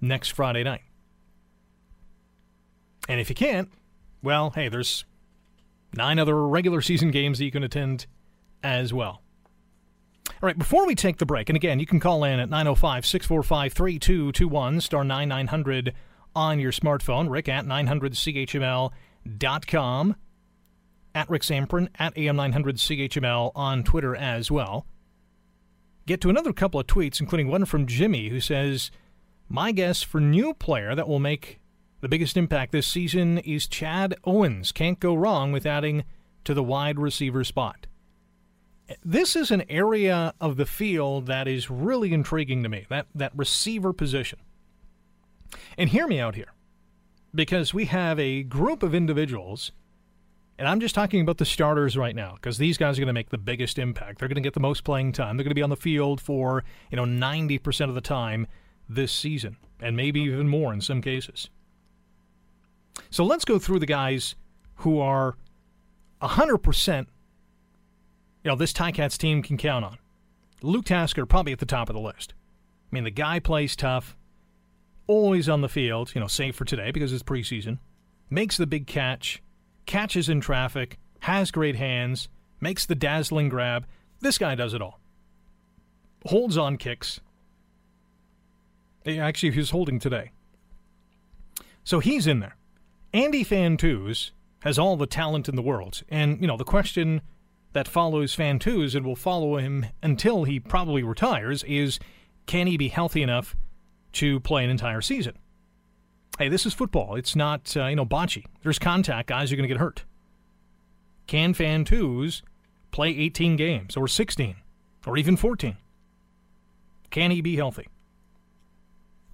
next 0.00 0.30
Friday 0.30 0.64
night. 0.64 0.82
And 3.08 3.20
if 3.20 3.28
you 3.28 3.34
can't, 3.34 3.70
well, 4.22 4.50
hey, 4.50 4.68
there's 4.68 5.04
nine 5.94 6.18
other 6.18 6.46
regular 6.46 6.80
season 6.80 7.10
games 7.10 7.38
that 7.38 7.44
you 7.44 7.50
can 7.50 7.62
attend 7.62 8.06
as 8.62 8.92
well. 8.92 9.22
All 10.28 10.34
right, 10.42 10.58
before 10.58 10.86
we 10.86 10.94
take 10.94 11.18
the 11.18 11.26
break, 11.26 11.48
and 11.48 11.56
again, 11.56 11.80
you 11.80 11.86
can 11.86 12.00
call 12.00 12.24
in 12.24 12.40
at 12.40 12.50
905 12.50 13.06
645 13.06 13.72
3221, 13.72 14.80
star 14.80 15.04
9900 15.04 15.94
on 16.34 16.60
your 16.60 16.72
smartphone, 16.72 17.30
rick 17.30 17.48
at 17.48 17.64
900chml.com, 17.64 20.16
at 21.16 21.28
Rick 21.28 21.42
Zamperin, 21.42 21.88
at 21.98 22.14
AM900CHML 22.14 23.50
on 23.56 23.82
Twitter 23.82 24.14
as 24.14 24.50
well. 24.50 24.86
Get 26.06 26.20
to 26.20 26.30
another 26.30 26.52
couple 26.52 26.78
of 26.78 26.86
tweets, 26.86 27.20
including 27.20 27.48
one 27.48 27.64
from 27.64 27.86
Jimmy, 27.86 28.28
who 28.28 28.38
says, 28.38 28.90
My 29.48 29.72
guess 29.72 30.02
for 30.02 30.20
new 30.20 30.54
player 30.54 30.94
that 30.94 31.08
will 31.08 31.18
make 31.18 31.58
the 32.00 32.08
biggest 32.08 32.36
impact 32.36 32.70
this 32.70 32.86
season 32.86 33.38
is 33.38 33.66
Chad 33.66 34.14
Owens. 34.24 34.70
Can't 34.70 35.00
go 35.00 35.14
wrong 35.14 35.50
with 35.50 35.66
adding 35.66 36.04
to 36.44 36.54
the 36.54 36.62
wide 36.62 37.00
receiver 37.00 37.42
spot 37.42 37.86
this 39.04 39.34
is 39.34 39.50
an 39.50 39.64
area 39.68 40.32
of 40.40 40.56
the 40.56 40.66
field 40.66 41.26
that 41.26 41.48
is 41.48 41.70
really 41.70 42.12
intriguing 42.12 42.62
to 42.62 42.68
me 42.68 42.86
that, 42.88 43.06
that 43.14 43.32
receiver 43.34 43.92
position. 43.92 44.38
And 45.76 45.90
hear 45.90 46.06
me 46.06 46.20
out 46.20 46.34
here, 46.34 46.52
because 47.34 47.72
we 47.72 47.86
have 47.86 48.18
a 48.18 48.42
group 48.42 48.82
of 48.82 48.94
individuals, 48.94 49.72
and 50.58 50.68
I'm 50.68 50.80
just 50.80 50.94
talking 50.94 51.20
about 51.20 51.38
the 51.38 51.44
starters 51.44 51.96
right 51.96 52.14
now, 52.14 52.34
because 52.34 52.58
these 52.58 52.78
guys 52.78 52.98
are 52.98 53.00
going 53.00 53.08
to 53.08 53.12
make 53.12 53.30
the 53.30 53.38
biggest 53.38 53.78
impact. 53.78 54.18
They're 54.18 54.28
going 54.28 54.36
to 54.36 54.42
get 54.42 54.54
the 54.54 54.60
most 54.60 54.84
playing 54.84 55.12
time. 55.12 55.36
They're 55.36 55.44
going 55.44 55.50
to 55.50 55.54
be 55.54 55.62
on 55.62 55.70
the 55.70 55.76
field 55.76 56.20
for 56.20 56.64
you 56.90 56.96
know 56.96 57.04
90% 57.04 57.88
of 57.88 57.94
the 57.94 58.00
time 58.00 58.46
this 58.88 59.12
season, 59.12 59.56
and 59.80 59.96
maybe 59.96 60.20
even 60.22 60.48
more 60.48 60.72
in 60.72 60.80
some 60.80 61.00
cases. 61.02 61.50
So 63.10 63.24
let's 63.24 63.44
go 63.44 63.58
through 63.58 63.80
the 63.80 63.86
guys 63.86 64.34
who 64.76 65.00
are 65.00 65.36
100% 66.22 67.06
you 68.46 68.52
know, 68.52 68.56
this 68.56 68.72
Ticats 68.72 69.18
team 69.18 69.42
can 69.42 69.56
count 69.56 69.84
on. 69.84 69.98
Luke 70.62 70.84
Tasker 70.84 71.26
probably 71.26 71.52
at 71.52 71.58
the 71.58 71.66
top 71.66 71.88
of 71.88 71.94
the 71.94 72.00
list. 72.00 72.32
I 72.32 72.94
mean, 72.94 73.02
the 73.02 73.10
guy 73.10 73.40
plays 73.40 73.74
tough, 73.74 74.16
always 75.08 75.48
on 75.48 75.62
the 75.62 75.68
field, 75.68 76.14
you 76.14 76.20
know, 76.20 76.28
save 76.28 76.54
for 76.54 76.64
today 76.64 76.92
because 76.92 77.12
it's 77.12 77.24
preseason, 77.24 77.80
makes 78.30 78.56
the 78.56 78.64
big 78.64 78.86
catch, 78.86 79.42
catches 79.86 80.28
in 80.28 80.40
traffic, 80.40 80.98
has 81.20 81.50
great 81.50 81.76
hands, 81.76 82.28
makes 82.60 82.86
the 82.86 82.94
dazzling 82.94 83.48
grab. 83.48 83.86
This 84.20 84.38
guy 84.38 84.54
does 84.54 84.74
it 84.74 84.82
all. 84.82 85.00
Holds 86.26 86.58
on 86.58 86.76
kicks. 86.76 87.20
Eh, 89.04 89.18
actually, 89.18 89.52
he 89.52 89.58
was 89.58 89.70
holding 89.70 89.98
today. 89.98 90.32
So 91.84 92.00
he's 92.00 92.26
in 92.26 92.40
there. 92.40 92.56
Andy 93.12 93.44
Fantuz 93.44 94.32
has 94.60 94.78
all 94.78 94.96
the 94.96 95.06
talent 95.06 95.48
in 95.48 95.54
the 95.54 95.62
world. 95.62 96.02
And, 96.08 96.40
you 96.40 96.46
know, 96.46 96.56
the 96.56 96.64
question 96.64 97.22
that 97.72 97.86
follows 97.86 98.34
Fantuz 98.34 98.94
and 98.94 99.06
will 99.06 99.16
follow 99.16 99.56
him 99.56 99.86
until 100.02 100.44
he 100.44 100.58
probably 100.58 101.02
retires 101.02 101.62
is 101.64 102.00
can 102.46 102.66
he 102.66 102.76
be 102.76 102.88
healthy 102.88 103.22
enough 103.22 103.54
to 104.14 104.40
play 104.40 104.64
an 104.64 104.70
entire 104.70 105.00
season? 105.00 105.34
Hey, 106.38 106.48
this 106.48 106.66
is 106.66 106.74
football. 106.74 107.16
It's 107.16 107.34
not, 107.34 107.74
uh, 107.76 107.86
you 107.86 107.96
know, 107.96 108.04
bocce. 108.04 108.44
There's 108.62 108.78
contact. 108.78 109.28
Guys 109.28 109.50
are 109.50 109.56
going 109.56 109.68
to 109.68 109.72
get 109.74 109.80
hurt. 109.80 110.04
Can 111.26 111.54
Fantuz 111.54 112.42
play 112.90 113.08
18 113.08 113.56
games 113.56 113.96
or 113.96 114.06
16 114.06 114.56
or 115.06 115.16
even 115.16 115.36
14? 115.36 115.76
Can 117.10 117.30
he 117.30 117.40
be 117.40 117.56
healthy? 117.56 117.88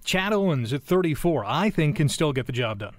Chad 0.05 0.33
Owens 0.33 0.73
at 0.73 0.83
34, 0.83 1.43
I 1.45 1.69
think, 1.69 1.97
can 1.97 2.09
still 2.09 2.33
get 2.33 2.45
the 2.45 2.51
job 2.51 2.79
done. 2.79 2.95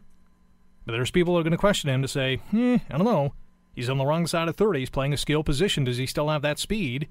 But 0.84 0.92
there's 0.92 1.10
people 1.10 1.34
who 1.34 1.40
are 1.40 1.42
going 1.42 1.52
to 1.52 1.58
question 1.58 1.88
him 1.88 2.02
to 2.02 2.08
say, 2.08 2.36
hmm, 2.50 2.76
I 2.90 2.98
don't 2.98 3.06
know. 3.06 3.32
He's 3.74 3.88
on 3.88 3.98
the 3.98 4.06
wrong 4.06 4.26
side 4.26 4.48
of 4.48 4.56
30. 4.56 4.80
He's 4.80 4.90
playing 4.90 5.12
a 5.12 5.18
skill 5.18 5.42
position. 5.42 5.84
Does 5.84 5.96
he 5.96 6.06
still 6.06 6.28
have 6.28 6.42
that 6.42 6.58
speed 6.58 7.08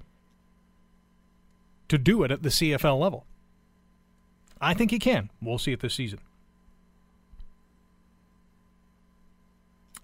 to 1.88 1.98
do 1.98 2.22
it 2.22 2.30
at 2.30 2.42
the 2.42 2.48
CFL 2.48 2.98
level? 2.98 3.26
I 4.60 4.74
think 4.74 4.90
he 4.90 4.98
can. 4.98 5.30
We'll 5.42 5.58
see 5.58 5.72
it 5.72 5.80
this 5.80 5.94
season. 5.94 6.20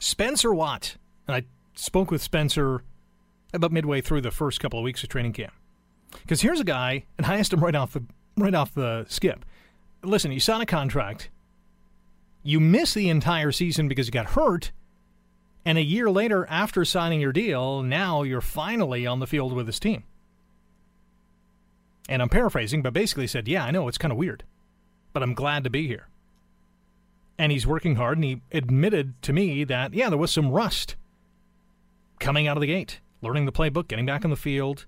Spencer 0.00 0.52
Watt. 0.52 0.96
And 1.28 1.36
I 1.36 1.44
spoke 1.74 2.10
with 2.10 2.20
Spencer 2.20 2.82
about 3.52 3.70
midway 3.70 4.00
through 4.00 4.22
the 4.22 4.32
first 4.32 4.58
couple 4.58 4.80
of 4.80 4.84
weeks 4.84 5.04
of 5.04 5.08
training 5.08 5.34
camp. 5.34 5.52
Because 6.22 6.40
here's 6.40 6.58
a 6.58 6.64
guy, 6.64 7.04
and 7.16 7.26
I 7.26 7.38
asked 7.38 7.52
him 7.52 7.60
right 7.60 7.74
off 7.76 7.92
the 7.92 8.02
right 8.36 8.54
off 8.54 8.74
the 8.74 9.06
skip. 9.08 9.44
Listen, 10.02 10.32
you 10.32 10.40
sign 10.40 10.60
a 10.60 10.66
contract. 10.66 11.30
You 12.42 12.58
miss 12.58 12.94
the 12.94 13.08
entire 13.08 13.52
season 13.52 13.86
because 13.86 14.08
you 14.08 14.12
got 14.12 14.30
hurt 14.30 14.72
and 15.64 15.76
a 15.76 15.82
year 15.82 16.10
later, 16.10 16.46
after 16.48 16.84
signing 16.84 17.20
your 17.20 17.32
deal, 17.32 17.82
now 17.82 18.22
you're 18.22 18.40
finally 18.40 19.06
on 19.06 19.20
the 19.20 19.26
field 19.26 19.52
with 19.52 19.66
this 19.66 19.78
team. 19.78 20.04
And 22.08 22.22
I'm 22.22 22.28
paraphrasing, 22.28 22.82
but 22.82 22.92
basically 22.92 23.26
said, 23.26 23.46
Yeah, 23.46 23.64
I 23.64 23.70
know, 23.70 23.86
it's 23.86 23.98
kind 23.98 24.12
of 24.12 24.18
weird, 24.18 24.44
but 25.12 25.22
I'm 25.22 25.34
glad 25.34 25.64
to 25.64 25.70
be 25.70 25.86
here. 25.86 26.08
And 27.40 27.50
he's 27.50 27.66
working 27.66 27.96
hard, 27.96 28.18
and 28.18 28.24
he 28.24 28.42
admitted 28.53 29.14
to 29.22 29.33
me 29.33 29.64
that, 29.64 29.94
yeah, 29.94 30.11
there 30.11 30.18
was 30.18 30.31
some 30.31 30.50
rust 30.50 30.94
coming 32.18 32.46
out 32.46 32.59
of 32.59 32.61
the 32.61 32.66
gate, 32.66 33.00
learning 33.22 33.46
the 33.46 33.53
playbook, 33.53 33.88
getting 33.88 34.05
back 34.05 34.26
on 34.26 34.31
the 34.31 34.37
field, 34.37 34.85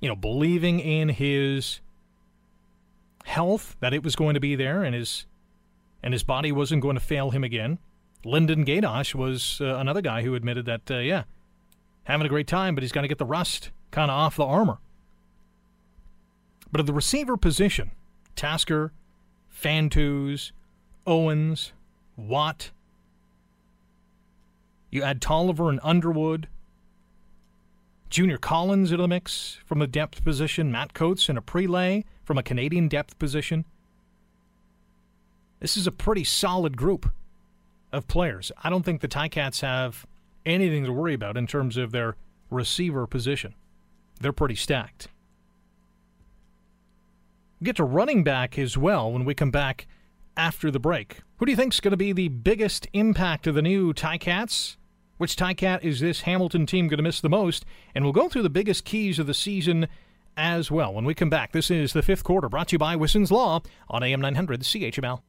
you 0.00 0.08
know, 0.08 0.16
believing 0.16 0.80
in 0.80 1.10
his 1.10 1.82
health, 3.26 3.76
that 3.80 3.92
it 3.92 4.02
was 4.02 4.16
going 4.16 4.32
to 4.32 4.40
be 4.40 4.56
there, 4.56 4.82
and 4.82 4.94
his, 4.94 5.26
and 6.02 6.14
his 6.14 6.22
body 6.22 6.50
wasn't 6.50 6.80
going 6.80 6.96
to 6.96 7.00
fail 7.00 7.28
him 7.28 7.44
again. 7.44 7.78
Linden 8.24 8.64
Gaydosh 8.64 9.14
was 9.14 9.60
uh, 9.60 9.76
another 9.76 10.00
guy 10.00 10.22
who 10.22 10.34
admitted 10.34 10.64
that, 10.64 10.90
uh, 10.90 10.96
yeah, 10.96 11.24
having 12.04 12.24
a 12.24 12.30
great 12.30 12.46
time, 12.46 12.74
but 12.74 12.82
he's 12.82 12.90
got 12.90 13.02
to 13.02 13.08
get 13.08 13.18
the 13.18 13.26
rust 13.26 13.70
kind 13.90 14.10
of 14.10 14.16
off 14.16 14.36
the 14.36 14.46
armor. 14.46 14.78
But 16.72 16.80
at 16.80 16.86
the 16.86 16.94
receiver 16.94 17.36
position, 17.36 17.90
Tasker, 18.34 18.92
Fantuz, 19.54 20.52
Owens, 21.06 21.72
Watt, 22.16 22.70
you 24.90 25.02
add 25.02 25.20
Tolliver 25.20 25.70
and 25.70 25.80
Underwood, 25.82 26.48
Junior 28.08 28.38
Collins 28.38 28.90
into 28.90 29.02
the 29.02 29.08
mix 29.08 29.58
from 29.64 29.80
a 29.80 29.86
depth 29.86 30.24
position, 30.24 30.72
Matt 30.72 30.94
Coates 30.94 31.28
and 31.28 31.38
a 31.38 31.40
prelay 31.40 32.04
from 32.24 32.38
a 32.38 32.42
Canadian 32.42 32.88
depth 32.88 33.18
position. 33.18 33.64
This 35.60 35.76
is 35.76 35.86
a 35.86 35.92
pretty 35.92 36.24
solid 36.24 36.76
group 36.76 37.12
of 37.92 38.08
players. 38.08 38.50
I 38.64 38.70
don't 38.70 38.82
think 38.82 39.00
the 39.00 39.08
Ticats 39.08 39.60
have 39.60 40.06
anything 40.44 40.84
to 40.84 40.92
worry 40.92 41.14
about 41.14 41.36
in 41.36 41.46
terms 41.46 41.76
of 41.76 41.92
their 41.92 42.16
receiver 42.50 43.06
position. 43.06 43.54
They're 44.20 44.32
pretty 44.32 44.56
stacked. 44.56 45.08
get 47.62 47.76
to 47.76 47.84
running 47.84 48.24
back 48.24 48.58
as 48.58 48.76
well 48.76 49.12
when 49.12 49.24
we 49.24 49.34
come 49.34 49.50
back 49.50 49.86
after 50.40 50.70
the 50.70 50.80
break. 50.80 51.20
Who 51.36 51.44
do 51.44 51.52
you 51.52 51.56
think 51.56 51.74
is 51.74 51.80
going 51.80 51.90
to 51.90 51.98
be 51.98 52.14
the 52.14 52.28
biggest 52.28 52.88
impact 52.94 53.46
of 53.46 53.54
the 53.54 53.60
new 53.60 53.92
Ticats? 53.92 54.76
Which 55.18 55.36
Ticat 55.36 55.84
is 55.84 56.00
this 56.00 56.22
Hamilton 56.22 56.64
team 56.64 56.88
going 56.88 56.96
to 56.96 57.02
miss 57.02 57.20
the 57.20 57.28
most? 57.28 57.66
And 57.94 58.04
we'll 58.04 58.14
go 58.14 58.30
through 58.30 58.44
the 58.44 58.48
biggest 58.48 58.86
keys 58.86 59.18
of 59.18 59.26
the 59.26 59.34
season 59.34 59.86
as 60.38 60.70
well. 60.70 60.94
When 60.94 61.04
we 61.04 61.12
come 61.12 61.28
back, 61.28 61.52
this 61.52 61.70
is 61.70 61.92
the 61.92 62.00
fifth 62.00 62.24
quarter 62.24 62.48
brought 62.48 62.68
to 62.68 62.76
you 62.76 62.78
by 62.78 62.96
Wisson's 62.96 63.30
Law 63.30 63.60
on 63.90 64.02
AM 64.02 64.22
900 64.22 64.62
CHML. 64.62 65.20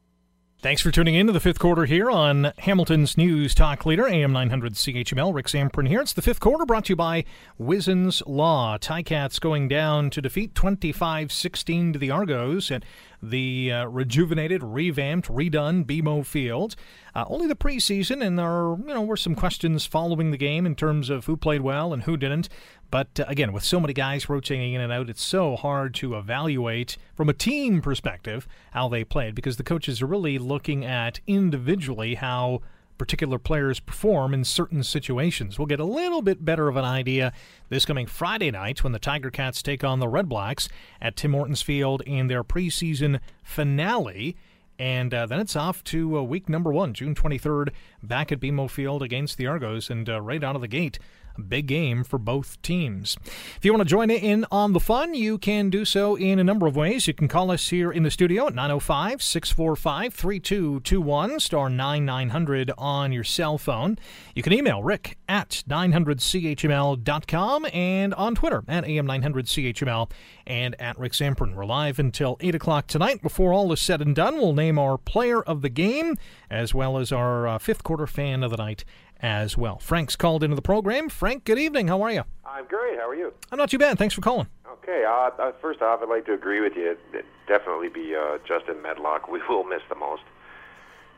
Thanks 0.62 0.80
for 0.80 0.92
tuning 0.92 1.16
in 1.16 1.26
to 1.26 1.32
the 1.32 1.40
fifth 1.40 1.58
quarter 1.58 1.86
here 1.86 2.08
on 2.08 2.52
Hamilton's 2.58 3.18
News 3.18 3.52
Talk 3.52 3.84
Leader, 3.84 4.06
AM 4.06 4.32
900 4.32 4.74
CHML. 4.74 5.34
Rick 5.34 5.48
Zamperin 5.48 5.88
here. 5.88 6.00
It's 6.00 6.12
the 6.12 6.22
fifth 6.22 6.38
quarter 6.38 6.64
brought 6.64 6.84
to 6.84 6.92
you 6.92 6.96
by 6.96 7.24
Wisson's 7.58 8.22
Law. 8.28 8.78
Ticats 8.78 9.40
going 9.40 9.66
down 9.66 10.08
to 10.10 10.22
defeat 10.22 10.54
25 10.54 11.32
16 11.32 11.94
to 11.94 11.98
the 11.98 12.12
Argos 12.12 12.70
at 12.70 12.84
the 13.22 13.72
uh, 13.72 13.84
rejuvenated, 13.86 14.62
revamped, 14.62 15.28
redone 15.28 15.84
BMO 15.84 16.26
Field. 16.26 16.74
Uh, 17.14 17.24
only 17.28 17.46
the 17.46 17.54
preseason, 17.54 18.24
and 18.24 18.38
there 18.38 18.50
are, 18.50 18.76
you 18.78 18.86
know, 18.86 19.02
were 19.02 19.16
some 19.16 19.34
questions 19.34 19.86
following 19.86 20.30
the 20.30 20.36
game 20.36 20.66
in 20.66 20.74
terms 20.74 21.08
of 21.08 21.26
who 21.26 21.36
played 21.36 21.60
well 21.60 21.92
and 21.92 22.02
who 22.02 22.16
didn't. 22.16 22.48
But 22.90 23.20
uh, 23.20 23.24
again, 23.28 23.52
with 23.52 23.64
so 23.64 23.80
many 23.80 23.92
guys 23.92 24.28
rotating 24.28 24.74
in 24.74 24.80
and 24.80 24.92
out, 24.92 25.08
it's 25.08 25.22
so 25.22 25.56
hard 25.56 25.94
to 25.96 26.16
evaluate 26.16 26.96
from 27.14 27.28
a 27.28 27.34
team 27.34 27.80
perspective 27.80 28.48
how 28.72 28.88
they 28.88 29.04
played 29.04 29.34
because 29.34 29.56
the 29.56 29.62
coaches 29.62 30.02
are 30.02 30.06
really 30.06 30.38
looking 30.38 30.84
at 30.84 31.20
individually 31.26 32.16
how 32.16 32.60
particular 33.02 33.36
players 33.36 33.80
perform 33.80 34.32
in 34.32 34.44
certain 34.44 34.84
situations. 34.84 35.58
We'll 35.58 35.66
get 35.66 35.80
a 35.80 35.84
little 35.84 36.22
bit 36.22 36.44
better 36.44 36.68
of 36.68 36.76
an 36.76 36.84
idea 36.84 37.32
this 37.68 37.84
coming 37.84 38.06
Friday 38.06 38.52
night 38.52 38.84
when 38.84 38.92
the 38.92 39.00
Tiger 39.00 39.28
Cats 39.28 39.60
take 39.60 39.82
on 39.82 39.98
the 39.98 40.06
Red 40.06 40.28
Blacks 40.28 40.68
at 41.00 41.16
Tim 41.16 41.32
Hortons 41.32 41.62
Field 41.62 42.00
in 42.02 42.28
their 42.28 42.44
preseason 42.44 43.18
finale. 43.42 44.36
And 44.78 45.12
uh, 45.12 45.26
then 45.26 45.40
it's 45.40 45.56
off 45.56 45.82
to 45.84 46.16
uh, 46.16 46.22
week 46.22 46.48
number 46.48 46.72
one, 46.72 46.94
June 46.94 47.16
23rd, 47.16 47.70
back 48.04 48.30
at 48.30 48.38
BMO 48.38 48.70
Field 48.70 49.02
against 49.02 49.36
the 49.36 49.48
Argos. 49.48 49.90
And 49.90 50.08
uh, 50.08 50.20
right 50.20 50.44
out 50.44 50.54
of 50.54 50.60
the 50.60 50.68
gate, 50.68 51.00
a 51.36 51.42
big 51.42 51.66
game 51.66 52.04
for 52.04 52.18
both 52.18 52.60
teams. 52.62 53.16
If 53.56 53.64
you 53.64 53.72
want 53.72 53.82
to 53.82 53.88
join 53.88 54.10
in 54.10 54.44
on 54.50 54.72
the 54.72 54.80
fun, 54.80 55.14
you 55.14 55.38
can 55.38 55.70
do 55.70 55.84
so 55.84 56.16
in 56.16 56.38
a 56.38 56.44
number 56.44 56.66
of 56.66 56.76
ways. 56.76 57.06
You 57.06 57.14
can 57.14 57.28
call 57.28 57.50
us 57.50 57.68
here 57.68 57.90
in 57.90 58.02
the 58.02 58.10
studio 58.10 58.46
at 58.46 58.54
905 58.54 59.22
645 59.22 60.14
3221, 60.14 61.40
star 61.40 61.68
9900 61.70 62.72
on 62.76 63.12
your 63.12 63.24
cell 63.24 63.58
phone. 63.58 63.98
You 64.34 64.42
can 64.42 64.52
email 64.52 64.82
rick 64.82 65.18
at 65.28 65.62
900chml.com 65.68 67.66
and 67.72 68.14
on 68.14 68.34
Twitter 68.34 68.64
at 68.68 68.84
am900chml 68.84 70.10
and 70.46 70.80
at 70.80 70.98
Rick 70.98 71.12
Zamperin. 71.12 71.54
We're 71.54 71.64
live 71.64 71.98
until 71.98 72.36
8 72.40 72.54
o'clock 72.54 72.86
tonight. 72.86 73.22
Before 73.22 73.52
all 73.52 73.72
is 73.72 73.80
said 73.80 74.00
and 74.00 74.14
done, 74.14 74.36
we'll 74.36 74.52
name 74.52 74.78
our 74.78 74.98
player 74.98 75.42
of 75.42 75.62
the 75.62 75.68
game 75.68 76.16
as 76.50 76.74
well 76.74 76.98
as 76.98 77.12
our 77.12 77.46
uh, 77.46 77.58
fifth 77.58 77.82
quarter 77.82 78.06
fan 78.06 78.42
of 78.42 78.50
the 78.50 78.56
night 78.56 78.84
as 79.22 79.56
well. 79.56 79.78
Frank's 79.78 80.16
called 80.16 80.42
into 80.42 80.56
the 80.56 80.62
program. 80.62 81.08
Frank, 81.08 81.44
good 81.44 81.58
evening. 81.58 81.88
How 81.88 82.02
are 82.02 82.10
you? 82.10 82.24
I'm 82.44 82.66
great. 82.66 82.98
How 82.98 83.08
are 83.08 83.14
you? 83.14 83.32
I'm 83.50 83.58
not 83.58 83.70
too 83.70 83.78
bad. 83.78 83.98
Thanks 83.98 84.14
for 84.14 84.20
calling. 84.20 84.48
Okay. 84.70 85.04
Uh, 85.06 85.30
uh, 85.40 85.52
first 85.60 85.80
off, 85.80 86.00
I'd 86.02 86.08
like 86.08 86.26
to 86.26 86.34
agree 86.34 86.60
with 86.60 86.74
you. 86.76 86.96
It'd 87.12 87.24
definitely 87.46 87.88
be 87.88 88.14
uh, 88.16 88.38
Justin 88.46 88.82
Medlock. 88.82 89.28
We 89.28 89.40
will 89.48 89.64
miss 89.64 89.82
the 89.88 89.94
most 89.94 90.22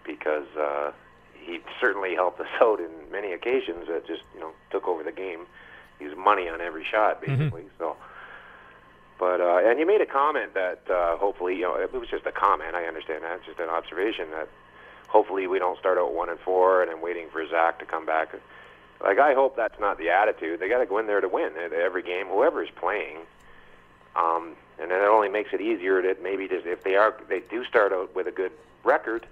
because 0.06 0.46
uh, 0.58 0.92
he 1.32 1.60
certainly 1.80 2.14
helped 2.14 2.40
us 2.40 2.46
out 2.60 2.78
in 2.80 2.90
many 3.10 3.32
occasions. 3.32 3.86
That 3.88 4.06
just 4.06 4.22
you 4.34 4.40
know 4.40 4.52
took 4.70 4.86
over 4.86 5.02
the 5.02 5.12
game. 5.12 5.46
He 5.98 6.06
was 6.06 6.16
money 6.16 6.48
on 6.48 6.60
every 6.60 6.84
shot, 6.84 7.22
Mm-hmm. 7.22 7.36
basically. 7.38 7.64
So. 7.78 7.96
But 9.16 9.40
uh, 9.40 9.60
and 9.64 9.78
you 9.78 9.86
made 9.86 10.00
a 10.00 10.06
comment 10.06 10.54
that 10.54 10.82
uh, 10.90 11.16
hopefully 11.16 11.54
you 11.54 11.62
know 11.62 11.76
it 11.76 11.92
was 11.92 12.08
just 12.10 12.26
a 12.26 12.32
comment. 12.32 12.74
I 12.74 12.84
understand 12.86 13.22
that, 13.22 13.44
just 13.46 13.60
an 13.60 13.68
observation 13.68 14.30
that 14.32 14.48
hopefully 15.14 15.46
we 15.46 15.60
don't 15.60 15.78
start 15.78 15.96
out 15.96 16.12
one 16.12 16.28
and 16.28 16.40
four 16.40 16.82
and 16.82 16.90
then 16.90 17.00
waiting 17.00 17.28
for 17.30 17.46
Zach 17.48 17.78
to 17.78 17.86
come 17.86 18.04
back. 18.04 18.34
Like 19.00 19.20
I 19.20 19.32
hope 19.32 19.54
that's 19.56 19.78
not 19.78 19.96
the 19.96 20.10
attitude. 20.10 20.58
They 20.58 20.68
got 20.68 20.78
to 20.80 20.86
go 20.86 20.98
in 20.98 21.06
there 21.06 21.20
to 21.20 21.28
win 21.28 21.52
at 21.56 21.72
every 21.72 22.02
game, 22.02 22.26
whoever's 22.26 22.68
playing. 22.74 23.18
Um, 24.16 24.56
and 24.80 24.90
then 24.90 25.00
it 25.00 25.06
only 25.08 25.28
makes 25.28 25.52
it 25.52 25.60
easier 25.60 26.02
that 26.02 26.20
maybe 26.22 26.48
just 26.48 26.66
if 26.66 26.82
they 26.82 26.96
are 26.96 27.14
they 27.28 27.40
do 27.48 27.64
start 27.64 27.92
out 27.92 28.12
with 28.14 28.26
a 28.26 28.32
good 28.32 28.50
record, 28.82 29.26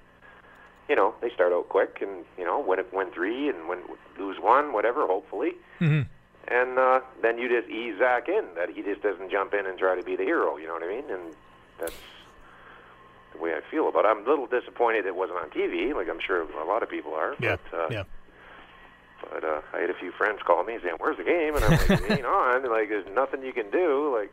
you 0.88 0.94
know 0.94 1.14
they 1.20 1.30
start 1.30 1.52
out 1.52 1.68
quick 1.68 1.98
and 2.00 2.24
you 2.38 2.44
know 2.44 2.60
win 2.60 2.78
win 2.92 3.10
three 3.10 3.48
and 3.48 3.68
win 3.68 3.80
lose 4.18 4.38
one, 4.40 4.72
whatever. 4.72 5.06
Hopefully, 5.06 5.52
Mhm. 5.80 6.06
and 6.48 6.78
uh, 6.78 7.00
then 7.22 7.38
you 7.38 7.48
just 7.48 7.68
ease 7.68 7.98
Zach 7.98 8.28
in 8.28 8.44
that 8.54 8.70
he 8.70 8.82
just 8.82 9.02
doesn't 9.02 9.30
jump 9.30 9.52
in 9.54 9.66
and 9.66 9.76
try 9.78 9.96
to 9.96 10.02
be 10.02 10.14
the 10.16 10.24
hero. 10.24 10.56
You 10.58 10.66
know 10.68 10.74
what 10.74 10.82
I 10.84 10.88
mean? 10.88 11.10
And 11.10 11.34
that's 11.78 11.94
the 13.32 13.38
way 13.38 13.52
I 13.54 13.60
feel 13.70 13.88
about 13.88 14.04
it. 14.04 14.08
I'm 14.08 14.26
a 14.26 14.28
little 14.28 14.46
disappointed 14.46 15.06
it 15.06 15.16
wasn't 15.16 15.38
on 15.38 15.50
TV, 15.50 15.94
like 15.94 16.08
I'm 16.08 16.20
sure 16.24 16.42
a 16.42 16.66
lot 16.66 16.82
of 16.82 16.90
people 16.90 17.14
are. 17.14 17.34
Yeah. 17.40 17.56
But, 17.70 17.78
uh, 17.78 17.88
yeah. 17.90 18.04
but 19.20 19.44
uh, 19.44 19.60
I 19.72 19.78
had 19.80 19.90
a 19.90 19.94
few 19.94 20.12
friends 20.12 20.40
call 20.44 20.64
me 20.64 20.78
saying, 20.82 20.96
"Where's 20.98 21.16
the 21.16 21.24
game?" 21.24 21.54
And 21.56 21.64
I'm 21.64 21.72
like, 21.72 21.90
"It 21.90 22.10
ain't 22.10 22.26
on." 22.42 22.68
Like, 22.70 22.88
there's 22.88 23.06
nothing 23.14 23.42
you 23.42 23.52
can 23.52 23.70
do. 23.70 24.14
Like, 24.14 24.32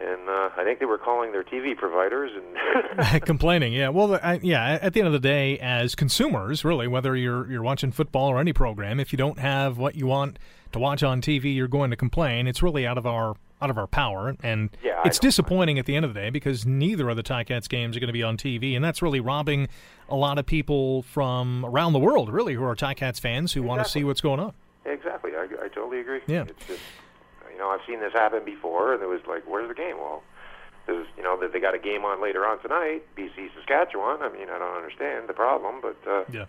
and 0.00 0.28
uh, 0.28 0.50
I 0.56 0.64
think 0.64 0.80
they 0.80 0.86
were 0.86 0.98
calling 0.98 1.32
their 1.32 1.44
TV 1.44 1.76
providers 1.76 2.32
and 2.34 3.22
Complaining, 3.24 3.72
yeah. 3.72 3.88
Well, 3.88 4.18
I, 4.22 4.40
yeah. 4.42 4.78
At 4.80 4.92
the 4.92 5.00
end 5.00 5.06
of 5.06 5.12
the 5.12 5.20
day, 5.20 5.58
as 5.58 5.94
consumers, 5.94 6.64
really, 6.64 6.88
whether 6.88 7.14
you're 7.16 7.50
you're 7.50 7.62
watching 7.62 7.92
football 7.92 8.28
or 8.28 8.40
any 8.40 8.52
program, 8.52 9.00
if 9.00 9.12
you 9.12 9.16
don't 9.16 9.38
have 9.38 9.78
what 9.78 9.94
you 9.94 10.06
want 10.06 10.38
to 10.72 10.78
watch 10.78 11.02
on 11.02 11.20
TV, 11.20 11.54
you're 11.54 11.68
going 11.68 11.90
to 11.90 11.96
complain. 11.96 12.46
It's 12.46 12.62
really 12.62 12.86
out 12.86 12.98
of 12.98 13.06
our 13.06 13.36
out 13.62 13.70
of 13.70 13.78
our 13.78 13.86
power, 13.86 14.36
and 14.42 14.76
Yeah, 14.82 15.00
it's 15.04 15.18
disappointing 15.18 15.78
at 15.78 15.86
the 15.86 15.96
end 15.96 16.04
of 16.04 16.12
the 16.12 16.20
day 16.20 16.30
because 16.30 16.66
neither 16.66 17.08
of 17.08 17.16
the 17.16 17.22
Ticats 17.22 17.68
games 17.68 17.96
are 17.96 18.00
going 18.00 18.08
to 18.08 18.12
be 18.12 18.22
on 18.22 18.36
TV, 18.36 18.74
and 18.76 18.84
that's 18.84 19.00
really 19.00 19.20
robbing 19.20 19.68
a 20.08 20.16
lot 20.16 20.38
of 20.38 20.44
people 20.44 21.02
from 21.02 21.64
around 21.64 21.92
the 21.94 21.98
world, 21.98 22.28
really, 22.30 22.54
who 22.54 22.64
are 22.64 22.76
Ticats 22.76 23.20
fans 23.20 23.52
who 23.52 23.62
want 23.62 23.82
to 23.82 23.88
see 23.88 24.04
what's 24.04 24.20
going 24.20 24.40
on. 24.40 24.52
exactly, 24.84 25.30
I, 25.36 25.44
I 25.64 25.68
totally 25.68 26.00
agree. 26.00 26.20
Yeah. 26.26 26.44
You 27.54 27.60
know, 27.60 27.70
I've 27.70 27.80
seen 27.86 28.00
this 28.00 28.12
happen 28.12 28.44
before, 28.44 28.92
and 28.92 29.02
it 29.02 29.06
was 29.06 29.20
like, 29.26 29.44
"Where's 29.46 29.68
the 29.68 29.74
game?" 29.74 29.96
Well, 29.96 30.22
there's, 30.86 31.06
you 31.16 31.22
know, 31.22 31.38
that 31.40 31.52
they 31.52 31.60
got 31.60 31.74
a 31.74 31.78
game 31.78 32.04
on 32.04 32.20
later 32.20 32.44
on 32.44 32.60
tonight, 32.60 33.02
BC 33.16 33.50
Saskatchewan. 33.54 34.20
I 34.22 34.28
mean, 34.28 34.50
I 34.50 34.58
don't 34.58 34.76
understand 34.76 35.28
the 35.28 35.34
problem, 35.34 35.80
but. 35.80 35.96
Uh, 36.06 36.24
Yeah. 36.30 36.46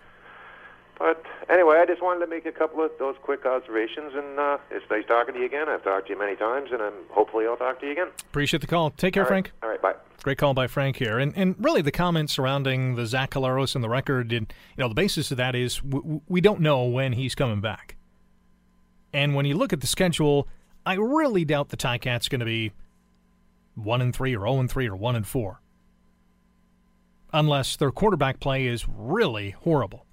But 0.97 1.24
anyway, 1.49 1.78
I 1.80 1.86
just 1.86 2.01
wanted 2.01 2.22
to 2.22 2.28
make 2.28 2.45
a 2.45 2.53
couple 2.53 2.84
of 2.84 2.89
those 2.99 3.16
quick 3.22 3.45
observations, 3.45 4.14
and 4.16 4.39
uh, 4.39 4.58
it's 4.72 4.89
nice 4.89 5.06
talking 5.06 5.34
to 5.34 5.39
you 5.41 5.45
again. 5.45 5.68
I've 5.68 5.84
talked 5.84 6.08
to 6.08 6.14
you 6.14 6.20
many 6.20 6.38
times, 6.38 6.70
and 6.72 6.82
I'm, 6.82 6.93
hopefully 7.10 7.45
I'll 7.45 7.58
talk 7.58 7.82
to 7.82 7.86
you 7.86 7.91
again. 7.91 8.08
Appreciate 8.30 8.62
the 8.62 8.68
call. 8.68 8.91
Take 8.91 9.14
care, 9.14 9.24
All 9.24 9.30
right. 9.30 9.43
Frank. 9.43 9.51
All 9.62 9.70
right, 9.70 9.82
bye. 9.82 9.95
Great 10.24 10.38
call 10.38 10.53
by 10.53 10.68
Frank 10.68 10.95
here, 10.95 11.20
and 11.20 11.36
and 11.36 11.56
really 11.60 11.82
the 11.82 11.91
comments 11.91 12.34
surrounding 12.34 12.95
the 12.95 13.06
Zach 13.06 13.32
Collaros 13.32 13.76
and 13.76 13.84
the 13.84 13.89
record, 13.89 14.32
and 14.32 14.51
you 14.78 14.82
know 14.82 14.88
the 14.88 14.95
basis 14.95 15.30
of 15.32 15.38
that 15.38 15.53
is 15.53 15.82
we 15.84 16.41
don't 16.41 16.62
know 16.62 16.86
when 16.86 17.14
he's 17.14 17.36
coming 17.36 17.62
back, 17.62 17.95
and 19.14 19.36
when 19.36 19.45
you 19.45 19.56
look 19.56 19.72
at 19.72 19.82
the 19.82 19.88
schedule, 19.88 20.47
I 20.86 20.95
really 20.95 21.45
doubt 21.45 21.69
the 21.69 21.77
Ticats 21.77 22.29
going 22.29 22.39
to 22.39 22.45
be 22.45 22.71
one 23.75 24.01
and 24.01 24.15
three 24.15 24.36
or 24.36 24.41
zero 24.41 24.59
and 24.59 24.69
three 24.69 24.88
or 24.88 24.95
one 24.95 25.15
and 25.15 25.27
four, 25.27 25.61
unless 27.33 27.75
their 27.75 27.91
quarterback 27.91 28.39
play 28.39 28.67
is 28.67 28.86
really 28.88 29.51
horrible. 29.51 30.05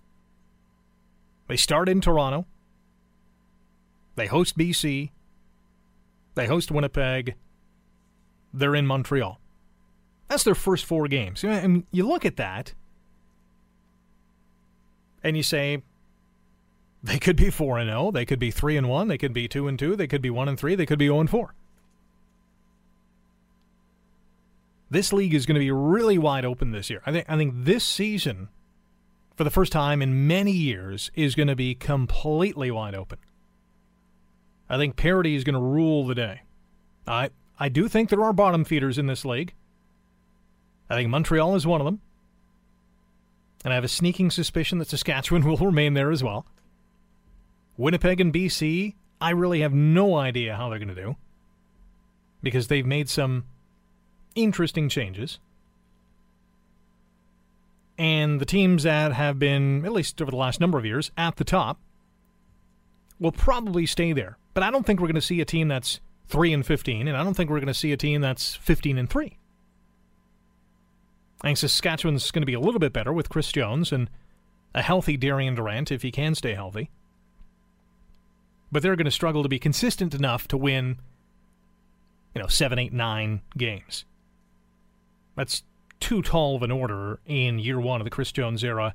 They 1.48 1.56
start 1.56 1.88
in 1.88 2.00
Toronto. 2.00 2.46
They 4.14 4.26
host 4.26 4.56
BC. 4.56 5.10
They 6.34 6.46
host 6.46 6.70
Winnipeg. 6.70 7.34
They're 8.54 8.74
in 8.74 8.86
Montreal. 8.86 9.38
That's 10.28 10.44
their 10.44 10.54
first 10.54 10.84
four 10.86 11.08
games. 11.08 11.44
And 11.44 11.84
you 11.90 12.06
look 12.06 12.24
at 12.24 12.36
that 12.36 12.72
and 15.22 15.36
you 15.36 15.42
say 15.42 15.82
they 17.02 17.18
could 17.18 17.36
be 17.36 17.50
4 17.50 17.78
and 17.78 17.90
0, 17.90 18.10
they 18.12 18.24
could 18.24 18.38
be 18.38 18.50
3 18.50 18.76
and 18.76 18.88
1, 18.88 19.08
they 19.08 19.18
could 19.18 19.32
be 19.32 19.48
2 19.48 19.68
and 19.68 19.78
2, 19.78 19.96
they 19.96 20.06
could 20.06 20.22
be 20.22 20.30
1 20.30 20.48
and 20.48 20.58
3, 20.58 20.74
they 20.74 20.86
could 20.86 20.98
be 20.98 21.06
0 21.06 21.20
and 21.20 21.30
4. 21.30 21.54
This 24.90 25.12
league 25.12 25.34
is 25.34 25.46
going 25.46 25.54
to 25.54 25.60
be 25.60 25.70
really 25.70 26.18
wide 26.18 26.44
open 26.44 26.70
this 26.70 26.90
year. 26.90 27.02
I 27.06 27.12
think 27.12 27.24
I 27.28 27.36
think 27.36 27.54
this 27.56 27.82
season 27.82 28.50
for 29.34 29.42
the 29.42 29.50
first 29.50 29.72
time 29.72 30.02
in 30.02 30.26
many 30.26 30.52
years 30.52 31.10
is 31.14 31.34
going 31.34 31.48
to 31.48 31.56
be 31.56 31.74
completely 31.74 32.70
wide 32.70 32.94
open. 32.94 33.18
I 34.68 34.76
think 34.76 34.96
parity 34.96 35.34
is 35.34 35.44
going 35.44 35.54
to 35.54 35.60
rule 35.60 36.06
the 36.06 36.14
day. 36.14 36.42
I 37.06 37.30
I 37.58 37.70
do 37.70 37.88
think 37.88 38.10
there 38.10 38.22
are 38.22 38.34
bottom 38.34 38.64
feeders 38.64 38.98
in 38.98 39.06
this 39.06 39.24
league. 39.24 39.54
I 40.90 40.94
think 40.94 41.08
Montreal 41.08 41.54
is 41.54 41.66
one 41.66 41.80
of 41.80 41.86
them. 41.86 42.00
And 43.64 43.72
I 43.72 43.76
have 43.76 43.84
a 43.84 43.88
sneaking 43.88 44.30
suspicion 44.30 44.78
that 44.78 44.88
Saskatchewan 44.88 45.44
will 45.46 45.56
remain 45.56 45.94
there 45.94 46.10
as 46.10 46.22
well. 46.22 46.44
Winnipeg 47.76 48.20
and 48.20 48.32
BC, 48.32 48.94
I 49.20 49.30
really 49.30 49.60
have 49.60 49.72
no 49.72 50.16
idea 50.16 50.56
how 50.56 50.68
they're 50.68 50.78
going 50.78 50.94
to 50.94 50.94
do 50.94 51.16
because 52.42 52.68
they've 52.68 52.86
made 52.86 53.08
some 53.08 53.44
interesting 54.34 54.88
changes. 54.88 55.38
And 57.98 58.40
the 58.40 58.44
teams 58.44 58.82
that 58.82 59.12
have 59.12 59.38
been, 59.38 59.84
at 59.84 59.92
least 59.92 60.20
over 60.20 60.30
the 60.30 60.36
last 60.36 60.60
number 60.60 60.78
of 60.78 60.84
years, 60.84 61.10
at 61.16 61.36
the 61.36 61.44
top 61.44 61.78
will 63.20 63.32
probably 63.32 63.86
stay 63.86 64.12
there. 64.12 64.38
But 64.54 64.64
I 64.64 64.70
don't 64.70 64.84
think 64.84 65.00
we're 65.00 65.06
going 65.06 65.14
to 65.14 65.20
see 65.20 65.40
a 65.40 65.44
team 65.44 65.68
that's 65.68 66.00
3 66.28 66.52
and 66.52 66.66
15, 66.66 67.08
and 67.08 67.16
I 67.16 67.22
don't 67.22 67.34
think 67.34 67.50
we're 67.50 67.60
going 67.60 67.66
to 67.68 67.74
see 67.74 67.92
a 67.92 67.96
team 67.96 68.20
that's 68.20 68.56
15 68.56 68.98
and 68.98 69.08
3. 69.08 69.38
I 71.42 71.48
think 71.48 71.58
Saskatchewan's 71.58 72.30
going 72.30 72.42
to 72.42 72.46
be 72.46 72.54
a 72.54 72.60
little 72.60 72.80
bit 72.80 72.92
better 72.92 73.12
with 73.12 73.28
Chris 73.28 73.52
Jones 73.52 73.92
and 73.92 74.08
a 74.74 74.82
healthy 74.82 75.16
Darian 75.16 75.54
Durant 75.54 75.92
if 75.92 76.02
he 76.02 76.10
can 76.10 76.34
stay 76.34 76.54
healthy. 76.54 76.90
But 78.72 78.82
they're 78.82 78.96
going 78.96 79.04
to 79.04 79.10
struggle 79.10 79.42
to 79.42 79.48
be 79.48 79.58
consistent 79.58 80.14
enough 80.14 80.48
to 80.48 80.56
win, 80.56 80.96
you 82.34 82.40
know, 82.40 82.48
seven, 82.48 82.78
eight, 82.78 82.92
nine 82.92 83.42
games. 83.56 84.06
That's 85.36 85.62
too 86.00 86.22
tall 86.22 86.56
of 86.56 86.62
an 86.62 86.72
order 86.72 87.20
in 87.26 87.58
year 87.58 87.78
one 87.78 88.00
of 88.00 88.04
the 88.04 88.10
Chris 88.10 88.32
Jones 88.32 88.64
era 88.64 88.94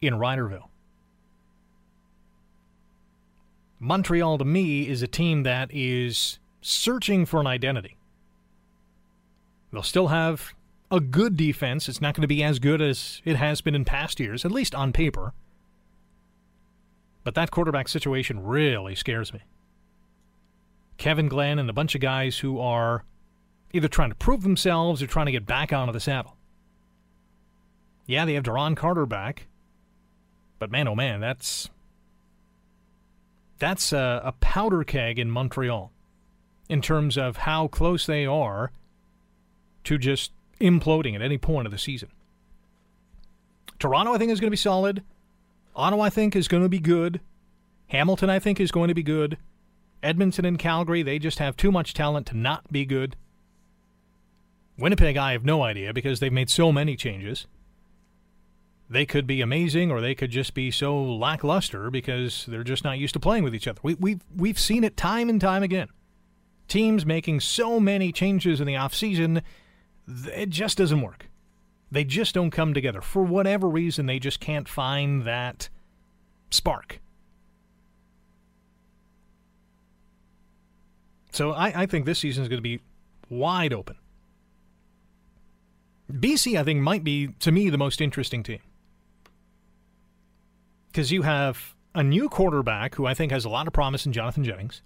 in 0.00 0.14
Riderville. 0.14 0.68
Montreal, 3.78 4.38
to 4.38 4.44
me, 4.44 4.88
is 4.88 5.02
a 5.02 5.06
team 5.06 5.42
that 5.42 5.70
is 5.70 6.38
searching 6.62 7.26
for 7.26 7.40
an 7.40 7.46
identity. 7.46 7.98
They'll 9.70 9.82
still 9.82 10.08
have 10.08 10.54
a 10.90 11.00
good 11.00 11.36
defense. 11.36 11.88
It's 11.88 12.00
not 12.00 12.14
going 12.14 12.22
to 12.22 12.28
be 12.28 12.42
as 12.42 12.58
good 12.58 12.80
as 12.80 13.20
it 13.24 13.36
has 13.36 13.60
been 13.60 13.74
in 13.74 13.84
past 13.84 14.18
years, 14.18 14.44
at 14.44 14.52
least 14.52 14.74
on 14.74 14.92
paper. 14.92 15.34
But 17.24 17.34
that 17.34 17.50
quarterback 17.50 17.88
situation 17.88 18.42
really 18.42 18.94
scares 18.94 19.32
me. 19.32 19.40
Kevin 20.98 21.28
Glenn 21.28 21.58
and 21.58 21.68
a 21.68 21.72
bunch 21.72 21.94
of 21.94 22.00
guys 22.00 22.38
who 22.38 22.60
are 22.60 23.04
either 23.72 23.88
trying 23.88 24.10
to 24.10 24.14
prove 24.14 24.42
themselves 24.42 25.02
or 25.02 25.06
trying 25.06 25.26
to 25.26 25.32
get 25.32 25.46
back 25.46 25.72
onto 25.72 25.92
the 25.92 26.00
saddle. 26.00 26.36
Yeah, 28.06 28.24
they 28.24 28.34
have 28.34 28.44
Duron 28.44 28.76
Carter 28.76 29.06
back, 29.06 29.48
but 30.58 30.70
man, 30.70 30.86
oh 30.86 30.94
man, 30.94 31.20
that's 31.20 31.70
that's 33.58 33.92
a, 33.92 34.20
a 34.24 34.32
powder 34.32 34.84
keg 34.84 35.18
in 35.18 35.30
Montreal 35.30 35.90
in 36.68 36.82
terms 36.82 37.16
of 37.16 37.38
how 37.38 37.66
close 37.68 38.06
they 38.06 38.26
are 38.26 38.70
to 39.84 39.98
just 39.98 40.32
imploding 40.60 41.14
at 41.14 41.22
any 41.22 41.38
point 41.38 41.66
of 41.66 41.72
the 41.72 41.78
season. 41.78 42.10
Toronto, 43.78 44.14
I 44.14 44.18
think, 44.18 44.30
is 44.30 44.40
going 44.40 44.48
to 44.48 44.52
be 44.52 44.56
solid. 44.56 45.02
Ottawa, 45.74 46.04
I 46.04 46.10
think, 46.10 46.36
is 46.36 46.48
going 46.48 46.62
to 46.62 46.68
be 46.68 46.78
good. 46.78 47.20
Hamilton, 47.88 48.30
I 48.30 48.38
think, 48.38 48.60
is 48.60 48.70
going 48.70 48.88
to 48.88 48.94
be 48.94 49.02
good. 49.02 49.38
Edmonton 50.02 50.44
and 50.44 50.58
Calgary, 50.58 51.02
they 51.02 51.18
just 51.18 51.38
have 51.38 51.56
too 51.56 51.72
much 51.72 51.94
talent 51.94 52.26
to 52.28 52.36
not 52.36 52.70
be 52.70 52.84
good. 52.84 53.16
Winnipeg, 54.78 55.16
I 55.16 55.32
have 55.32 55.44
no 55.44 55.62
idea 55.62 55.92
because 55.92 56.20
they've 56.20 56.32
made 56.32 56.50
so 56.50 56.72
many 56.72 56.96
changes. 56.96 57.46
They 58.90 59.06
could 59.06 59.26
be 59.26 59.40
amazing 59.40 59.90
or 59.90 60.00
they 60.00 60.14
could 60.14 60.30
just 60.30 60.52
be 60.52 60.70
so 60.70 61.00
lackluster 61.02 61.90
because 61.90 62.44
they're 62.46 62.64
just 62.64 62.84
not 62.84 62.98
used 62.98 63.14
to 63.14 63.20
playing 63.20 63.44
with 63.44 63.54
each 63.54 63.66
other. 63.66 63.80
We, 63.82 63.94
we've, 63.94 64.20
we've 64.36 64.58
seen 64.58 64.84
it 64.84 64.96
time 64.96 65.28
and 65.28 65.40
time 65.40 65.62
again. 65.62 65.88
Teams 66.68 67.06
making 67.06 67.40
so 67.40 67.80
many 67.80 68.12
changes 68.12 68.60
in 68.60 68.66
the 68.66 68.74
offseason 68.74 69.42
it 70.06 70.50
just 70.50 70.78
doesn't 70.78 71.00
work. 71.00 71.28
They 71.94 72.02
just 72.02 72.34
don't 72.34 72.50
come 72.50 72.74
together. 72.74 73.00
For 73.00 73.22
whatever 73.22 73.68
reason, 73.68 74.06
they 74.06 74.18
just 74.18 74.40
can't 74.40 74.68
find 74.68 75.22
that 75.22 75.68
spark. 76.50 77.00
So 81.30 81.52
I, 81.52 81.82
I 81.82 81.86
think 81.86 82.04
this 82.04 82.18
season 82.18 82.42
is 82.42 82.48
going 82.48 82.58
to 82.58 82.62
be 82.62 82.80
wide 83.30 83.72
open. 83.72 83.94
BC, 86.10 86.58
I 86.58 86.64
think, 86.64 86.80
might 86.80 87.04
be, 87.04 87.28
to 87.38 87.52
me, 87.52 87.70
the 87.70 87.78
most 87.78 88.00
interesting 88.00 88.42
team. 88.42 88.60
Because 90.88 91.12
you 91.12 91.22
have 91.22 91.76
a 91.94 92.02
new 92.02 92.28
quarterback 92.28 92.96
who 92.96 93.06
I 93.06 93.14
think 93.14 93.30
has 93.30 93.44
a 93.44 93.48
lot 93.48 93.68
of 93.68 93.72
promise 93.72 94.04
in 94.04 94.12
Jonathan 94.12 94.42
Jennings. 94.42 94.82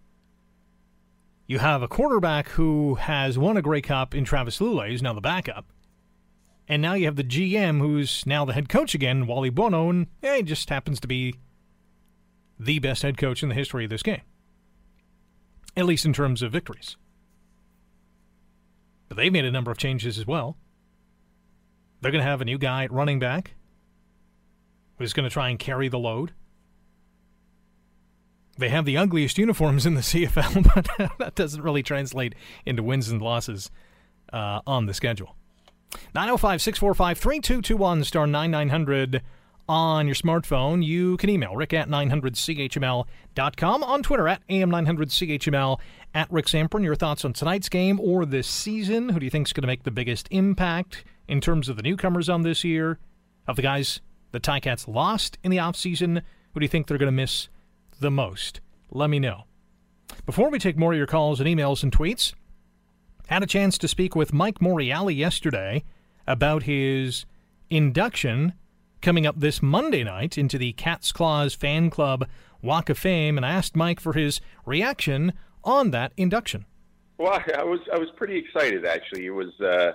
You 1.46 1.59
have 1.59 1.80
a 1.80 1.88
quarterback 1.88 2.48
who 2.50 2.96
has 2.96 3.38
won 3.38 3.56
a 3.56 3.62
Grey 3.62 3.80
Cup 3.80 4.14
in 4.14 4.26
Travis 4.26 4.59
Lulay, 4.59 4.90
who's 4.90 5.00
now 5.00 5.14
the 5.14 5.22
backup. 5.22 5.64
And 6.68 6.82
now 6.82 6.92
you 6.92 7.06
have 7.06 7.16
the 7.16 7.24
GM, 7.24 7.78
who's 7.80 8.26
now 8.26 8.44
the 8.44 8.52
head 8.52 8.68
coach 8.68 8.94
again, 8.94 9.26
Wally 9.26 9.48
Buono, 9.48 9.88
and 9.88 10.06
yeah, 10.22 10.36
he 10.36 10.42
just 10.42 10.68
happens 10.68 11.00
to 11.00 11.08
be 11.08 11.34
the 12.60 12.78
best 12.78 13.02
head 13.02 13.16
coach 13.16 13.42
in 13.42 13.48
the 13.48 13.54
history 13.54 13.84
of 13.84 13.90
this 13.90 14.02
game. 14.02 14.20
At 15.76 15.86
least 15.86 16.04
in 16.04 16.12
terms 16.12 16.42
of 16.42 16.52
victories. 16.52 16.96
But 19.08 19.16
they've 19.16 19.32
made 19.32 19.46
a 19.46 19.50
number 19.50 19.70
of 19.70 19.78
changes 19.78 20.18
as 20.18 20.26
well. 20.26 20.56
They're 22.00 22.12
going 22.12 22.22
to 22.22 22.30
have 22.30 22.42
a 22.42 22.44
new 22.44 22.58
guy 22.58 22.84
at 22.84 22.92
running 22.92 23.18
back 23.18 23.54
who's 24.98 25.12
going 25.12 25.28
to 25.28 25.32
try 25.32 25.48
and 25.48 25.58
carry 25.58 25.88
the 25.88 25.98
load. 25.98 26.32
They 28.58 28.68
have 28.68 28.84
the 28.84 28.96
ugliest 28.96 29.38
uniforms 29.38 29.86
in 29.86 29.94
the 29.94 30.00
CFL, 30.02 30.74
but 30.98 31.16
that 31.18 31.34
doesn't 31.34 31.62
really 31.62 31.82
translate 31.82 32.34
into 32.66 32.82
wins 32.82 33.08
and 33.08 33.22
losses 33.22 33.70
uh, 34.32 34.60
on 34.66 34.86
the 34.86 34.94
schedule. 34.94 35.36
905 36.14 36.62
645 36.62 37.18
3221 37.18 38.05
star 38.05 38.26
9900 38.26 39.22
on 39.68 40.07
your 40.07 40.14
smartphone. 40.14 40.84
You 40.84 41.16
can 41.18 41.30
email 41.30 41.55
rick 41.55 41.72
at 41.74 41.89
900chml.com, 41.89 43.82
on 43.82 44.03
Twitter 44.03 44.28
at 44.28 44.47
am900chml, 44.49 45.78
at 46.14 46.32
Rick 46.32 46.47
Zamperin. 46.47 46.84
Your 46.84 46.95
thoughts 46.95 47.24
on 47.24 47.32
tonight's 47.32 47.68
game 47.68 48.01
or 48.01 48.24
this 48.24 48.47
season. 48.47 49.11
Who 49.11 49.20
do 49.20 49.26
you 49.26 49.30
think 49.30 49.49
is 49.49 49.53
going 49.53 49.62
to 49.62 49.68
make 49.68 49.82
the 49.82 49.91
biggest 49.91 50.28
impact 50.30 51.05
in 51.26 51.41
terms 51.41 51.68
of 51.68 51.76
the 51.76 51.82
newcomers 51.82 52.28
on 52.28 52.43
this 52.43 52.64
year? 52.64 52.99
Of 53.47 53.57
the 53.57 53.62
guys 53.62 54.01
the 54.32 54.41
Ticats 54.41 54.86
lost 54.86 55.39
in 55.43 55.51
the 55.51 55.57
offseason, 55.57 56.22
who 56.53 56.61
do 56.61 56.64
you 56.64 56.68
think 56.68 56.86
they're 56.86 56.99
going 56.99 57.07
to 57.07 57.12
miss 57.12 57.49
the 58.01 58.11
most? 58.11 58.61
Let 58.91 59.11
me 59.11 59.18
know. 59.18 59.45
Before 60.26 60.51
we 60.51 60.59
take 60.59 60.76
more 60.76 60.93
of 60.93 60.99
your 60.99 61.07
calls 61.07 61.41
and 61.41 61.49
emails 61.49 61.82
and 61.82 61.93
tweets, 61.93 62.34
had 63.29 63.43
a 63.43 63.47
chance 63.47 63.76
to 63.79 63.89
speak 63.89 64.16
with 64.16 64.33
Mike 64.33 64.59
Morreale 64.59 65.14
yesterday 65.14 65.85
about 66.26 66.62
his 66.62 67.26
induction 67.70 68.55
coming 69.03 69.26
up 69.26 69.39
this 69.39 69.62
Monday 69.62 70.03
night 70.03 70.39
into 70.39 70.57
the 70.57 70.72
Cats 70.72 71.12
Claws 71.12 71.55
Fan 71.55 71.91
Club 71.91 72.26
Walk 72.62 72.89
of 72.89 72.99
Fame, 72.99 73.37
and 73.37 73.45
I 73.45 73.51
asked 73.51 73.76
Mike 73.76 74.01
for 74.01 74.14
his 74.14 74.41
reaction 74.64 75.35
on 75.62 75.91
that 75.91 76.12
induction. 76.16 76.64
Well, 77.18 77.39
I 77.55 77.64
was 77.64 77.81
I 77.93 77.99
was 77.99 78.09
pretty 78.16 78.37
excited 78.37 78.87
actually. 78.87 79.26
It 79.26 79.31
was, 79.31 79.61
uh, 79.61 79.93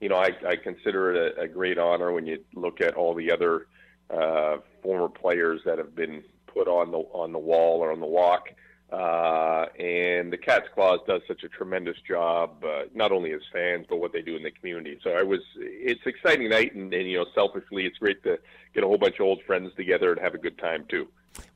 you 0.00 0.08
know, 0.08 0.16
I, 0.16 0.30
I 0.46 0.56
consider 0.56 1.12
it 1.12 1.36
a, 1.36 1.42
a 1.42 1.48
great 1.48 1.78
honor 1.78 2.12
when 2.12 2.26
you 2.26 2.42
look 2.54 2.80
at 2.80 2.94
all 2.94 3.14
the 3.14 3.30
other 3.30 3.66
uh, 4.08 4.56
former 4.82 5.08
players 5.08 5.60
that 5.66 5.78
have 5.78 5.94
been 5.94 6.22
put 6.46 6.66
on 6.66 6.92
the 6.92 6.98
on 6.98 7.32
the 7.32 7.38
wall 7.38 7.80
or 7.80 7.92
on 7.92 8.00
the 8.00 8.06
walk. 8.06 8.48
Uh, 8.92 9.66
and 9.78 10.32
the 10.32 10.36
Cat's 10.36 10.66
Claws 10.74 10.98
does 11.06 11.22
such 11.28 11.44
a 11.44 11.48
tremendous 11.48 11.96
job, 12.08 12.64
uh, 12.64 12.82
not 12.92 13.12
only 13.12 13.32
as 13.32 13.40
fans, 13.52 13.86
but 13.88 13.98
what 13.98 14.12
they 14.12 14.20
do 14.20 14.34
in 14.34 14.42
the 14.42 14.50
community. 14.50 14.98
So 15.04 15.10
I 15.10 15.22
was, 15.22 15.40
it's 15.56 16.00
exciting 16.06 16.48
night, 16.48 16.74
and, 16.74 16.92
and 16.92 17.08
you 17.08 17.18
know, 17.18 17.26
selfishly, 17.32 17.86
it's 17.86 17.98
great 17.98 18.22
to 18.24 18.38
get 18.74 18.82
a 18.82 18.86
whole 18.88 18.98
bunch 18.98 19.14
of 19.20 19.26
old 19.26 19.42
friends 19.46 19.70
together 19.76 20.10
and 20.10 20.20
have 20.20 20.34
a 20.34 20.38
good 20.38 20.58
time 20.58 20.86
too. 20.88 21.06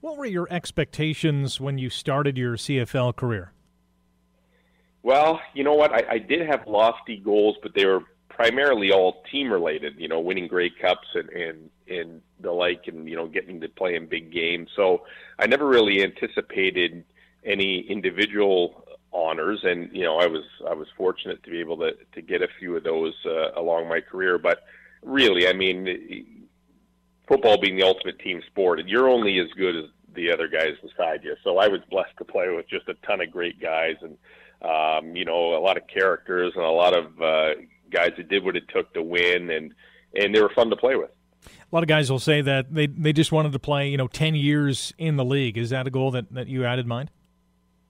What 0.01 0.17
were 0.17 0.27
your 0.27 0.47
expectations 0.49 1.61
when 1.61 1.77
you 1.77 1.91
started 1.91 2.39
your 2.39 2.57
CFL 2.57 3.17
career? 3.17 3.53
Well, 5.03 5.41
you 5.55 5.65
know 5.65 5.75
what, 5.75 5.93
I, 5.93 6.15
I 6.15 6.19
did 6.19 6.47
have 6.47 6.67
lofty 6.69 7.17
goals, 7.17 7.57
but 7.63 7.75
they 7.75 7.85
were 7.85 8.05
primarily 8.29 8.93
all 8.93 9.23
team 9.31 9.53
related. 9.53 9.95
You 9.99 10.09
know, 10.09 10.21
winning 10.21 10.47
Grey 10.47 10.71
Cups 10.71 11.09
and 11.15 11.29
and 11.31 11.71
and 11.89 12.23
the 12.41 12.53
like, 12.53 12.87
and 12.87 13.09
you 13.09 13.17
know, 13.17 13.27
getting 13.27 13.61
to 13.61 13.69
play 13.69 13.97
in 13.97 14.07
big 14.07 14.33
games. 14.33 14.71
So 14.77 15.03
I 15.39 15.47
never 15.47 15.67
really 15.67 16.03
anticipated 16.03 17.05
any 17.45 17.81
individual 17.81 18.87
honors, 19.13 19.61
and 19.63 19.91
you 19.93 20.03
know, 20.03 20.19
I 20.19 20.27
was 20.27 20.45
I 20.69 20.75
was 20.75 20.89
fortunate 20.97 21.43
to 21.45 21.51
be 21.51 21.61
able 21.61 21.79
to 21.79 21.93
to 22.15 22.23
get 22.23 22.43
a 22.43 22.49
few 22.59 22.77
of 22.77 22.85
those 22.85 23.15
uh, 23.27 23.53
along 23.57 23.89
my 23.89 24.01
career. 24.01 24.39
But 24.39 24.61
really, 25.03 25.49
I 25.49 25.53
mean, 25.53 26.47
football 27.29 27.59
being 27.59 27.77
the 27.77 27.85
ultimate 27.85 28.19
team 28.19 28.43
sport, 28.47 28.81
and 28.81 28.89
you're 28.89 29.09
only 29.09 29.39
as 29.39 29.49
good 29.57 29.77
as 29.77 29.85
the 30.15 30.31
other 30.33 30.49
guys 30.49 30.75
beside 30.83 31.25
you. 31.25 31.35
So 31.43 31.59
I 31.59 31.69
was 31.69 31.81
blessed 31.91 32.17
to 32.19 32.25
play 32.25 32.49
with 32.49 32.69
just 32.69 32.89
a 32.89 32.95
ton 33.07 33.21
of 33.21 33.31
great 33.31 33.61
guys 33.61 33.97
and 34.01 34.17
um, 34.65 35.15
you 35.15 35.25
know, 35.25 35.57
a 35.57 35.61
lot 35.61 35.77
of 35.77 35.87
characters 35.87 36.53
and 36.57 36.65
a 36.65 36.71
lot 36.71 36.97
of 36.97 37.21
uh, 37.21 37.61
guys 37.91 38.13
that 38.17 38.29
did 38.29 38.45
what 38.45 38.57
it 38.57 38.65
took 38.69 38.93
to 38.95 39.03
win, 39.03 39.51
and 39.51 39.75
and 40.15 40.35
they 40.35 40.41
were 40.41 40.51
fun 40.55 40.71
to 40.71 40.77
play 40.77 40.97
with. 40.97 41.11
A 41.47 41.75
lot 41.75 41.83
of 41.83 41.89
guys 41.89 42.11
will 42.11 42.19
say 42.19 42.41
that 42.41 42.73
they 42.73 42.87
they 42.87 43.13
just 43.13 43.31
wanted 43.31 43.53
to 43.53 43.59
play, 43.59 43.89
you 43.89 43.97
know, 43.97 44.09
ten 44.09 44.35
years 44.35 44.95
in 44.97 45.17
the 45.17 45.25
league. 45.25 45.59
Is 45.59 45.71
that 45.71 45.87
a 45.87 45.91
goal 45.91 46.11
that, 46.13 46.33
that 46.33 46.49
you 46.49 46.63
had 46.63 46.79
in 46.79 46.89
mind? 46.89 47.11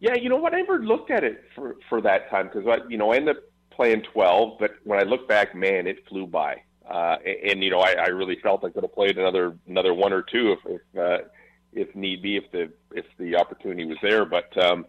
Yeah, 0.05 0.16
you 0.20 0.28
know 0.28 0.36
what? 0.36 0.52
I 0.52 0.59
never 0.59 0.80
looked 0.80 1.11
at 1.11 1.24
it 1.24 1.44
for 1.55 1.76
for 1.88 2.02
that 2.02 2.28
time 2.28 2.50
because 2.52 2.68
I, 2.68 2.86
you 2.90 2.98
know, 2.98 3.12
I 3.12 3.16
ended 3.16 3.38
up 3.38 3.42
playing 3.70 4.02
twelve, 4.12 4.59
but 4.59 4.72
when 4.84 5.00
I 5.00 5.02
look 5.02 5.26
back, 5.26 5.55
man, 5.55 5.86
it 5.86 6.07
flew 6.07 6.26
by. 6.26 6.61
Uh, 6.86 7.16
and, 7.24 7.52
and 7.52 7.64
you 7.64 7.70
know, 7.70 7.80
I, 7.80 7.92
I 7.92 8.09
really 8.09 8.38
felt 8.42 8.66
I 8.66 8.68
could 8.68 8.82
have 8.82 8.92
played 8.92 9.16
another 9.16 9.57
another 9.66 9.94
one 9.94 10.12
or 10.12 10.20
two 10.20 10.52
if 10.52 10.59
if, 10.66 10.98
uh, 11.00 11.24
if 11.72 11.96
need 11.96 12.20
be, 12.20 12.36
if 12.36 12.52
the 12.52 12.70
if 12.92 13.07
the 13.18 13.34
opportunity 13.36 13.86
was 13.86 13.96
there. 14.02 14.26
But 14.26 14.55
um, 14.62 14.84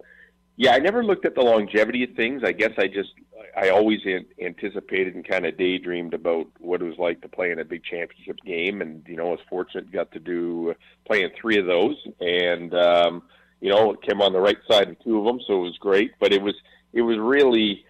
yeah, 0.57 0.71
I 0.71 0.79
never 0.79 1.01
looked 1.01 1.25
at 1.25 1.33
the 1.33 1.43
longevity 1.43 2.03
of 2.03 2.09
things. 2.17 2.41
I 2.43 2.51
guess 2.51 2.71
I 2.77 2.87
just 2.87 3.13
I 3.55 3.69
always 3.69 4.01
anticipated 4.41 5.15
and 5.15 5.25
kind 5.25 5.45
of 5.45 5.55
daydreamed 5.55 6.13
about 6.13 6.47
what 6.59 6.81
it 6.81 6.85
was 6.85 6.97
like 6.97 7.21
to 7.21 7.29
play 7.29 7.51
in 7.51 7.59
a 7.59 7.63
big 7.63 7.85
championship 7.85 8.39
game, 8.45 8.81
and 8.81 9.01
you 9.07 9.15
know, 9.15 9.27
I 9.27 9.31
was 9.31 9.39
fortunate 9.49 9.93
got 9.93 10.11
to 10.11 10.19
do 10.19 10.75
playing 11.07 11.29
three 11.39 11.57
of 11.57 11.67
those, 11.67 11.95
and 12.19 12.73
um, 12.73 13.23
you 13.61 13.69
know, 13.69 13.93
it 13.93 14.01
came 14.01 14.21
on 14.21 14.33
the 14.33 14.39
right 14.39 14.57
side 14.69 14.89
of 14.89 14.99
two 15.03 15.19
of 15.19 15.25
them, 15.25 15.39
so 15.47 15.57
it 15.57 15.61
was 15.61 15.77
great. 15.77 16.11
But 16.19 16.33
it 16.33 16.41
was 16.41 16.55
it 16.93 17.01
was 17.01 17.17
really 17.17 17.85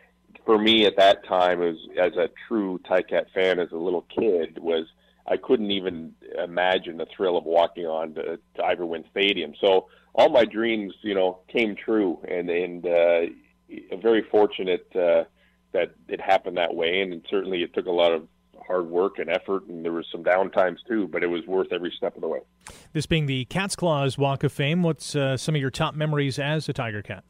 for 0.45 0.57
me 0.57 0.85
at 0.85 0.97
that 0.97 1.25
time, 1.25 1.61
as 1.61 1.75
as 1.99 2.13
a 2.13 2.29
true 2.47 2.79
Ticat 2.89 3.27
fan, 3.33 3.59
as 3.59 3.71
a 3.71 3.77
little 3.77 4.05
kid, 4.15 4.59
was 4.59 4.85
I 5.27 5.37
couldn't 5.37 5.71
even 5.71 6.13
imagine 6.43 6.97
the 6.97 7.07
thrill 7.15 7.37
of 7.37 7.45
walking 7.45 7.85
on 7.85 8.13
to, 8.13 8.39
to 8.55 8.63
Ivor 8.63 8.85
Stadium. 9.11 9.53
So 9.59 9.87
all 10.13 10.29
my 10.29 10.45
dreams, 10.45 10.93
you 11.01 11.15
know, 11.15 11.39
came 11.47 11.75
true, 11.75 12.19
and 12.27 12.49
and 12.49 12.85
uh, 12.85 13.21
very 14.01 14.23
fortunate 14.29 14.87
uh, 14.95 15.23
that 15.71 15.95
it 16.07 16.21
happened 16.21 16.57
that 16.57 16.75
way. 16.75 17.01
And 17.01 17.25
certainly, 17.29 17.63
it 17.63 17.73
took 17.73 17.87
a 17.87 17.91
lot 17.91 18.11
of 18.11 18.27
hard 18.65 18.87
work 18.87 19.19
and 19.19 19.29
effort, 19.29 19.65
and 19.67 19.83
there 19.83 19.91
was 19.91 20.05
some 20.11 20.23
downtimes 20.23 20.77
too, 20.87 21.07
but 21.07 21.23
it 21.23 21.27
was 21.27 21.45
worth 21.45 21.71
every 21.71 21.93
step 21.95 22.15
of 22.15 22.21
the 22.21 22.27
way. 22.27 22.39
This 22.93 23.05
being 23.05 23.25
the 23.25 23.45
Cat's 23.45 23.75
Claws 23.75 24.17
Walk 24.17 24.43
of 24.43 24.51
Fame, 24.51 24.83
what's 24.83 25.15
uh, 25.15 25.37
some 25.37 25.55
of 25.55 25.61
your 25.61 25.71
top 25.71 25.95
memories 25.95 26.39
as 26.39 26.67
a 26.69 26.73
Tiger 26.73 27.01
Cat? 27.01 27.23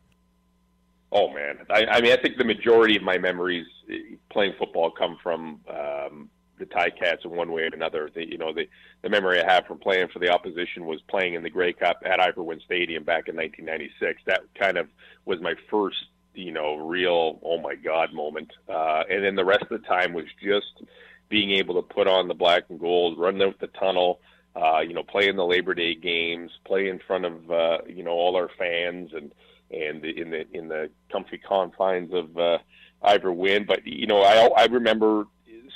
Oh 1.11 1.29
man, 1.29 1.59
I, 1.69 1.85
I 1.85 2.01
mean, 2.01 2.11
I 2.11 2.17
think 2.17 2.37
the 2.37 2.43
majority 2.43 2.97
of 2.97 3.03
my 3.03 3.17
memories 3.17 3.65
eh, 3.89 4.15
playing 4.29 4.53
football 4.59 4.91
come 4.91 5.17
from 5.23 5.61
um, 5.69 6.29
the 6.59 6.65
Ticats 6.65 7.23
in 7.23 7.31
one 7.31 7.51
way 7.51 7.63
or 7.63 7.67
another. 7.67 8.09
The, 8.13 8.27
you 8.27 8.37
know, 8.37 8.53
the 8.53 8.67
the 9.01 9.09
memory 9.09 9.41
I 9.41 9.51
have 9.51 9.65
from 9.65 9.77
playing 9.77 10.07
for 10.11 10.19
the 10.19 10.29
opposition 10.29 10.85
was 10.85 11.01
playing 11.07 11.35
in 11.35 11.43
the 11.43 11.49
Grey 11.49 11.73
Cup 11.73 12.01
at 12.05 12.19
Ivor 12.19 12.43
Wynne 12.43 12.61
Stadium 12.65 13.03
back 13.03 13.27
in 13.27 13.35
1996. 13.35 14.23
That 14.25 14.41
kind 14.59 14.77
of 14.77 14.87
was 15.25 15.39
my 15.41 15.53
first, 15.69 15.97
you 16.33 16.51
know, 16.51 16.75
real 16.75 17.39
oh 17.43 17.59
my 17.59 17.75
god 17.75 18.13
moment. 18.13 18.51
Uh, 18.67 19.03
and 19.09 19.23
then 19.23 19.35
the 19.35 19.45
rest 19.45 19.63
of 19.63 19.81
the 19.81 19.87
time 19.87 20.13
was 20.13 20.25
just 20.43 20.83
being 21.29 21.51
able 21.51 21.75
to 21.75 21.81
put 21.81 22.07
on 22.07 22.27
the 22.27 22.33
black 22.33 22.63
and 22.69 22.79
gold, 22.79 23.17
run 23.17 23.41
out 23.41 23.59
the 23.59 23.67
tunnel, 23.67 24.19
uh, 24.55 24.79
you 24.79 24.93
know, 24.93 25.03
play 25.03 25.27
in 25.27 25.35
the 25.35 25.45
Labor 25.45 25.73
Day 25.73 25.95
games, 25.95 26.51
play 26.65 26.87
in 26.87 26.99
front 26.99 27.25
of 27.25 27.51
uh, 27.51 27.77
you 27.87 28.03
know 28.03 28.11
all 28.11 28.35
our 28.35 28.49
fans 28.57 29.11
and 29.13 29.31
and 29.71 30.05
in 30.05 30.29
the 30.29 30.45
in 30.55 30.67
the 30.67 30.89
comfy 31.11 31.37
confines 31.37 32.13
of 32.13 32.37
uh, 32.37 32.57
Ivor 33.01 33.33
Wynne. 33.33 33.65
But 33.65 33.85
you 33.85 34.07
know, 34.07 34.21
I 34.21 34.47
I 34.57 34.65
remember 34.65 35.25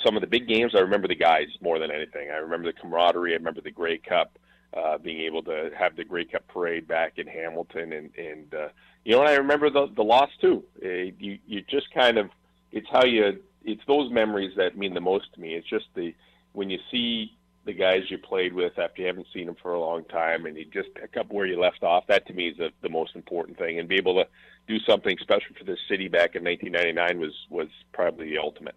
some 0.06 0.16
of 0.16 0.22
the 0.22 0.28
big 0.28 0.48
games. 0.48 0.74
I 0.76 0.80
remember 0.80 1.08
the 1.08 1.16
guys 1.16 1.48
more 1.62 1.80
than 1.80 1.92
anything. 1.92 2.30
I 2.32 2.38
remember 2.38 2.72
the 2.72 2.80
camaraderie. 2.80 3.34
I 3.34 3.38
remember 3.38 3.62
the 3.62 3.72
Grey 3.72 3.98
Cup. 3.98 4.38
Uh, 4.72 5.00
being 5.00 5.22
able 5.22 5.42
to 5.42 5.72
have 5.76 5.96
the 5.96 6.04
Grey 6.04 6.26
Cup 6.26 6.48
parade 6.48 6.88
back 6.88 7.14
in 7.18 7.26
Hamilton, 7.26 7.92
and 7.92 8.12
and 8.16 8.54
uh, 8.54 8.68
you 9.04 9.16
know, 9.16 9.22
and 9.22 9.30
I 9.30 9.34
remember 9.34 9.72
the 9.72 9.88
the 9.96 10.04
loss 10.04 10.30
too. 10.40 10.64
Uh, 10.84 11.12
you 11.18 11.40
you 11.48 11.62
just 11.62 11.92
kind 11.92 12.20
of 12.20 12.30
it's 12.72 12.88
how 12.92 13.04
you 13.04 13.42
it's 13.72 13.86
those 13.88 14.12
memories 14.12 14.54
that 14.58 14.78
mean 14.78 14.94
the 14.94 15.02
most 15.02 15.34
to 15.34 15.42
me. 15.42 15.56
It's 15.56 15.68
just 15.68 15.86
the 15.96 16.14
when 16.54 16.70
you 16.70 16.80
see 16.92 17.38
the 17.66 17.74
guys 17.74 18.10
you 18.10 18.18
played 18.18 18.54
with 18.54 18.80
after 18.80 19.02
you 19.02 19.08
haven't 19.08 19.28
seen 19.34 19.46
them 19.46 19.56
for 19.62 19.74
a 19.74 19.80
long 19.80 20.04
time, 20.06 20.46
and 20.46 20.58
you 20.58 20.66
just 20.66 20.94
pick 20.96 21.18
up 21.18 21.32
where 21.32 21.46
you 21.46 21.60
left 21.60 21.84
off. 21.84 22.06
That 22.08 22.26
to 22.28 22.34
me 22.34 22.50
is 22.50 22.58
the, 22.58 22.72
the 22.82 22.90
most 22.90 23.16
important 23.16 23.58
thing, 23.58 23.80
and 23.80 23.88
be 23.88 23.96
able 23.96 24.16
to 24.16 24.28
do 24.68 24.80
something 24.80 25.18
special 25.20 25.56
for 25.58 25.64
this 25.64 25.80
city 25.88 26.08
back 26.08 26.36
in 26.36 26.44
1999 26.44 27.20
was 27.20 27.34
was 27.50 27.68
probably 27.94 28.30
the 28.30 28.38
ultimate. 28.38 28.76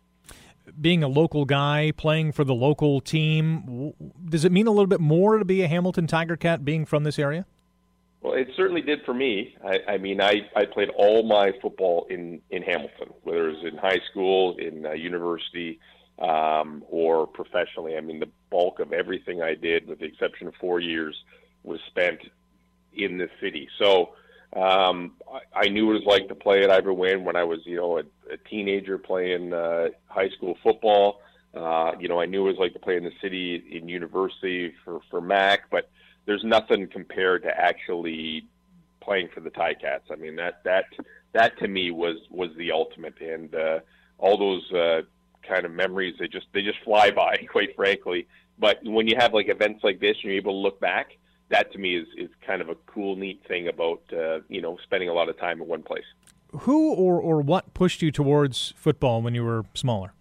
Being 0.81 1.03
a 1.03 1.09
local 1.09 1.45
guy 1.45 1.93
playing 1.97 2.33
for 2.33 2.45
the 2.45 2.55
local 2.55 3.01
team, 3.01 3.93
does 4.25 4.45
it 4.45 4.53
mean 4.53 4.69
a 4.69 4.71
little 4.71 4.87
bit 4.87 5.01
more 5.01 5.39
to 5.39 5.45
be 5.45 5.63
a 5.63 5.69
Hamilton 5.69 6.07
Tiger 6.07 6.37
Cat 6.37 6.65
being 6.65 6.87
from 6.87 7.03
this 7.03 7.19
area? 7.19 7.47
Well, 8.23 8.35
it 8.35 8.49
certainly 8.57 8.83
did 8.83 9.01
for 9.05 9.13
me. 9.13 9.57
I, 9.65 9.95
I 9.95 9.99
mean, 9.99 10.21
I, 10.21 10.49
I 10.55 10.65
played 10.65 10.91
all 10.91 11.25
my 11.25 11.53
football 11.61 12.07
in, 12.09 12.41
in 12.51 12.63
Hamilton, 12.63 13.09
whether 13.25 13.49
it 13.49 13.57
was 13.57 13.65
in 13.73 13.77
high 13.79 13.99
school, 14.11 14.57
in 14.59 14.87
uh, 14.87 14.93
university, 14.93 15.81
um, 16.21 16.85
or 16.89 17.27
professionally. 17.27 17.97
I 17.97 18.01
mean, 18.01 18.21
the 18.21 18.29
bulk 18.49 18.79
of 18.79 18.93
everything 18.93 19.43
I 19.43 19.55
did, 19.55 19.89
with 19.89 19.99
the 19.99 20.05
exception 20.05 20.47
of 20.47 20.55
four 20.61 20.79
years, 20.79 21.17
was 21.65 21.81
spent 21.89 22.21
in 22.95 23.19
the 23.19 23.29
city. 23.41 23.69
So 23.81 24.15
um, 24.55 25.15
I, 25.33 25.65
I 25.65 25.69
knew 25.69 25.87
what 25.87 25.97
it 25.97 26.05
was 26.05 26.07
like 26.07 26.29
to 26.29 26.37
play 26.37 26.63
at 26.63 26.71
Ivor 26.71 26.93
Wynne 26.93 27.25
when 27.25 27.35
I 27.35 27.43
was, 27.43 27.59
you 27.65 27.77
know, 27.77 27.99
a, 27.99 28.03
a 28.33 28.37
teenager 28.49 28.99
playing 28.99 29.53
uh, 29.53 29.89
high 30.07 30.29
school 30.29 30.57
football. 30.63 31.23
Uh, 31.55 31.93
you 31.99 32.09
know, 32.09 32.21
I 32.21 32.27
knew 32.27 32.45
what 32.45 32.51
it 32.51 32.59
was 32.59 32.61
like 32.61 32.73
to 32.75 32.79
play 32.79 32.97
in 32.97 33.05
the 33.05 33.13
city 33.21 33.63
in 33.71 33.89
university 33.89 34.73
for 34.85 35.01
for 35.11 35.21
Mac, 35.21 35.71
but 35.71 35.91
there's 36.27 36.45
nothing 36.45 36.89
compared 36.89 37.43
to 37.43 37.49
actually 37.49 38.47
playing 39.01 39.29
for 39.35 39.41
the 39.41 39.51
Ticats. 39.51 40.11
I 40.11 40.17
mean 40.17 40.37
that 40.37 40.63
that 40.65 40.85
that 41.33 41.59
to 41.59 41.69
me 41.69 41.91
was 41.91 42.17
was 42.31 42.51
the 42.57 42.73
ultimate, 42.73 43.21
and 43.21 43.55
uh, 43.55 43.81
all 44.19 44.37
those 44.37 44.73
uh, 44.73 45.03
kind 45.47 45.65
of 45.65 45.73
memories 45.73 46.15
they 46.19 46.29
just 46.29 46.47
they 46.53 46.63
just 46.63 46.79
fly 46.85 47.11
by, 47.11 47.37
quite 47.51 47.75
frankly. 47.77 48.27
But 48.59 48.79
when 48.85 49.09
you 49.09 49.17
have 49.19 49.35
like 49.35 49.49
events 49.49 49.83
like 49.83 50.01
this, 50.01 50.17
and 50.23 50.25
you're 50.25 50.35
able 50.35 50.53
to 50.53 50.59
look 50.59 50.81
back. 50.81 51.17
That 51.49 51.71
to 51.73 51.79
me 51.79 51.97
is 51.97 52.07
is 52.17 52.31
kind 52.47 52.63
of 52.63 52.71
a 52.71 52.75
cool, 52.87 53.15
neat 53.15 53.43
thing 53.47 53.69
about 53.69 54.01
uh, 54.11 54.41
you 54.49 54.63
know 54.63 54.79
spending 54.85 55.11
a 55.11 55.13
lot 55.13 55.29
of 55.29 55.39
time 55.39 55.61
in 55.61 55.69
one 55.69 55.83
place. 55.83 56.05
Who 56.61 56.95
or 56.95 57.21
or 57.21 57.43
what 57.43 57.75
pushed 57.75 58.01
you 58.01 58.11
towards 58.11 58.73
football 58.75 59.21
when 59.21 59.35
you 59.35 59.45
were 59.45 59.65
smaller? 59.75 60.15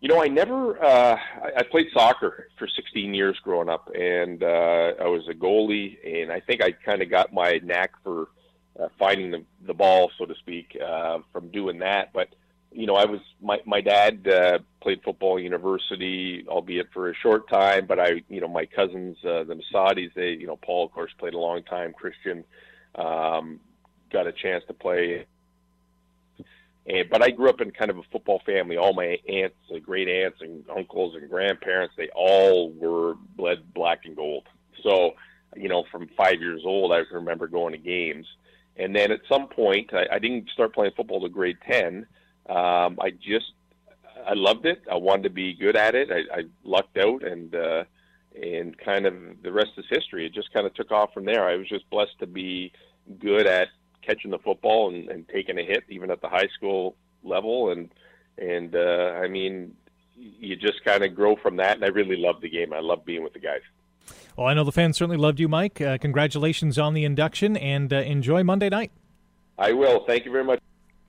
You 0.00 0.08
know, 0.08 0.22
I 0.22 0.28
never. 0.28 0.82
Uh, 0.82 1.16
I 1.42 1.50
I 1.58 1.62
played 1.64 1.86
soccer 1.92 2.48
for 2.56 2.68
16 2.68 3.14
years 3.14 3.36
growing 3.42 3.68
up, 3.68 3.90
and 3.94 4.42
uh, 4.42 4.92
I 5.00 5.06
was 5.06 5.26
a 5.28 5.34
goalie, 5.34 5.96
and 6.04 6.30
I 6.30 6.40
think 6.40 6.62
I 6.62 6.70
kind 6.70 7.02
of 7.02 7.10
got 7.10 7.32
my 7.32 7.60
knack 7.64 7.92
for 8.04 8.28
uh, 8.78 8.88
finding 8.98 9.32
the 9.32 9.44
the 9.66 9.74
ball, 9.74 10.10
so 10.16 10.24
to 10.24 10.34
speak, 10.36 10.76
uh, 10.80 11.18
from 11.32 11.48
doing 11.48 11.80
that. 11.80 12.12
But 12.12 12.28
you 12.70 12.86
know, 12.86 12.94
I 12.94 13.06
was 13.06 13.20
my 13.42 13.58
my 13.64 13.80
dad 13.80 14.28
uh, 14.28 14.58
played 14.80 15.02
football 15.02 15.38
at 15.38 15.42
university, 15.42 16.44
albeit 16.48 16.92
for 16.92 17.10
a 17.10 17.14
short 17.14 17.48
time. 17.48 17.86
But 17.86 17.98
I, 17.98 18.22
you 18.28 18.40
know, 18.40 18.48
my 18.48 18.66
cousins, 18.66 19.16
uh, 19.24 19.44
the 19.44 19.60
Masottis, 19.60 20.12
they, 20.14 20.30
you 20.30 20.46
know, 20.46 20.56
Paul, 20.56 20.86
of 20.86 20.92
course, 20.92 21.10
played 21.18 21.34
a 21.34 21.38
long 21.38 21.64
time. 21.64 21.92
Christian 21.92 22.44
um, 22.94 23.58
got 24.12 24.26
a 24.26 24.32
chance 24.32 24.62
to 24.68 24.74
play 24.74 25.26
and, 26.88 27.10
but 27.10 27.22
I 27.22 27.30
grew 27.30 27.50
up 27.50 27.60
in 27.60 27.70
kind 27.70 27.90
of 27.90 27.98
a 27.98 28.02
football 28.10 28.40
family. 28.46 28.76
All 28.76 28.94
my 28.94 29.18
aunts, 29.28 29.56
uh, 29.74 29.78
great 29.78 30.08
aunts, 30.08 30.40
and 30.40 30.64
uncles 30.74 31.14
and 31.14 31.28
grandparents, 31.28 31.94
they 31.96 32.08
all 32.14 32.70
were 32.70 33.14
bled 33.36 33.74
black 33.74 34.00
and 34.04 34.16
gold. 34.16 34.46
So, 34.82 35.12
you 35.54 35.68
know, 35.68 35.84
from 35.92 36.08
five 36.16 36.40
years 36.40 36.62
old, 36.64 36.92
I 36.92 37.02
remember 37.12 37.46
going 37.46 37.72
to 37.72 37.78
games. 37.78 38.26
And 38.76 38.96
then 38.96 39.12
at 39.12 39.20
some 39.28 39.48
point, 39.48 39.92
I, 39.92 40.06
I 40.12 40.18
didn't 40.18 40.48
start 40.50 40.72
playing 40.72 40.92
football 40.96 41.20
to 41.20 41.28
grade 41.28 41.58
10. 41.70 42.06
Um, 42.48 42.98
I 43.00 43.10
just, 43.10 43.52
I 44.26 44.32
loved 44.34 44.64
it. 44.64 44.82
I 44.90 44.96
wanted 44.96 45.24
to 45.24 45.30
be 45.30 45.54
good 45.54 45.76
at 45.76 45.94
it. 45.94 46.10
I, 46.10 46.38
I 46.38 46.42
lucked 46.64 46.96
out 46.96 47.22
and, 47.22 47.54
uh, 47.54 47.84
and 48.40 48.78
kind 48.78 49.04
of 49.04 49.14
the 49.42 49.52
rest 49.52 49.72
is 49.76 49.84
history. 49.90 50.24
It 50.24 50.32
just 50.32 50.52
kind 50.54 50.66
of 50.66 50.72
took 50.74 50.90
off 50.90 51.12
from 51.12 51.26
there. 51.26 51.46
I 51.46 51.56
was 51.56 51.68
just 51.68 51.90
blessed 51.90 52.18
to 52.20 52.26
be 52.26 52.72
good 53.18 53.46
at 53.46 53.68
catching 54.08 54.30
the 54.30 54.38
football 54.38 54.94
and, 54.94 55.08
and 55.08 55.28
taking 55.28 55.58
a 55.58 55.62
hit 55.62 55.84
even 55.88 56.10
at 56.10 56.20
the 56.20 56.28
high 56.28 56.48
school 56.56 56.96
level 57.22 57.70
and 57.70 57.90
and 58.38 58.74
uh, 58.74 59.20
I 59.22 59.28
mean 59.28 59.74
you 60.16 60.56
just 60.56 60.84
kind 60.84 61.04
of 61.04 61.14
grow 61.14 61.36
from 61.36 61.56
that 61.56 61.76
and 61.76 61.84
I 61.84 61.88
really 61.88 62.16
love 62.16 62.40
the 62.40 62.48
game. 62.48 62.72
I 62.72 62.80
love 62.80 63.04
being 63.04 63.22
with 63.22 63.34
the 63.34 63.38
guys. 63.38 63.60
Well, 64.36 64.46
I 64.46 64.54
know 64.54 64.64
the 64.64 64.72
fans 64.72 64.96
certainly 64.96 65.16
loved 65.16 65.38
you, 65.38 65.48
Mike. 65.48 65.80
Uh, 65.80 65.98
congratulations 65.98 66.78
on 66.78 66.94
the 66.94 67.04
induction 67.04 67.56
and 67.56 67.92
uh, 67.92 67.96
enjoy 67.96 68.42
Monday 68.42 68.68
night. 68.68 68.90
I 69.58 69.72
will. 69.72 70.04
Thank 70.06 70.24
you 70.24 70.32
very 70.32 70.44
much. 70.44 70.60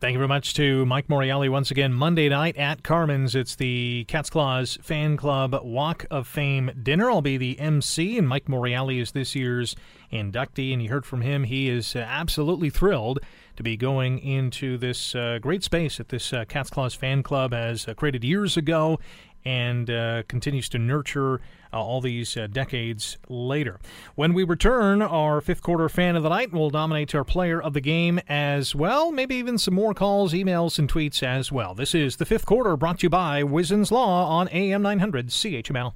Thank 0.01 0.13
you 0.13 0.19
very 0.19 0.29
much 0.29 0.53
to 0.53 0.85
Mike 0.85 1.09
Morreale 1.09 1.49
once 1.49 1.71
again. 1.71 1.93
Monday 1.93 2.29
night 2.29 2.55
at 2.55 2.83
Carmen's, 2.83 3.35
it's 3.35 3.55
the 3.55 4.05
Cat's 4.07 4.29
Claws 4.29 4.77
Fan 4.81 5.17
Club 5.17 5.53
Walk 5.61 6.05
of 6.09 6.25
Fame 6.25 6.71
dinner. 6.81 7.11
I'll 7.11 7.21
be 7.21 7.35
the 7.35 7.59
MC, 7.59 8.17
and 8.17 8.25
Mike 8.25 8.45
Morreale 8.45 9.01
is 9.01 9.11
this 9.11 9.35
year's 9.35 9.75
inductee. 10.09 10.71
And 10.71 10.81
you 10.81 10.87
heard 10.87 11.05
from 11.05 11.19
him; 11.19 11.43
he 11.43 11.67
is 11.67 11.97
absolutely 11.97 12.69
thrilled 12.69 13.19
to 13.57 13.63
be 13.63 13.75
going 13.75 14.19
into 14.19 14.77
this 14.77 15.13
uh, 15.15 15.37
great 15.41 15.65
space 15.65 15.97
that 15.97 16.07
this 16.07 16.31
uh, 16.31 16.45
Cat's 16.47 16.69
Claws 16.69 16.95
Fan 16.95 17.21
Club, 17.21 17.51
has 17.51 17.85
uh, 17.85 17.93
created 17.93 18.23
years 18.23 18.55
ago, 18.55 19.01
and 19.45 19.89
uh, 19.89 20.23
continues 20.27 20.69
to 20.69 20.79
nurture 20.79 21.41
uh, 21.71 21.81
all 21.81 22.01
these 22.01 22.35
uh, 22.35 22.47
decades 22.47 23.17
later. 23.27 23.79
When 24.15 24.33
we 24.33 24.43
return, 24.43 25.01
our 25.01 25.41
fifth 25.41 25.61
quarter 25.61 25.89
fan 25.89 26.15
of 26.15 26.23
the 26.23 26.29
night 26.29 26.51
will 26.51 26.69
nominate 26.69 27.13
our 27.15 27.23
player 27.23 27.61
of 27.61 27.73
the 27.73 27.81
game 27.81 28.19
as 28.27 28.73
well. 28.73 29.11
Maybe 29.11 29.35
even 29.35 29.57
some 29.57 29.73
more 29.73 29.93
calls, 29.93 30.33
emails, 30.33 30.79
and 30.79 30.91
tweets 30.91 31.23
as 31.23 31.51
well. 31.51 31.73
This 31.73 31.93
is 31.93 32.17
the 32.17 32.25
fifth 32.25 32.45
quarter 32.45 32.75
brought 32.75 32.99
to 32.99 33.03
you 33.03 33.09
by 33.09 33.43
Wizen's 33.43 33.91
Law 33.91 34.27
on 34.27 34.49
AM 34.49 34.81
900 34.81 35.27
CHML. 35.27 35.93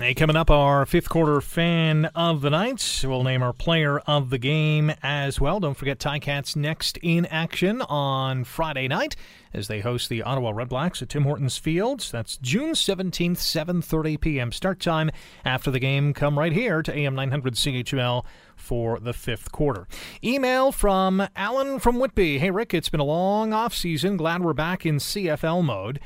Hey, 0.00 0.14
coming 0.14 0.34
up, 0.34 0.50
our 0.50 0.86
fifth 0.86 1.10
quarter 1.10 1.42
fan 1.42 2.06
of 2.14 2.40
the 2.40 2.48
night. 2.48 3.02
We'll 3.06 3.22
name 3.22 3.42
our 3.42 3.52
player 3.52 3.98
of 3.98 4.30
the 4.30 4.38
game 4.38 4.94
as 5.02 5.42
well. 5.42 5.60
Don't 5.60 5.76
forget 5.76 5.98
Ticats 5.98 6.56
next 6.56 6.96
in 7.02 7.26
action 7.26 7.82
on 7.82 8.44
Friday 8.44 8.88
night 8.88 9.14
as 9.52 9.68
they 9.68 9.80
host 9.80 10.08
the 10.08 10.22
Ottawa 10.22 10.52
Redblacks 10.52 11.02
at 11.02 11.10
Tim 11.10 11.24
Hortons 11.24 11.58
Fields. 11.58 12.10
That's 12.10 12.38
June 12.38 12.70
17th, 12.70 13.36
7.30 13.36 14.18
p.m. 14.18 14.52
start 14.52 14.80
time. 14.80 15.10
After 15.44 15.70
the 15.70 15.78
game, 15.78 16.14
come 16.14 16.38
right 16.38 16.52
here 16.52 16.82
to 16.82 16.96
AM 16.96 17.14
900 17.14 17.54
CHML 17.54 18.24
for 18.56 18.98
the 19.00 19.12
fifth 19.12 19.52
quarter. 19.52 19.86
Email 20.24 20.72
from 20.72 21.28
Alan 21.36 21.78
from 21.78 21.98
Whitby. 21.98 22.38
Hey, 22.38 22.50
Rick, 22.50 22.72
it's 22.72 22.88
been 22.88 23.00
a 23.00 23.04
long 23.04 23.52
off 23.52 23.74
season. 23.74 24.16
Glad 24.16 24.42
we're 24.42 24.54
back 24.54 24.86
in 24.86 24.96
CFL 24.96 25.62
mode. 25.62 26.00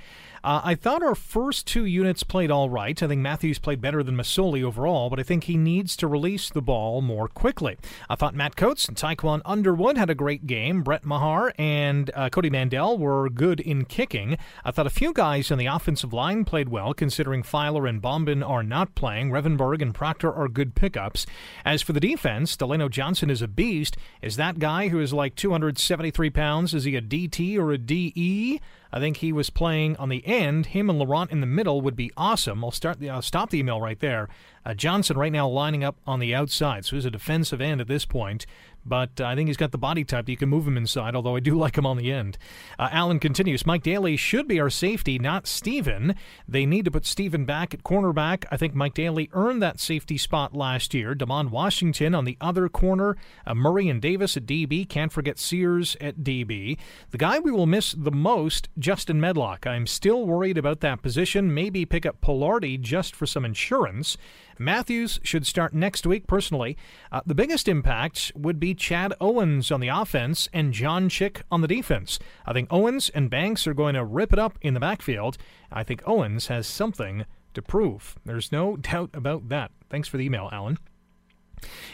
Uh, 0.45 0.61
I 0.63 0.75
thought 0.75 1.03
our 1.03 1.15
first 1.15 1.67
two 1.67 1.87
units 1.87 2.23
played 2.23 2.51
all 2.51 2.69
right. 2.69 3.03
I 3.03 3.09
think 3.09 3.23
Matthews 3.23 3.59
played 3.59 3.81
better 3.81 4.03
than 4.03 4.15
Masoli 4.15 4.63
overall, 4.63 5.09
but 5.09 5.19
I 5.19 5.23
think 5.23 5.45
he 5.45 5.57
needs 5.57 5.97
to 5.97 6.07
release 6.07 6.51
the 6.51 6.61
ball 6.61 7.01
more 7.01 7.29
quickly. 7.29 7.79
I 8.11 8.15
thought 8.15 8.35
Matt 8.35 8.55
Coates 8.55 8.87
and 8.87 8.95
Tiquan 8.95 9.41
Underwood 9.47 9.97
had 9.97 10.11
a 10.11 10.15
great 10.15 10.47
game. 10.47 10.83
Brett 10.83 11.03
Maher 11.03 11.55
and 11.57 12.11
uh, 12.15 12.29
Cody 12.29 12.51
Mandel 12.51 12.99
were 12.99 13.31
good 13.31 13.59
in 13.59 13.87
kicking. 13.87 14.37
I 14.67 14.71
thought 14.71 14.87
a 14.87 14.91
few 14.91 15.15
guys 15.15 15.51
on 15.51 15.57
the 15.57 15.65
offensive 15.65 16.13
line 16.13 16.45
played 16.45 16.69
well, 16.69 16.93
considering 16.93 17.43
Filer 17.43 17.87
and 17.87 18.03
Bomben 18.03 18.47
are 18.47 18.63
not 18.63 18.95
playing. 18.95 19.31
Revenberg 19.31 19.81
and 19.81 19.95
Proctor 19.95 20.31
are 20.31 20.49
good 20.49 20.75
pickups. 20.75 21.25
As 21.65 21.81
for 21.81 21.95
the 21.95 22.01
defense, 22.01 22.55
Delano 22.55 22.91
Johnson 22.91 23.31
is 23.31 23.41
a 23.41 23.49
beast. 23.49 23.97
Is 24.21 24.37
that 24.37 24.59
guy 24.59 24.89
who 24.89 25.01
is 25.01 25.15
like 25.15 25.37
273 25.37 26.29
pounds? 26.29 26.75
Is 26.75 26.85
he 26.85 26.97
a 26.97 27.01
DT 27.01 27.57
or 27.57 27.73
a 27.73 27.79
DE? 27.79 28.61
I 28.95 29.01
think 29.01 29.17
he 29.17 29.33
was 29.33 29.51
playing 29.51 29.97
on 29.97 30.09
the 30.09 30.25
end. 30.25 30.67
Him 30.67 30.89
and 30.89 31.01
Laurent 31.01 31.33
in 31.33 31.41
the 31.41 31.49
middle 31.49 31.81
would 31.81 31.97
be 31.97 32.13
awesome. 32.17 32.63
I'll 32.65 32.71
start 32.71 33.01
the 33.01 33.11
I'll 33.11 33.23
stop 33.23 33.51
the 33.51 33.59
email 33.59 33.81
right 33.81 33.99
there. 33.99 34.29
Uh, 34.65 34.73
Johnson 34.73 35.19
right 35.19 35.33
now 35.33 35.49
lining 35.49 35.83
up 35.83 35.97
on 36.07 36.21
the 36.21 36.33
outside, 36.33 36.85
so 36.85 36.95
he's 36.95 37.05
a 37.05 37.11
defensive 37.11 37.61
end 37.61 37.81
at 37.81 37.89
this 37.89 38.05
point 38.05 38.47
but 38.87 39.20
uh, 39.20 39.24
I 39.24 39.35
think 39.35 39.49
he's 39.49 39.57
got 39.57 39.72
the 39.72 39.78
body 39.78 40.05
type. 40.05 40.28
You 40.28 40.37
can 40.37 40.49
move 40.49 40.66
him 40.66 40.76
inside, 40.76 41.14
although 41.14 41.37
I 41.37 41.41
do 41.41 41.57
like 41.59 41.76
him 41.76 41.87
on 41.87 41.97
the 41.97 42.12
end. 42.12 42.39
Uh, 42.78 42.89
Allen 42.91 43.18
continues 43.18 43.66
Mike 43.66 43.82
Daly 43.82 44.16
should 44.16 44.47
be 44.47 44.61
our 44.61 44.70
safety, 44.70 45.18
not 45.18 45.47
Stephen. 45.47 46.14
They 46.47 46.66
need 46.66 46.85
to 46.85 46.91
put 46.91 47.07
Stephen 47.07 47.45
back 47.45 47.74
at 47.74 47.82
cornerback. 47.82 48.45
I 48.51 48.57
think 48.57 48.74
Mike 48.74 48.95
Daly 48.95 49.30
earned 49.32 49.62
that 49.62 49.80
safety 49.80 50.18
spot 50.18 50.55
last 50.55 50.95
year. 50.95 51.14
Demond 51.14 51.51
Washington 51.51 52.14
on 52.14 52.24
the 52.24 52.37
other 52.41 52.68
corner, 52.68 53.16
uh, 53.47 53.55
Murray 53.55 53.89
and 53.89 54.01
Davis 54.01 54.37
at 54.37 54.47
DB. 54.47 54.89
Can't 54.89 55.12
forget 55.12 55.39
Sears 55.39 55.97
at 56.01 56.18
DB. 56.18 56.78
The 57.11 57.18
guy 57.18 57.39
we 57.39 57.51
will 57.51 57.66
miss 57.66 57.93
the 57.93 58.11
most, 58.11 58.68
Justin 58.78 59.20
Medlock. 59.20 59.66
I'm 59.66 59.87
still 59.87 60.26
worried 60.26 60.59
about 60.59 60.80
that 60.80 61.03
position. 61.03 61.55
Maybe 61.55 61.85
pick 61.85 62.07
up 62.07 62.20
Polardi 62.20 62.80
just 62.80 63.14
for 63.14 63.26
some 63.26 63.45
insurance. 63.45 64.16
Matthews 64.59 65.21
should 65.23 65.47
start 65.47 65.75
next 65.75 66.07
week, 66.07 66.27
personally. 66.27 66.77
Uh, 67.11 67.21
the 67.27 67.35
biggest 67.35 67.69
impact 67.69 68.33
would 68.35 68.59
be 68.61 68.75
Chad 68.75 69.15
Owens 69.21 69.71
on 69.71 69.81
the 69.81 69.89
offense 69.89 70.49
and 70.53 70.73
John 70.73 71.09
Chick 71.09 71.43
on 71.51 71.61
the 71.61 71.69
defense. 71.69 72.19
I 72.47 72.53
think 72.53 72.69
Owens 72.71 73.11
and 73.11 73.31
Banks 73.31 73.67
are 73.67 73.75
going 73.75 73.95
to 73.95 74.05
rip 74.05 74.33
it 74.33 74.39
up 74.39 74.59
in 74.61 74.75
the 74.75 74.81
backfield. 74.81 75.37
I 75.71 75.83
think 75.83 76.03
Owens 76.07 76.47
has 76.47 76.67
something 76.67 77.25
to 77.55 77.63
prove. 77.63 78.17
There's 78.25 78.53
no 78.53 78.77
doubt 78.77 79.11
about 79.15 79.49
that. 79.49 79.71
Thanks 79.91 80.09
for 80.09 80.17
the 80.17 80.25
email, 80.25 80.49
Alan. 80.53 80.79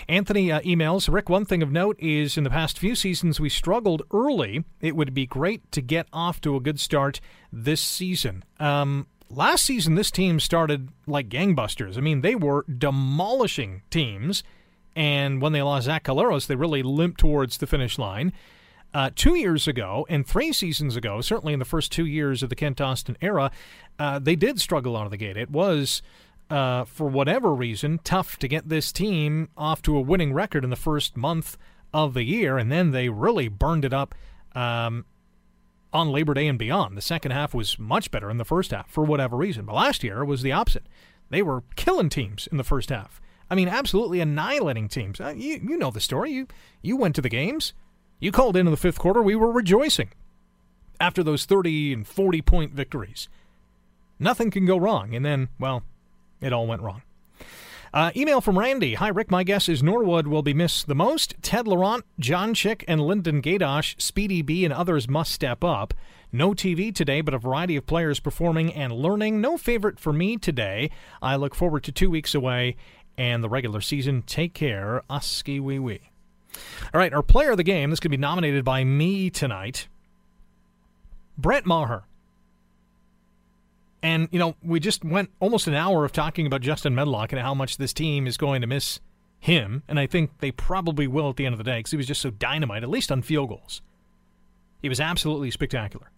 Anthony 0.09 0.51
uh, 0.51 0.61
emails 0.61 1.13
Rick, 1.13 1.29
one 1.29 1.45
thing 1.45 1.63
of 1.63 1.71
note 1.71 1.97
is 2.01 2.37
in 2.37 2.45
the 2.45 2.51
past 2.51 2.79
few 2.79 2.95
seasons 2.95 3.39
we 3.39 3.49
struggled 3.49 4.03
early. 4.13 4.65
It 4.81 4.97
would 4.97 5.15
be 5.15 5.27
great 5.27 5.71
to 5.73 5.81
get 5.81 6.07
off 6.13 6.41
to 6.41 6.57
a 6.57 6.61
good 6.61 6.81
start 6.81 7.21
this 7.53 7.81
season. 7.81 8.45
Um, 8.59 9.07
last 9.31 9.65
season, 9.65 9.95
this 9.95 10.11
team 10.11 10.41
started 10.41 10.89
like 11.07 11.29
gangbusters. 11.29 11.97
I 11.97 12.01
mean, 12.01 12.21
they 12.21 12.35
were 12.35 12.65
demolishing 12.65 13.83
teams, 13.91 14.43
and 14.95 15.41
when 15.41 15.53
they 15.53 15.63
lost 15.63 15.87
Zach 15.87 16.05
Collaros, 16.05 16.47
they 16.47 16.57
really 16.57 16.83
limped 16.83 17.21
towards 17.21 17.59
the 17.59 17.67
finish 17.67 17.99
line. 17.99 18.33
Uh, 18.93 19.09
two 19.15 19.37
years 19.37 19.69
ago 19.69 20.05
and 20.09 20.27
three 20.27 20.53
seasons 20.53 20.97
ago, 20.97 21.21
certainly 21.21 21.53
in 21.53 21.61
the 21.61 21.65
first 21.65 21.93
two 21.93 22.07
years 22.07 22.43
of 22.43 22.49
the 22.49 22.57
Kent 22.57 22.81
Austin 22.81 23.17
era, 23.21 23.53
uh, 24.01 24.19
they 24.19 24.35
did 24.35 24.61
struggle 24.61 24.97
out 24.97 25.05
of 25.05 25.13
the 25.13 25.17
gate. 25.17 25.37
It 25.37 25.49
was, 25.49 26.03
uh, 26.51 26.85
for 26.87 27.07
whatever 27.07 27.55
reason, 27.55 28.01
tough 28.03 28.37
to 28.41 28.49
get 28.49 28.69
this 28.69 28.91
team 28.91 29.49
off 29.57 29.81
to 29.83 29.97
a 29.97 30.01
winning 30.01 30.33
record 30.33 30.65
in 30.65 30.71
the 30.71 30.77
first 30.77 31.17
month 31.17 31.57
of 31.95 32.15
the 32.15 32.25
year, 32.25 32.59
and 32.59 32.71
then 32.71 32.91
they 32.91 33.09
really 33.09 33.47
burned 33.47 33.85
it 33.85 33.93
up 33.93 34.15
um, 34.57 35.05
on 35.93 36.11
Labor 36.11 36.35
Day 36.35 36.47
and 36.47 36.59
beyond. 36.59 36.97
The 36.97 37.03
second 37.03 37.33
half 37.33 37.55
was 37.55 37.79
much 37.79 38.11
better 38.11 38.31
in 38.31 38.37
the 38.37 38.45
first 38.45 38.71
half 38.71 38.91
for 38.91 39.05
whatever 39.05 39.37
reason. 39.37 39.65
But 39.65 39.75
last 39.75 40.05
year 40.05 40.25
was 40.25 40.43
the 40.43 40.53
opposite. 40.53 40.87
They 41.31 41.43
were 41.43 41.63
killing 41.77 42.09
teams 42.09 42.49
in 42.51 42.57
the 42.57 42.65
first 42.65 42.91
half. 42.91 43.21
I 43.51 43.55
mean, 43.55 43.69
absolutely 43.69 44.21
annihilating 44.21 44.89
teams. 44.89 45.21
Uh, 45.21 45.35
you, 45.37 45.61
you 45.63 45.77
know 45.77 45.91
the 45.91 46.01
story. 46.01 46.31
You, 46.33 46.47
you 46.83 46.97
went 46.97 47.17
to 47.17 47.23
the 47.23 47.29
games. 47.29 47.73
You 48.21 48.31
called 48.31 48.57
in 48.57 48.67
in 48.67 48.71
the 48.71 48.77
fifth 48.77 48.99
quarter. 48.99 49.23
We 49.23 49.35
were 49.35 49.51
rejoicing 49.51 50.11
after 51.01 51.23
those 51.23 51.47
30 51.47 51.93
and 51.93 52.07
40 52.07 52.43
point 52.43 52.73
victories. 52.73 53.29
Nothing 54.19 54.51
can 54.51 54.67
go 54.67 54.77
wrong. 54.77 55.15
And 55.15 55.25
then, 55.25 55.49
well, 55.59 55.83
it 56.41 56.53
all 56.53 56.67
went 56.67 56.83
wrong. 56.83 57.03
Uh, 57.93 58.13
email 58.15 58.41
from 58.41 58.57
Randy. 58.57 58.95
Hi, 58.95 59.09
Rick. 59.09 59.33
My 59.33 59.43
guess 59.43 59.69
is 59.69 59.83
Norwood 59.83 60.29
will 60.29 60.43
be 60.43 60.55
missed 60.55 60.87
the 60.87 60.95
most. 60.95 61.35
Ted 61.43 61.67
Laurent, 61.67 62.05
John 62.21 62.55
Chick, 62.55 62.85
and 62.87 63.01
Linden 63.01 63.43
Gaydosh, 63.43 64.01
Speedy 64.01 64.43
B, 64.43 64.65
and 64.65 64.73
others 64.73 65.09
must 65.09 65.33
step 65.33 65.65
up. 65.65 65.93
No 66.31 66.51
TV 66.53 66.95
today, 66.95 67.21
but 67.21 67.35
a 67.35 67.39
variety 67.39 67.75
of 67.75 67.87
players 67.87 68.21
performing 68.21 68.73
and 68.73 68.93
learning. 68.93 69.41
No 69.41 69.59
favorite 69.59 69.99
for 69.99 70.13
me 70.13 70.37
today. 70.37 70.91
I 71.21 71.35
look 71.35 71.57
forward 71.57 71.83
to 71.85 71.93
two 71.93 72.11
weeks 72.11 72.33
away 72.33 72.77
and 73.19 73.43
the 73.43 73.49
regular 73.49 73.81
season. 73.81 74.23
Take 74.23 74.55
care. 74.55 75.03
Oskee 75.11 75.59
wee 75.59 75.81
wee. 75.81 76.11
All 76.95 76.99
right, 77.01 77.13
our 77.13 77.23
player 77.23 77.51
of 77.51 77.57
the 77.57 77.65
game, 77.65 77.91
this 77.91 77.99
could 77.99 78.13
be 78.13 78.17
nominated 78.17 78.65
by 78.65 78.85
me 78.85 79.31
tonight. 79.31 79.89
Brett 81.37 81.67
Maher. 81.67 82.05
And, 84.03 84.29
you 84.31 84.39
know, 84.39 84.57
we 84.63 84.81
just 84.81 85.05
went 85.05 85.31
almost 85.41 85.67
an 85.67 85.75
hour 85.75 86.05
of 86.05 86.13
talking 86.13 86.47
about 86.47 86.63
Justin 86.63 86.95
Medlock 86.95 87.33
and 87.33 87.41
how 87.41 87.55
much 87.55 87.77
this 87.77 87.93
team 87.93 88.27
is 88.27 88.37
going 88.37 88.63
to 88.63 88.67
miss 88.67 89.01
him. 89.39 89.83
And 89.89 90.01
I 90.01 90.07
think 90.07 90.39
they 90.39 90.51
probably 90.51 91.07
will 91.07 91.31
at 91.31 91.37
the 91.37 91.47
end 91.47 91.53
of 91.53 91.59
the 91.59 91.65
day 91.65 91.79
because 91.79 91.91
he 91.91 91.97
was 91.97 92.07
just 92.07 92.23
so 92.23 92.31
dynamite, 92.31 92.83
at 92.83 92.89
least 92.89 93.13
on 93.13 93.23
field 93.23 93.51
goals. 93.51 93.83
He 94.81 94.89
was 94.89 95.01
absolutely 95.01 95.51
spectacular. 95.51 96.11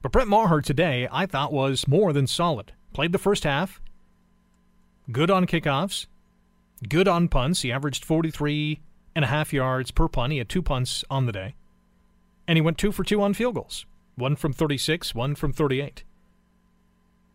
But 0.00 0.12
Brett 0.12 0.28
Maher 0.28 0.60
today, 0.60 1.08
I 1.10 1.26
thought, 1.26 1.52
was 1.52 1.88
more 1.88 2.12
than 2.12 2.26
solid. 2.26 2.72
Played 2.92 3.12
the 3.12 3.18
first 3.18 3.44
half, 3.44 3.80
good 5.10 5.30
on 5.30 5.46
kickoffs, 5.46 6.06
good 6.88 7.08
on 7.08 7.28
punts. 7.28 7.62
He 7.62 7.72
averaged 7.72 8.04
43 8.04 8.80
and 9.14 9.24
a 9.24 9.28
half 9.28 9.52
yards 9.52 9.90
per 9.90 10.08
punt. 10.08 10.32
He 10.32 10.38
had 10.38 10.48
two 10.48 10.62
punts 10.62 11.04
on 11.10 11.26
the 11.26 11.32
day. 11.32 11.54
And 12.46 12.56
he 12.56 12.62
went 12.62 12.78
two 12.78 12.92
for 12.92 13.04
two 13.04 13.22
on 13.22 13.34
field 13.34 13.54
goals 13.54 13.86
one 14.16 14.36
from 14.36 14.52
36, 14.52 15.14
one 15.14 15.34
from 15.34 15.52
38. 15.52 16.04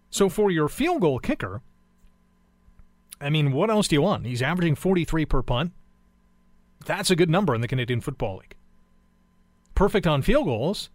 So 0.09 0.29
for 0.29 0.49
your 0.51 0.67
field 0.67 1.01
goal 1.01 1.19
kicker, 1.19 1.61
I 3.21 3.29
mean, 3.29 3.51
what 3.51 3.69
else 3.69 3.87
do 3.87 3.95
you 3.95 4.01
want? 4.01 4.25
He's 4.25 4.41
averaging 4.41 4.75
43 4.75 5.25
per 5.25 5.41
punt. 5.41 5.73
That's 6.85 7.11
a 7.11 7.15
good 7.15 7.29
number 7.29 7.53
in 7.53 7.61
the 7.61 7.67
Canadian 7.67 8.01
Football 8.01 8.37
League. 8.37 8.55
Perfect 9.75 10.07
on 10.07 10.21
field 10.21 10.45
goals, 10.45 10.89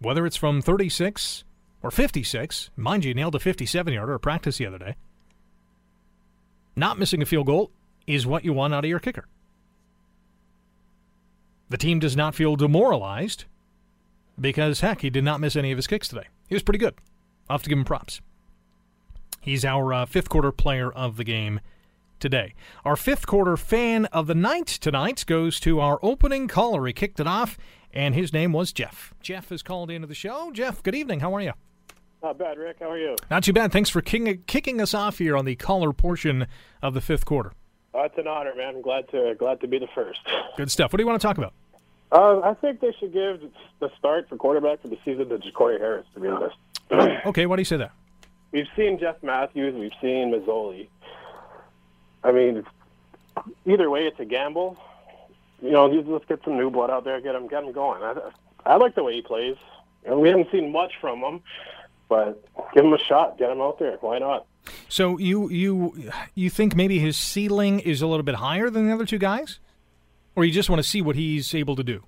whether 0.00 0.26
it's 0.26 0.36
from 0.36 0.60
36 0.60 1.44
or 1.82 1.90
56. 1.90 2.70
Mind 2.76 3.04
you, 3.04 3.14
nailed 3.14 3.34
a 3.34 3.40
57 3.40 3.92
yarder 3.92 4.14
at 4.14 4.22
practice 4.22 4.58
the 4.58 4.66
other 4.66 4.78
day. 4.78 4.96
Not 6.74 6.98
missing 6.98 7.22
a 7.22 7.26
field 7.26 7.46
goal 7.46 7.70
is 8.06 8.26
what 8.26 8.44
you 8.44 8.52
want 8.52 8.74
out 8.74 8.84
of 8.84 8.90
your 8.90 9.00
kicker. 9.00 9.26
The 11.68 11.78
team 11.78 11.98
does 11.98 12.16
not 12.16 12.34
feel 12.34 12.54
demoralized 12.54 13.44
because, 14.40 14.80
heck, 14.80 15.00
he 15.00 15.10
did 15.10 15.24
not 15.24 15.40
miss 15.40 15.56
any 15.56 15.72
of 15.72 15.78
his 15.78 15.86
kicks 15.86 16.08
today. 16.08 16.26
He 16.48 16.54
was 16.54 16.62
pretty 16.62 16.78
good. 16.78 16.94
I'll 17.48 17.54
have 17.54 17.62
to 17.62 17.68
give 17.68 17.78
him 17.78 17.84
props. 17.84 18.20
He's 19.40 19.64
our 19.64 19.92
uh, 19.92 20.06
fifth 20.06 20.28
quarter 20.28 20.50
player 20.50 20.90
of 20.90 21.16
the 21.16 21.24
game 21.24 21.60
today. 22.18 22.54
Our 22.84 22.96
fifth 22.96 23.26
quarter 23.26 23.56
fan 23.56 24.06
of 24.06 24.26
the 24.26 24.34
night 24.34 24.66
tonight 24.66 25.24
goes 25.26 25.60
to 25.60 25.80
our 25.80 25.98
opening 26.02 26.48
caller. 26.48 26.86
He 26.86 26.92
kicked 26.92 27.20
it 27.20 27.26
off, 27.26 27.56
and 27.92 28.14
his 28.14 28.32
name 28.32 28.52
was 28.52 28.72
Jeff. 28.72 29.14
Jeff 29.20 29.50
has 29.50 29.62
called 29.62 29.90
into 29.90 30.06
the 30.08 30.14
show. 30.14 30.50
Jeff, 30.52 30.82
good 30.82 30.94
evening. 30.94 31.20
How 31.20 31.34
are 31.34 31.40
you? 31.40 31.52
Not 32.22 32.38
bad, 32.38 32.58
Rick. 32.58 32.78
How 32.80 32.90
are 32.90 32.98
you? 32.98 33.14
Not 33.30 33.44
too 33.44 33.52
bad. 33.52 33.70
Thanks 33.70 33.90
for 33.90 34.00
king- 34.00 34.42
kicking 34.46 34.80
us 34.80 34.94
off 34.94 35.18
here 35.18 35.36
on 35.36 35.44
the 35.44 35.54
caller 35.54 35.92
portion 35.92 36.46
of 36.82 36.94
the 36.94 37.00
fifth 37.00 37.24
quarter. 37.24 37.52
Oh, 37.94 38.02
it's 38.02 38.18
an 38.18 38.26
honor, 38.26 38.54
man. 38.54 38.76
I'm 38.76 38.82
glad 38.82 39.08
to 39.10 39.34
glad 39.38 39.60
to 39.60 39.68
be 39.68 39.78
the 39.78 39.86
first. 39.94 40.20
Good 40.56 40.70
stuff. 40.70 40.92
What 40.92 40.98
do 40.98 41.02
you 41.02 41.06
want 41.06 41.20
to 41.20 41.26
talk 41.26 41.38
about? 41.38 41.54
Uh, 42.12 42.40
I 42.40 42.54
think 42.54 42.80
they 42.80 42.92
should 42.98 43.12
give 43.12 43.40
the 43.80 43.90
start 43.98 44.28
for 44.28 44.36
quarterback 44.36 44.82
for 44.82 44.88
the 44.88 44.98
season 45.04 45.28
to 45.28 45.38
Jacory 45.38 45.78
Harris. 45.78 46.06
To 46.14 46.20
be 46.20 46.28
honest. 46.28 46.56
okay, 47.26 47.46
why 47.46 47.56
do 47.56 47.60
you 47.60 47.64
say 47.64 47.76
that? 47.78 47.92
We've 48.52 48.66
seen 48.76 48.98
Jeff 48.98 49.22
Matthews. 49.22 49.74
We've 49.74 49.92
seen 50.00 50.32
Masoli. 50.32 50.88
I 52.24 52.32
mean, 52.32 52.64
either 53.66 53.90
way, 53.90 54.06
it's 54.06 54.18
a 54.20 54.24
gamble. 54.24 54.76
You 55.62 55.70
know, 55.72 55.86
let's 55.86 56.24
get 56.26 56.40
some 56.44 56.56
new 56.56 56.70
blood 56.70 56.90
out 56.90 57.04
there, 57.04 57.20
get 57.20 57.34
him, 57.34 57.48
get 57.48 57.64
him 57.64 57.72
going. 57.72 58.02
I, 58.02 58.14
I 58.64 58.76
like 58.76 58.94
the 58.94 59.02
way 59.02 59.14
he 59.14 59.22
plays. 59.22 59.56
And 60.04 60.20
we 60.20 60.28
haven't 60.28 60.50
seen 60.52 60.70
much 60.70 60.92
from 61.00 61.20
him, 61.20 61.40
but 62.08 62.44
give 62.74 62.84
him 62.84 62.92
a 62.92 62.98
shot, 62.98 63.38
get 63.38 63.50
him 63.50 63.60
out 63.60 63.78
there. 63.78 63.96
Why 64.00 64.18
not? 64.18 64.46
So 64.88 65.18
you 65.18 65.48
you 65.50 66.10
you 66.34 66.50
think 66.50 66.74
maybe 66.76 66.98
his 66.98 67.16
ceiling 67.16 67.80
is 67.80 68.02
a 68.02 68.06
little 68.06 68.22
bit 68.24 68.36
higher 68.36 68.70
than 68.70 68.86
the 68.86 68.94
other 68.94 69.06
two 69.06 69.18
guys, 69.18 69.58
or 70.34 70.44
you 70.44 70.52
just 70.52 70.68
want 70.70 70.82
to 70.82 70.88
see 70.88 71.02
what 71.02 71.16
he's 71.16 71.54
able 71.54 71.76
to 71.76 71.84
do? 71.84 72.02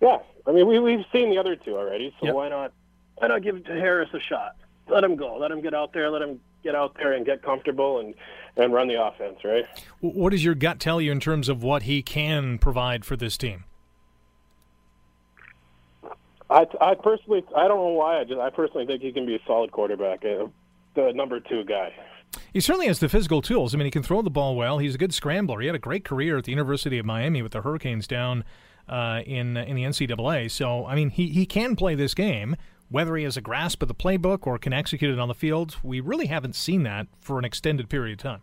Yeah, 0.00 0.18
I 0.46 0.52
mean 0.52 0.66
we 0.66 0.78
we've 0.78 1.04
seen 1.12 1.30
the 1.30 1.38
other 1.38 1.56
two 1.56 1.76
already, 1.76 2.14
so 2.20 2.26
Yep. 2.26 2.34
why 2.34 2.48
not? 2.48 2.72
Why 3.16 3.28
not 3.28 3.42
give 3.42 3.64
Harris 3.66 4.10
a 4.12 4.20
shot? 4.20 4.56
Let 4.88 5.02
him 5.02 5.16
go. 5.16 5.36
Let 5.36 5.50
him 5.50 5.60
get 5.60 5.74
out 5.74 5.92
there. 5.92 6.10
Let 6.10 6.22
him 6.22 6.40
get 6.62 6.74
out 6.74 6.96
there 6.96 7.12
and 7.12 7.24
get 7.24 7.42
comfortable 7.42 8.00
and 8.00 8.14
and 8.56 8.72
run 8.72 8.88
the 8.88 9.02
offense. 9.02 9.38
Right. 9.44 9.66
What 10.00 10.30
does 10.30 10.44
your 10.44 10.54
gut 10.54 10.80
tell 10.80 11.00
you 11.00 11.12
in 11.12 11.20
terms 11.20 11.48
of 11.48 11.62
what 11.62 11.82
he 11.84 12.02
can 12.02 12.58
provide 12.58 13.04
for 13.04 13.16
this 13.16 13.36
team? 13.36 13.64
I, 16.48 16.66
I 16.80 16.94
personally, 16.94 17.44
I 17.56 17.66
don't 17.66 17.78
know 17.78 17.88
why. 17.88 18.20
I 18.20 18.24
just, 18.24 18.38
I 18.38 18.50
personally 18.50 18.86
think 18.86 19.02
he 19.02 19.12
can 19.12 19.26
be 19.26 19.34
a 19.34 19.40
solid 19.46 19.72
quarterback, 19.72 20.24
uh, 20.24 20.46
the 20.94 21.12
number 21.12 21.40
two 21.40 21.64
guy. 21.64 21.92
He 22.52 22.60
certainly 22.60 22.86
has 22.86 23.00
the 23.00 23.08
physical 23.08 23.42
tools. 23.42 23.74
I 23.74 23.78
mean, 23.78 23.86
he 23.86 23.90
can 23.90 24.02
throw 24.02 24.22
the 24.22 24.30
ball 24.30 24.56
well. 24.56 24.78
He's 24.78 24.94
a 24.94 24.98
good 24.98 25.12
scrambler. 25.12 25.60
He 25.60 25.66
had 25.66 25.74
a 25.74 25.80
great 25.80 26.04
career 26.04 26.38
at 26.38 26.44
the 26.44 26.52
University 26.52 26.98
of 26.98 27.06
Miami 27.06 27.42
with 27.42 27.52
the 27.52 27.62
Hurricanes 27.62 28.06
down 28.06 28.44
uh, 28.88 29.22
in 29.26 29.56
in 29.56 29.74
the 29.74 29.82
NCAA. 29.82 30.50
So, 30.50 30.86
I 30.86 30.94
mean, 30.94 31.10
he 31.10 31.28
he 31.28 31.46
can 31.46 31.76
play 31.76 31.94
this 31.94 32.14
game. 32.14 32.56
Whether 32.88 33.16
he 33.16 33.24
has 33.24 33.36
a 33.36 33.40
grasp 33.40 33.82
of 33.82 33.88
the 33.88 33.94
playbook 33.94 34.46
or 34.46 34.58
can 34.58 34.72
execute 34.72 35.12
it 35.12 35.18
on 35.18 35.28
the 35.28 35.34
field, 35.34 35.76
we 35.82 36.00
really 36.00 36.26
haven't 36.26 36.54
seen 36.54 36.84
that 36.84 37.08
for 37.20 37.38
an 37.38 37.44
extended 37.44 37.88
period 37.88 38.20
of 38.20 38.22
time. 38.22 38.42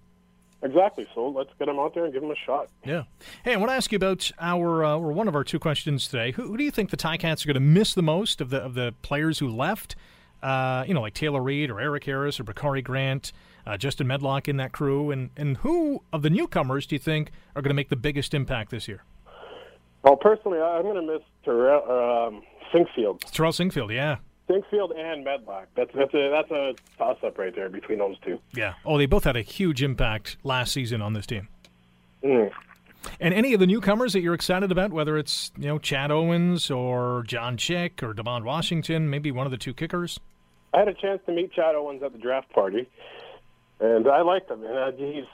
Exactly. 0.64 1.06
So 1.14 1.28
let's 1.28 1.50
get 1.60 1.68
him 1.68 1.78
out 1.78 1.94
there 1.94 2.06
and 2.06 2.14
give 2.14 2.24
him 2.24 2.32
a 2.32 2.36
shot. 2.46 2.70
Yeah. 2.86 3.04
Hey, 3.44 3.54
I 3.54 3.58
want 3.58 3.70
to 3.70 3.76
ask 3.76 3.92
you 3.92 3.98
about 3.98 4.32
our 4.40 4.86
uh, 4.86 4.96
or 4.96 5.12
one 5.12 5.28
of 5.28 5.36
our 5.36 5.44
two 5.44 5.60
questions 5.60 6.08
today. 6.08 6.32
Who, 6.32 6.44
who 6.44 6.58
do 6.58 6.64
you 6.64 6.72
think 6.72 6.90
the 6.90 6.98
Ticats 6.98 7.44
are 7.44 7.48
going 7.48 7.56
to 7.56 7.60
miss 7.60 7.94
the 7.94 8.02
most 8.02 8.40
of 8.40 8.50
the 8.50 8.60
of 8.60 8.74
the 8.74 8.94
players 9.02 9.40
who 9.40 9.50
left? 9.50 9.96
Uh, 10.42 10.84
you 10.88 10.94
know, 10.94 11.02
like 11.02 11.14
Taylor 11.14 11.42
Reed 11.42 11.70
or 11.70 11.80
Eric 11.80 12.06
Harris 12.06 12.40
or 12.40 12.44
Bakari 12.44 12.82
Grant, 12.82 13.32
uh, 13.66 13.78
Justin 13.78 14.08
Medlock 14.08 14.48
in 14.48 14.58
that 14.58 14.72
crew, 14.72 15.12
and 15.12 15.32
and 15.36 15.58
who 15.58 16.02
of 16.14 16.22
the 16.22 16.30
newcomers 16.30 16.86
do 16.86 16.96
you 16.96 17.00
think 17.00 17.32
are 17.56 17.62
going 17.62 17.70
to 17.70 17.76
make 17.76 17.90
the 17.90 17.98
biggest 17.98 18.34
impact 18.34 18.72
this 18.72 18.88
year? 18.88 19.04
Well, 20.04 20.16
personally, 20.16 20.60
I'm 20.60 20.84
going 20.84 20.96
to 20.96 21.14
miss 21.14 21.22
Terrell 21.44 22.28
um, 22.28 22.42
Sinkfield. 22.74 23.22
Terrell 23.32 23.52
Sinkfield, 23.52 23.92
yeah. 23.92 24.18
Sinkfield 24.54 24.92
and 24.98 25.24
Medlock. 25.24 25.68
That's 25.76 25.92
that's 25.96 26.14
a 26.14 26.30
that's 26.30 26.52
a 26.52 26.74
toss 26.98 27.18
up 27.24 27.38
right 27.38 27.54
there 27.56 27.70
between 27.70 28.00
those 28.00 28.18
two. 28.20 28.40
Yeah. 28.54 28.74
Oh, 28.86 28.98
they 28.98 29.06
both 29.06 29.24
had 29.24 29.36
a 29.36 29.42
huge 29.42 29.82
impact 29.82 30.38
last 30.44 30.74
season 30.74 31.02
on 31.02 31.14
this 31.14 31.26
team. 31.26 31.48
Mm. 32.24 32.52
And 33.20 33.34
any 33.34 33.54
of 33.54 33.60
the 33.60 33.68
newcomers 33.68 34.14
that 34.14 34.22
you're 34.22 34.34
excited 34.34 34.72
about, 34.72 34.92
whether 34.92 35.18
it's 35.18 35.52
you 35.58 35.68
know 35.68 35.80
Chad 35.80 36.12
Owens 36.12 36.70
or 36.70 37.24
John 37.28 37.58
Chick 37.58 38.02
or 38.04 38.14
Devon 38.14 38.44
Washington, 38.44 39.10
maybe 39.10 39.32
one 39.32 39.46
of 39.46 39.52
the 39.52 39.58
two 39.58 39.74
kickers. 39.74 40.20
I 40.74 40.80
had 40.80 40.88
a 40.88 40.94
chance 40.94 41.22
to 41.26 41.32
meet 41.32 41.52
Chad 41.54 41.76
Owens 41.76 42.02
at 42.04 42.14
the 42.14 42.18
draft 42.18 42.52
party, 42.52 42.88
and 43.80 44.08
I 44.08 44.22
liked 44.22 44.50
him. 44.50 44.64
And 44.64 44.98
he's 44.98 45.26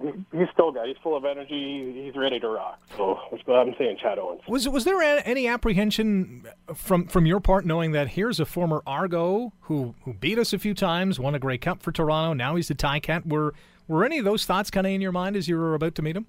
he's 0.00 0.48
still 0.52 0.72
got. 0.72 0.86
He's 0.86 0.96
full 1.02 1.16
of 1.16 1.24
energy. 1.24 2.04
He's 2.04 2.16
ready 2.16 2.38
to 2.40 2.48
rock. 2.48 2.80
So 2.96 3.18
I'm 3.48 3.74
saying 3.78 3.98
Chad 4.00 4.18
Owens. 4.18 4.42
Was 4.48 4.68
was 4.68 4.84
there 4.84 5.00
any 5.00 5.48
apprehension 5.48 6.46
from 6.74 7.06
from 7.06 7.26
your 7.26 7.40
part, 7.40 7.64
knowing 7.66 7.92
that 7.92 8.08
here's 8.08 8.40
a 8.40 8.46
former 8.46 8.82
Argo 8.86 9.52
who 9.62 9.94
who 10.04 10.14
beat 10.14 10.38
us 10.38 10.52
a 10.52 10.58
few 10.58 10.74
times, 10.74 11.18
won 11.18 11.34
a 11.34 11.38
Grey 11.38 11.58
Cup 11.58 11.82
for 11.82 11.92
Toronto, 11.92 12.32
now 12.32 12.56
he's 12.56 12.68
the 12.68 12.74
Ticat. 12.74 13.26
Were 13.26 13.54
were 13.88 14.04
any 14.04 14.18
of 14.18 14.24
those 14.24 14.44
thoughts 14.44 14.70
kind 14.70 14.86
of 14.86 14.92
in 14.92 15.00
your 15.00 15.12
mind 15.12 15.36
as 15.36 15.48
you 15.48 15.56
were 15.56 15.74
about 15.74 15.94
to 15.96 16.02
meet 16.02 16.16
him? 16.16 16.26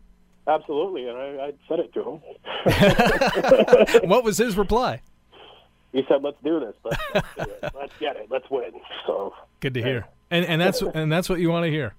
Absolutely, 0.48 1.08
and 1.08 1.18
I, 1.18 1.48
I 1.48 1.54
said 1.68 1.80
it 1.80 1.94
to 1.94 2.04
him. 2.04 2.22
what 4.10 4.24
was 4.24 4.38
his 4.38 4.56
reply? 4.56 5.02
He 5.92 6.04
said, 6.08 6.24
"Let's 6.24 6.38
do 6.44 6.60
this. 6.60 6.76
Let's, 6.84 7.02
let's, 7.14 7.28
do 7.36 7.42
it. 7.42 7.72
let's 7.76 7.94
get 8.00 8.16
it. 8.16 8.28
Let's 8.30 8.50
win." 8.50 8.72
So 9.06 9.34
good 9.60 9.74
to 9.74 9.82
hear, 9.82 10.08
and 10.32 10.46
and 10.46 10.62
that's 10.62 10.82
and 10.82 11.12
that's 11.12 11.28
what 11.28 11.40
you 11.40 11.50
want 11.50 11.66
to 11.66 11.72
hear. 11.72 11.96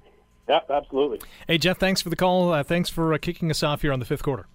Yeah, 0.48 0.60
absolutely. 0.70 1.20
Hey, 1.46 1.58
Jeff, 1.58 1.78
thanks 1.78 2.00
for 2.00 2.08
the 2.08 2.16
call. 2.16 2.52
Uh, 2.52 2.62
thanks 2.62 2.88
for 2.88 3.12
uh, 3.12 3.18
kicking 3.18 3.50
us 3.50 3.62
off 3.62 3.82
here 3.82 3.92
on 3.92 3.98
the 3.98 4.06
fifth 4.06 4.22
quarter. 4.22 4.46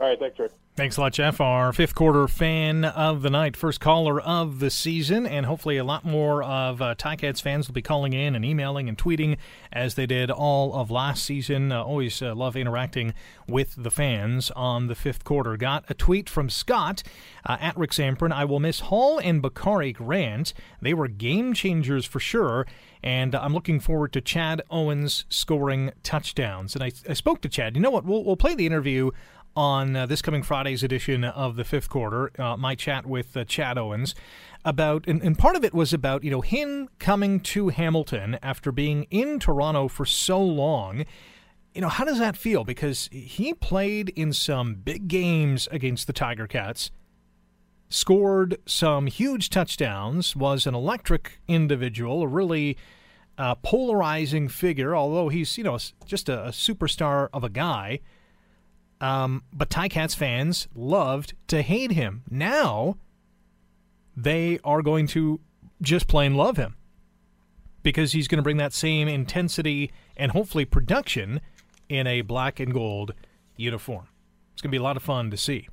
All 0.00 0.08
right, 0.08 0.18
thanks, 0.18 0.38
Rick. 0.38 0.51
Thanks 0.74 0.96
a 0.96 1.02
lot, 1.02 1.12
Jeff. 1.12 1.38
Our 1.38 1.70
fifth 1.74 1.94
quarter 1.94 2.26
fan 2.26 2.86
of 2.86 3.20
the 3.20 3.28
night, 3.28 3.58
first 3.58 3.78
caller 3.78 4.18
of 4.18 4.58
the 4.58 4.70
season, 4.70 5.26
and 5.26 5.44
hopefully 5.44 5.76
a 5.76 5.84
lot 5.84 6.02
more 6.02 6.42
of 6.42 6.80
uh, 6.80 6.94
Ticats 6.94 7.42
fans 7.42 7.68
will 7.68 7.74
be 7.74 7.82
calling 7.82 8.14
in 8.14 8.34
and 8.34 8.42
emailing 8.42 8.88
and 8.88 8.96
tweeting 8.96 9.36
as 9.70 9.96
they 9.96 10.06
did 10.06 10.30
all 10.30 10.72
of 10.74 10.90
last 10.90 11.26
season. 11.26 11.72
Uh, 11.72 11.82
always 11.82 12.22
uh, 12.22 12.34
love 12.34 12.56
interacting 12.56 13.12
with 13.46 13.74
the 13.76 13.90
fans 13.90 14.50
on 14.52 14.86
the 14.86 14.94
fifth 14.94 15.24
quarter. 15.24 15.58
Got 15.58 15.84
a 15.90 15.94
tweet 15.94 16.30
from 16.30 16.48
Scott 16.48 17.02
uh, 17.44 17.58
at 17.60 17.76
Rick 17.76 17.90
Zamperin. 17.90 18.32
I 18.32 18.46
will 18.46 18.58
miss 18.58 18.80
Hall 18.80 19.18
and 19.18 19.42
Bakari 19.42 19.92
Grant. 19.92 20.54
They 20.80 20.94
were 20.94 21.06
game 21.06 21.52
changers 21.52 22.06
for 22.06 22.18
sure 22.18 22.66
and 23.02 23.34
I'm 23.34 23.52
looking 23.52 23.80
forward 23.80 24.12
to 24.12 24.20
Chad 24.20 24.62
Owens 24.70 25.24
scoring 25.28 25.90
touchdowns. 26.02 26.74
And 26.74 26.84
I, 26.84 26.92
I 27.08 27.14
spoke 27.14 27.40
to 27.42 27.48
Chad. 27.48 27.74
You 27.74 27.82
know 27.82 27.90
what? 27.90 28.04
We'll, 28.04 28.22
we'll 28.22 28.36
play 28.36 28.54
the 28.54 28.66
interview 28.66 29.10
on 29.56 29.94
uh, 29.96 30.06
this 30.06 30.22
coming 30.22 30.42
Friday's 30.42 30.82
edition 30.82 31.24
of 31.24 31.56
the 31.56 31.64
fifth 31.64 31.88
quarter, 31.88 32.30
uh, 32.38 32.56
my 32.56 32.74
chat 32.74 33.06
with 33.06 33.36
uh, 33.36 33.44
Chad 33.44 33.78
Owens 33.78 34.14
about, 34.64 35.06
and, 35.06 35.22
and, 35.22 35.36
part 35.36 35.56
of 35.56 35.64
it 35.64 35.74
was 35.74 35.92
about, 35.92 36.22
you 36.22 36.30
know, 36.30 36.40
him 36.40 36.88
coming 36.98 37.40
to 37.40 37.68
Hamilton 37.68 38.38
after 38.42 38.70
being 38.70 39.04
in 39.10 39.38
Toronto 39.40 39.88
for 39.88 40.06
so 40.06 40.40
long. 40.40 41.04
You 41.74 41.80
know, 41.80 41.88
how 41.88 42.04
does 42.04 42.18
that 42.18 42.36
feel? 42.36 42.64
Because 42.64 43.08
he 43.12 43.54
played 43.54 44.10
in 44.10 44.32
some 44.32 44.74
big 44.74 45.08
games 45.08 45.68
against 45.72 46.06
the 46.06 46.12
Tiger 46.12 46.46
Cats, 46.46 46.90
scored 47.88 48.58
some 48.66 49.06
huge 49.06 49.50
touchdowns, 49.50 50.36
was 50.36 50.66
an 50.66 50.74
electric 50.74 51.40
individual, 51.48 52.22
a 52.22 52.28
really 52.28 52.76
uh, 53.38 53.54
polarizing 53.56 54.48
figure, 54.48 54.94
although 54.94 55.28
he's, 55.28 55.58
you 55.58 55.64
know, 55.64 55.78
just 56.04 56.28
a, 56.28 56.46
a 56.46 56.50
superstar 56.50 57.28
of 57.32 57.42
a 57.42 57.48
guy. 57.48 58.00
Um, 59.02 59.42
but 59.52 59.68
Ticats 59.68 60.14
fans 60.14 60.68
loved 60.74 61.34
to 61.48 61.60
hate 61.60 61.90
him. 61.90 62.22
Now 62.30 62.96
they 64.16 64.60
are 64.62 64.80
going 64.80 65.08
to 65.08 65.40
just 65.82 66.06
plain 66.06 66.36
love 66.36 66.56
him 66.56 66.76
because 67.82 68.12
he's 68.12 68.28
going 68.28 68.36
to 68.36 68.42
bring 68.42 68.58
that 68.58 68.72
same 68.72 69.08
intensity 69.08 69.90
and 70.16 70.30
hopefully 70.30 70.64
production 70.64 71.40
in 71.88 72.06
a 72.06 72.20
black 72.20 72.60
and 72.60 72.72
gold 72.72 73.12
uniform. 73.56 74.06
It's 74.52 74.62
going 74.62 74.70
to 74.70 74.72
be 74.72 74.80
a 74.80 74.82
lot 74.82 74.96
of 74.96 75.02
fun 75.02 75.32
to 75.32 75.36
see. 75.36 75.68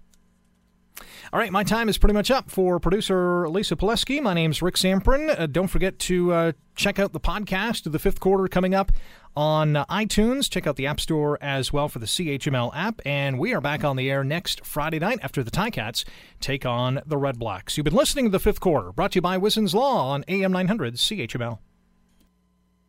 All 1.32 1.40
right, 1.40 1.52
my 1.52 1.64
time 1.64 1.90
is 1.90 1.98
pretty 1.98 2.14
much 2.14 2.32
up 2.32 2.50
for 2.50 2.80
producer 2.80 3.48
Lisa 3.50 3.76
Pileski. 3.76 4.22
My 4.22 4.34
name's 4.34 4.62
Rick 4.62 4.76
Zamperin. 4.76 5.40
Uh, 5.40 5.46
don't 5.48 5.68
forget 5.68 6.00
to 6.00 6.32
uh, 6.32 6.52
check 6.76 7.00
out 7.00 7.14
the 7.14 7.20
podcast 7.20 7.86
of 7.86 7.92
the 7.92 8.00
fifth 8.00 8.20
quarter 8.20 8.48
coming 8.48 8.74
up 8.74 8.92
on 9.36 9.76
uh, 9.76 9.86
iTunes. 9.86 10.50
Check 10.50 10.66
out 10.66 10.76
the 10.76 10.88
App 10.88 11.00
Store 11.00 11.38
as 11.42 11.72
well 11.72 11.88
for 11.88 12.00
the 12.00 12.06
CHML 12.06 12.72
app. 12.76 13.02
And 13.06 13.38
we 13.38 13.54
are 13.54 13.62
back 13.62 13.84
on 13.84 13.96
the 13.96 14.10
air 14.10 14.24
next 14.24 14.66
Friday 14.66 15.00
night 15.00 15.20
after 15.22 15.44
the 15.44 15.52
Ticats 15.52 16.04
take 16.40 16.66
on 16.66 17.02
the 17.06 17.18
Red 17.18 17.38
Blacks. 17.38 17.78
You've 17.78 17.86
been 17.86 17.94
listening 17.94 18.26
to 18.26 18.32
the 18.32 18.40
fifth 18.40 18.60
quarter, 18.60 18.92
brought 18.92 19.12
to 19.12 19.18
you 19.18 19.22
by 19.22 19.38
Wissen's 19.38 19.76
Law 19.76 20.12
on 20.12 20.26
AM 20.28 20.52
900 20.52 20.96
CHML. 20.96 21.60